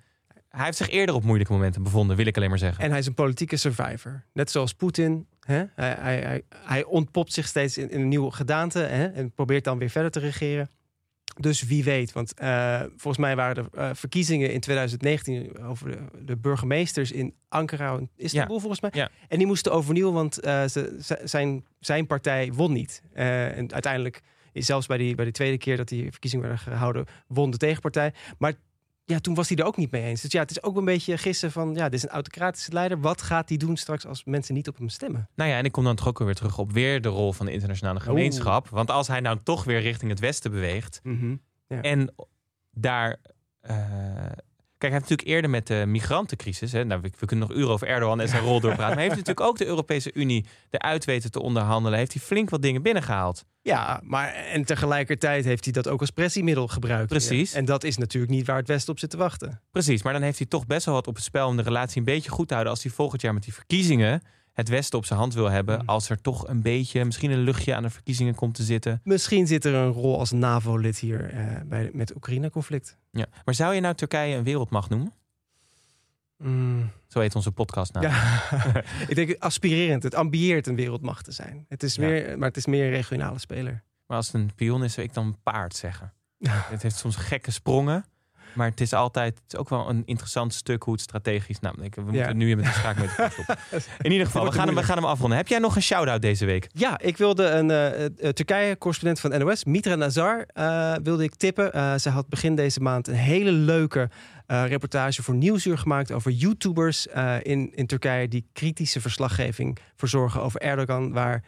Hij 0.48 0.64
heeft 0.64 0.76
zich 0.76 0.90
eerder 0.90 1.14
op 1.14 1.24
moeilijke 1.24 1.52
momenten 1.52 1.82
bevonden, 1.82 2.16
wil 2.16 2.26
ik 2.26 2.36
alleen 2.36 2.48
maar 2.48 2.58
zeggen. 2.58 2.84
En 2.84 2.90
hij 2.90 2.98
is 2.98 3.06
een 3.06 3.14
politieke 3.14 3.56
survivor. 3.56 4.24
Net 4.32 4.50
zoals 4.50 4.72
Poetin. 4.74 5.26
Hè? 5.46 5.64
Hij, 5.74 5.96
hij, 5.98 6.20
hij, 6.20 6.42
hij 6.54 6.84
ontpopt 6.84 7.32
zich 7.32 7.46
steeds 7.46 7.78
in, 7.78 7.90
in 7.90 8.00
een 8.00 8.08
nieuwe 8.08 8.30
gedaante 8.30 8.78
hè? 8.78 9.06
en 9.06 9.32
probeert 9.32 9.64
dan 9.64 9.78
weer 9.78 9.90
verder 9.90 10.10
te 10.10 10.20
regeren. 10.20 10.70
Dus 11.40 11.62
wie 11.62 11.84
weet, 11.84 12.12
want 12.12 12.34
eh, 12.34 12.80
volgens 12.80 13.16
mij 13.16 13.36
waren 13.36 13.70
er 13.72 13.80
eh, 13.80 13.90
verkiezingen 13.94 14.52
in 14.52 14.60
2019 14.60 15.62
over 15.62 15.90
de, 15.90 16.24
de 16.24 16.36
burgemeesters 16.36 17.12
in 17.12 17.34
Ankara 17.48 17.96
en 17.96 18.10
Istanbul, 18.16 18.58
volgens 18.58 18.80
mij. 18.80 18.90
Ja. 18.94 19.10
En 19.28 19.38
die 19.38 19.46
moesten 19.46 19.72
overnieuw, 19.72 20.12
want 20.12 20.40
eh, 20.40 20.64
ze, 20.64 20.96
zijn, 21.24 21.64
zijn 21.80 22.06
partij 22.06 22.52
won 22.52 22.72
niet. 22.72 23.02
En 23.12 23.72
uiteindelijk, 23.72 24.20
zelfs 24.52 24.86
bij 24.86 24.96
die, 24.96 25.14
bij 25.14 25.24
de 25.24 25.30
tweede 25.30 25.58
keer 25.58 25.76
dat 25.76 25.88
die 25.88 26.10
verkiezingen 26.10 26.48
werden 26.48 26.64
gehouden, 26.64 27.06
won 27.26 27.50
de 27.50 27.56
tegenpartij. 27.56 28.12
Maar 28.38 28.52
ja, 29.04 29.18
toen 29.18 29.34
was 29.34 29.48
hij 29.48 29.56
er 29.58 29.64
ook 29.64 29.76
niet 29.76 29.90
mee 29.90 30.02
eens. 30.02 30.20
Dus 30.20 30.32
ja, 30.32 30.40
het 30.40 30.50
is 30.50 30.62
ook 30.62 30.76
een 30.76 30.84
beetje 30.84 31.18
gissen 31.18 31.52
van, 31.52 31.74
ja, 31.74 31.84
dit 31.84 31.92
is 31.94 32.02
een 32.02 32.08
autocratische 32.08 32.72
leider. 32.72 33.00
Wat 33.00 33.22
gaat 33.22 33.48
hij 33.48 33.58
doen 33.58 33.76
straks 33.76 34.06
als 34.06 34.24
mensen 34.24 34.54
niet 34.54 34.68
op 34.68 34.78
hem 34.78 34.88
stemmen? 34.88 35.28
Nou 35.34 35.50
ja, 35.50 35.56
en 35.56 35.64
ik 35.64 35.72
kom 35.72 35.84
dan 35.84 35.96
toch 35.96 36.08
ook 36.08 36.18
weer 36.18 36.34
terug 36.34 36.58
op 36.58 36.72
weer 36.72 37.00
de 37.00 37.08
rol 37.08 37.32
van 37.32 37.46
de 37.46 37.52
internationale 37.52 38.00
gemeenschap. 38.00 38.68
Want 38.68 38.90
als 38.90 39.08
hij 39.08 39.20
nou 39.20 39.38
toch 39.42 39.64
weer 39.64 39.80
richting 39.80 40.10
het 40.10 40.20
westen 40.20 40.50
beweegt, 40.50 41.00
En 41.68 42.14
daar. 42.70 43.16
eh, 43.60 43.76
kijk, 44.82 44.92
hij 44.92 45.00
heeft 45.00 45.10
natuurlijk 45.10 45.28
eerder 45.28 45.50
met 45.50 45.66
de 45.66 45.86
migrantencrisis. 45.86 46.72
Hè, 46.72 46.84
nou, 46.84 47.00
we, 47.00 47.10
we 47.18 47.26
kunnen 47.26 47.48
nog 47.48 47.56
uren 47.56 47.70
over 47.70 47.86
Erdogan 47.86 48.20
en 48.20 48.28
zijn 48.28 48.42
rol 48.42 48.60
doorpraten. 48.60 48.86
Maar 48.86 48.92
hij 48.92 49.02
heeft 49.02 49.16
natuurlijk 49.16 49.46
ook 49.46 49.58
de 49.58 49.66
Europese 49.66 50.10
Unie 50.14 50.44
eruit 50.70 51.04
weten 51.04 51.30
te 51.30 51.42
onderhandelen. 51.42 51.98
Heeft 51.98 52.12
hij 52.12 52.22
flink 52.22 52.50
wat 52.50 52.62
dingen 52.62 52.82
binnengehaald. 52.82 53.44
Ja, 53.62 54.00
maar 54.04 54.32
en 54.32 54.64
tegelijkertijd 54.64 55.44
heeft 55.44 55.64
hij 55.64 55.72
dat 55.72 55.88
ook 55.88 56.00
als 56.00 56.10
pressiemiddel 56.10 56.68
gebruikt. 56.68 57.08
Precies. 57.08 57.52
Ja. 57.52 57.58
En 57.58 57.64
dat 57.64 57.84
is 57.84 57.96
natuurlijk 57.96 58.32
niet 58.32 58.46
waar 58.46 58.56
het 58.56 58.68
Westen 58.68 58.92
op 58.92 58.98
zit 58.98 59.10
te 59.10 59.16
wachten. 59.16 59.60
Precies, 59.70 60.02
maar 60.02 60.12
dan 60.12 60.22
heeft 60.22 60.38
hij 60.38 60.46
toch 60.46 60.66
best 60.66 60.86
wel 60.86 60.94
wat 60.94 61.06
op 61.06 61.14
het 61.14 61.24
spel 61.24 61.48
om 61.48 61.56
de 61.56 61.62
relatie 61.62 61.98
een 61.98 62.04
beetje 62.04 62.30
goed 62.30 62.48
te 62.48 62.54
houden. 62.54 62.72
Als 62.72 62.82
hij 62.82 62.92
volgend 62.92 63.20
jaar 63.20 63.34
met 63.34 63.42
die 63.42 63.54
verkiezingen 63.54 64.22
het 64.52 64.68
Westen 64.68 64.98
op 64.98 65.04
zijn 65.04 65.18
hand 65.18 65.34
wil 65.34 65.50
hebben. 65.50 65.80
Mm. 65.80 65.88
Als 65.88 66.10
er 66.10 66.20
toch 66.20 66.48
een 66.48 66.62
beetje, 66.62 67.04
misschien 67.04 67.30
een 67.30 67.38
luchtje 67.42 67.74
aan 67.74 67.82
de 67.82 67.90
verkiezingen 67.90 68.34
komt 68.34 68.54
te 68.54 68.62
zitten. 68.62 69.00
Misschien 69.04 69.46
zit 69.46 69.64
er 69.64 69.74
een 69.74 69.90
rol 69.92 70.18
als 70.18 70.30
NAVO-lid 70.30 70.98
hier 70.98 71.30
eh, 71.30 71.44
bij, 71.64 71.90
met 71.92 72.08
het 72.08 72.16
Oekraïne-conflict. 72.16 72.96
Ja. 73.10 73.26
Maar 73.44 73.54
zou 73.54 73.74
je 73.74 73.80
nou 73.80 73.94
Turkije 73.94 74.36
een 74.36 74.44
wereldmacht 74.44 74.90
noemen? 74.90 75.12
Mm, 76.36 76.90
Zo 77.08 77.20
heet 77.20 77.34
onze 77.34 77.52
podcast 77.52 77.92
nou. 77.92 78.06
ja, 78.06 78.42
ik 79.08 79.14
denk 79.14 79.36
aspirerend. 79.38 80.02
Het 80.02 80.14
ambieert 80.14 80.66
een 80.66 80.76
wereldmacht 80.76 81.24
te 81.24 81.32
zijn. 81.32 81.64
Het 81.68 81.82
is 81.82 81.94
Ja. 81.94 82.02
meer, 82.06 82.38
maar 82.38 82.48
het 82.48 82.56
is 82.56 82.66
meer 82.66 82.84
een 82.84 82.90
regionale 82.90 83.38
speler. 83.38 83.82
Maar 84.06 84.16
als 84.16 84.26
het 84.26 84.34
een 84.34 84.54
pion 84.54 84.84
is, 84.84 84.92
zou 84.92 85.06
ik 85.06 85.14
dan 85.14 85.36
paard 85.42 85.76
zeggen. 85.76 86.12
Het 86.48 86.82
heeft 86.82 86.96
soms 86.96 87.16
gekke 87.16 87.50
sprongen. 87.50 88.04
Maar 88.54 88.68
het 88.70 88.80
is 88.80 88.92
altijd 88.92 89.34
het 89.44 89.52
is 89.52 89.58
ook 89.58 89.68
wel 89.68 89.88
een 89.88 90.02
interessant 90.04 90.54
stuk 90.54 90.82
hoe 90.82 90.92
het 90.92 91.02
strategisch. 91.02 91.60
Nou, 91.60 91.82
ik- 91.82 91.94
we 91.94 92.02
moeten 92.02 92.36
nu 92.36 92.56
met 92.56 92.64
de 92.64 92.70
schaak 92.70 92.96
met 92.98 93.04
de 93.16 93.28
stoppen. 93.32 93.56
In 94.00 94.10
ieder 94.12 94.26
geval, 94.26 94.44
we 94.44 94.52
gaan, 94.52 94.66
hem, 94.66 94.74
we 94.74 94.82
gaan 94.82 94.96
hem 94.96 95.04
afronden. 95.06 95.36
Heb 95.38 95.48
jij 95.48 95.58
nog 95.58 95.76
een 95.76 95.82
shout-out 95.82 96.22
deze 96.22 96.44
week? 96.44 96.68
Ja, 96.72 96.98
ik 96.98 97.16
wilde 97.16 97.44
een 97.46 97.70
eh, 97.70 98.04
eh, 98.04 98.10
Turkije-correspondent 98.32 99.20
van 99.20 99.38
NOS, 99.38 99.64
Mitra 99.64 99.94
Nazar, 99.94 100.44
eh, 100.46 100.94
wilde 101.02 101.24
ik 101.24 101.34
tippen. 101.34 101.72
Eh, 101.72 101.94
ze 101.94 102.08
had 102.10 102.28
begin 102.28 102.54
deze 102.54 102.80
maand 102.80 103.08
een 103.08 103.14
hele 103.14 103.52
leuke 103.52 104.10
reportage 104.46 105.22
voor 105.22 105.34
Nieuwsuur 105.34 105.78
gemaakt 105.78 106.12
over 106.12 106.30
YouTubers 106.30 107.06
in, 107.42 107.72
in 107.74 107.86
Turkije 107.86 108.28
die 108.28 108.46
kritische 108.52 109.00
verslaggeving 109.00 109.78
verzorgen 109.96 110.42
over 110.42 110.60
Erdogan, 110.60 111.12
waar 111.12 111.44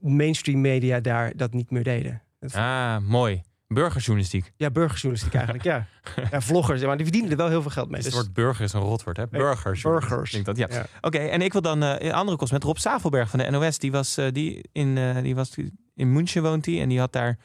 mainstream 0.00 0.60
media 0.60 1.00
daar 1.00 1.32
dat 1.36 1.52
niet 1.52 1.70
meer 1.70 1.82
deden. 1.82 2.22
Ah, 2.52 2.96
mooi. 2.98 3.42
Burgerjournalistiek. 3.68 4.52
Ja, 4.56 4.70
burgerjournalistiek 4.70 5.34
eigenlijk, 5.34 5.64
ja. 5.64 5.86
ja. 6.30 6.40
Vloggers, 6.40 6.82
maar 6.82 6.96
die 6.96 7.04
verdienen 7.04 7.30
er 7.30 7.36
wel 7.36 7.48
heel 7.48 7.62
veel 7.62 7.70
geld 7.70 7.88
mee. 7.90 8.00
Dus 8.00 8.10
Dus, 8.10 8.18
het 8.18 8.24
woord 8.24 8.36
burger 8.36 8.64
is 8.64 8.72
een 8.72 8.80
rotwoord, 8.80 9.16
hè? 9.16 9.26
Burgerjournalistiek. 9.26 9.90
burgers. 9.90 10.30
Klinkt 10.30 10.46
dat, 10.46 10.56
ja. 10.56 10.66
Ja. 10.70 10.86
Oké, 11.00 11.18
en 11.18 11.42
ik 11.42 11.52
wil 11.52 11.62
dan 11.62 11.82
eh, 11.82 12.06
een 12.08 12.14
andere 12.14 12.36
kost 12.36 12.52
met 12.52 12.64
Rob 12.64 12.76
Zavelberg 12.76 13.30
van 13.30 13.38
de 13.38 13.50
NOS. 13.50 13.78
Die 13.78 13.92
was, 13.92 14.16
eh, 14.16 14.26
die 14.32 14.68
in, 14.72 14.98
eh, 14.98 15.22
die 15.22 15.34
was 15.34 15.56
in 15.94 16.12
München 16.12 16.42
woont 16.42 16.66
hij 16.66 16.80
en 16.80 16.88
die 16.88 16.98
had 16.98 17.12
daar 17.12 17.38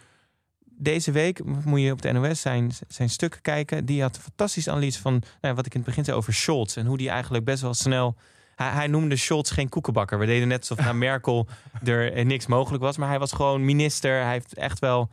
deze 0.65 1.11
week 1.11 1.43
moet 1.65 1.81
je 1.81 1.91
op 1.91 2.01
de 2.01 2.11
NOS 2.11 2.41
zijn, 2.41 2.71
zijn 2.87 3.09
stukken 3.09 3.41
kijken. 3.41 3.85
Die 3.85 4.01
had 4.01 4.15
een 4.15 4.21
fantastische 4.21 4.71
analyse 4.71 5.01
van 5.01 5.11
nou 5.13 5.23
ja, 5.41 5.53
wat 5.53 5.65
ik 5.65 5.73
in 5.73 5.79
het 5.79 5.89
begin 5.89 6.05
zei 6.05 6.17
over 6.17 6.33
Scholz 6.33 6.77
en 6.77 6.85
hoe 6.85 6.97
die 6.97 7.09
eigenlijk 7.09 7.45
best 7.45 7.61
wel 7.61 7.73
snel. 7.73 8.15
Hij, 8.55 8.69
hij 8.69 8.87
noemde 8.87 9.15
Scholz 9.15 9.53
geen 9.53 9.69
koekenbakker. 9.69 10.19
We 10.19 10.25
deden 10.25 10.47
net 10.47 10.59
alsof 10.59 10.85
na 10.85 10.93
Merkel 11.07 11.47
er 11.83 12.25
niks 12.25 12.45
mogelijk 12.45 12.83
was, 12.83 12.97
maar 12.97 13.09
hij 13.09 13.19
was 13.19 13.31
gewoon 13.31 13.65
minister. 13.65 14.21
Hij 14.21 14.31
heeft 14.31 14.53
echt 14.53 14.79
wel. 14.79 15.09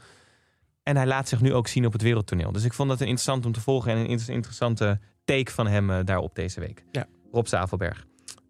En 0.90 0.96
hij 0.96 1.06
laat 1.06 1.28
zich 1.28 1.40
nu 1.40 1.54
ook 1.54 1.68
zien 1.68 1.86
op 1.86 1.92
het 1.92 2.02
wereldtoneel. 2.02 2.52
Dus 2.52 2.64
ik 2.64 2.72
vond 2.72 2.88
dat 2.88 3.00
een 3.00 3.06
interessant 3.06 3.46
om 3.46 3.52
te 3.52 3.60
volgen 3.60 3.92
en 3.92 3.98
een 3.98 4.06
inter- 4.06 4.32
interessante 4.34 4.98
take 5.24 5.52
van 5.52 5.66
hem 5.66 5.90
eh, 5.90 5.98
daarop 6.04 6.34
deze 6.34 6.60
week. 6.60 6.84
Ja. 6.90 7.06
Rob 7.32 7.46
Zavelberg. 7.46 8.06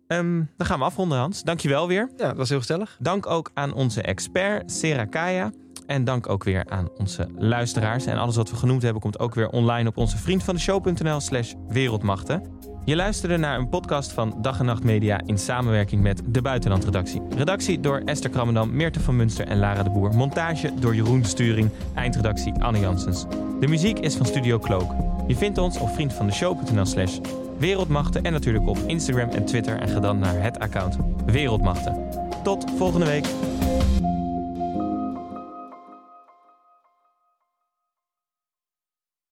Ehm, 0.06 0.42
dan 0.56 0.66
gaan 0.66 0.78
we 0.78 0.84
afronden, 0.84 1.18
Hans. 1.18 1.42
Dankjewel 1.42 1.88
weer. 1.88 2.10
ja, 2.16 2.26
dat 2.26 2.36
was 2.36 2.48
heel 2.48 2.58
gezellig. 2.58 2.96
Dank 3.00 3.26
ook 3.26 3.50
aan 3.54 3.72
onze 3.72 4.02
expert, 4.02 4.72
Sera 4.72 5.04
Kaya. 5.04 5.52
En 5.86 6.04
dank 6.04 6.28
ook 6.28 6.44
weer 6.44 6.64
aan 6.68 6.88
onze 6.96 7.28
luisteraars. 7.36 8.06
En 8.06 8.18
alles 8.18 8.36
wat 8.36 8.50
we 8.50 8.56
genoemd 8.56 8.82
hebben 8.82 9.02
komt 9.02 9.18
ook 9.18 9.34
weer 9.34 9.48
online 9.48 9.88
op 9.88 9.96
onze 9.96 10.16
vriendvandeshow.nl 10.16 11.20
slash 11.20 11.54
wereldmachten. 11.68 12.42
Je 12.84 12.96
luisterde 12.96 13.36
naar 13.36 13.58
een 13.58 13.68
podcast 13.68 14.12
van 14.12 14.34
Dag 14.40 14.58
en 14.58 14.64
Nacht 14.64 14.84
Media 14.84 15.20
in 15.26 15.38
samenwerking 15.38 16.02
met 16.02 16.22
de 16.26 16.42
Buitenlandredactie. 16.42 17.22
Redactie 17.36 17.80
door 17.80 18.02
Esther 18.04 18.30
Krammendam, 18.30 18.76
Meerte 18.76 19.00
van 19.00 19.16
Munster 19.16 19.46
en 19.46 19.58
Lara 19.58 19.82
de 19.82 19.90
Boer. 19.90 20.14
Montage 20.14 20.72
door 20.80 20.94
Jeroen 20.94 21.24
Sturing, 21.24 21.70
eindredactie 21.94 22.52
Anne 22.54 22.80
Janssens. 22.80 23.24
De 23.60 23.66
muziek 23.66 23.98
is 23.98 24.14
van 24.14 24.26
Studio 24.26 24.58
Cloak. 24.58 24.92
Je 25.26 25.36
vindt 25.36 25.58
ons 25.58 25.78
op 25.78 25.88
vriendvandeshow.nl 25.88 26.86
slash 26.86 27.18
wereldmachten 27.58 28.22
en 28.22 28.32
natuurlijk 28.32 28.68
op 28.68 28.78
Instagram 28.86 29.28
en 29.28 29.44
Twitter 29.44 29.80
en 29.80 29.88
ga 29.88 30.00
dan 30.00 30.18
naar 30.18 30.42
het 30.42 30.58
account 30.58 30.96
Wereldmachten. 31.26 32.08
Tot 32.42 32.64
volgende 32.76 33.06
week. 33.06 33.26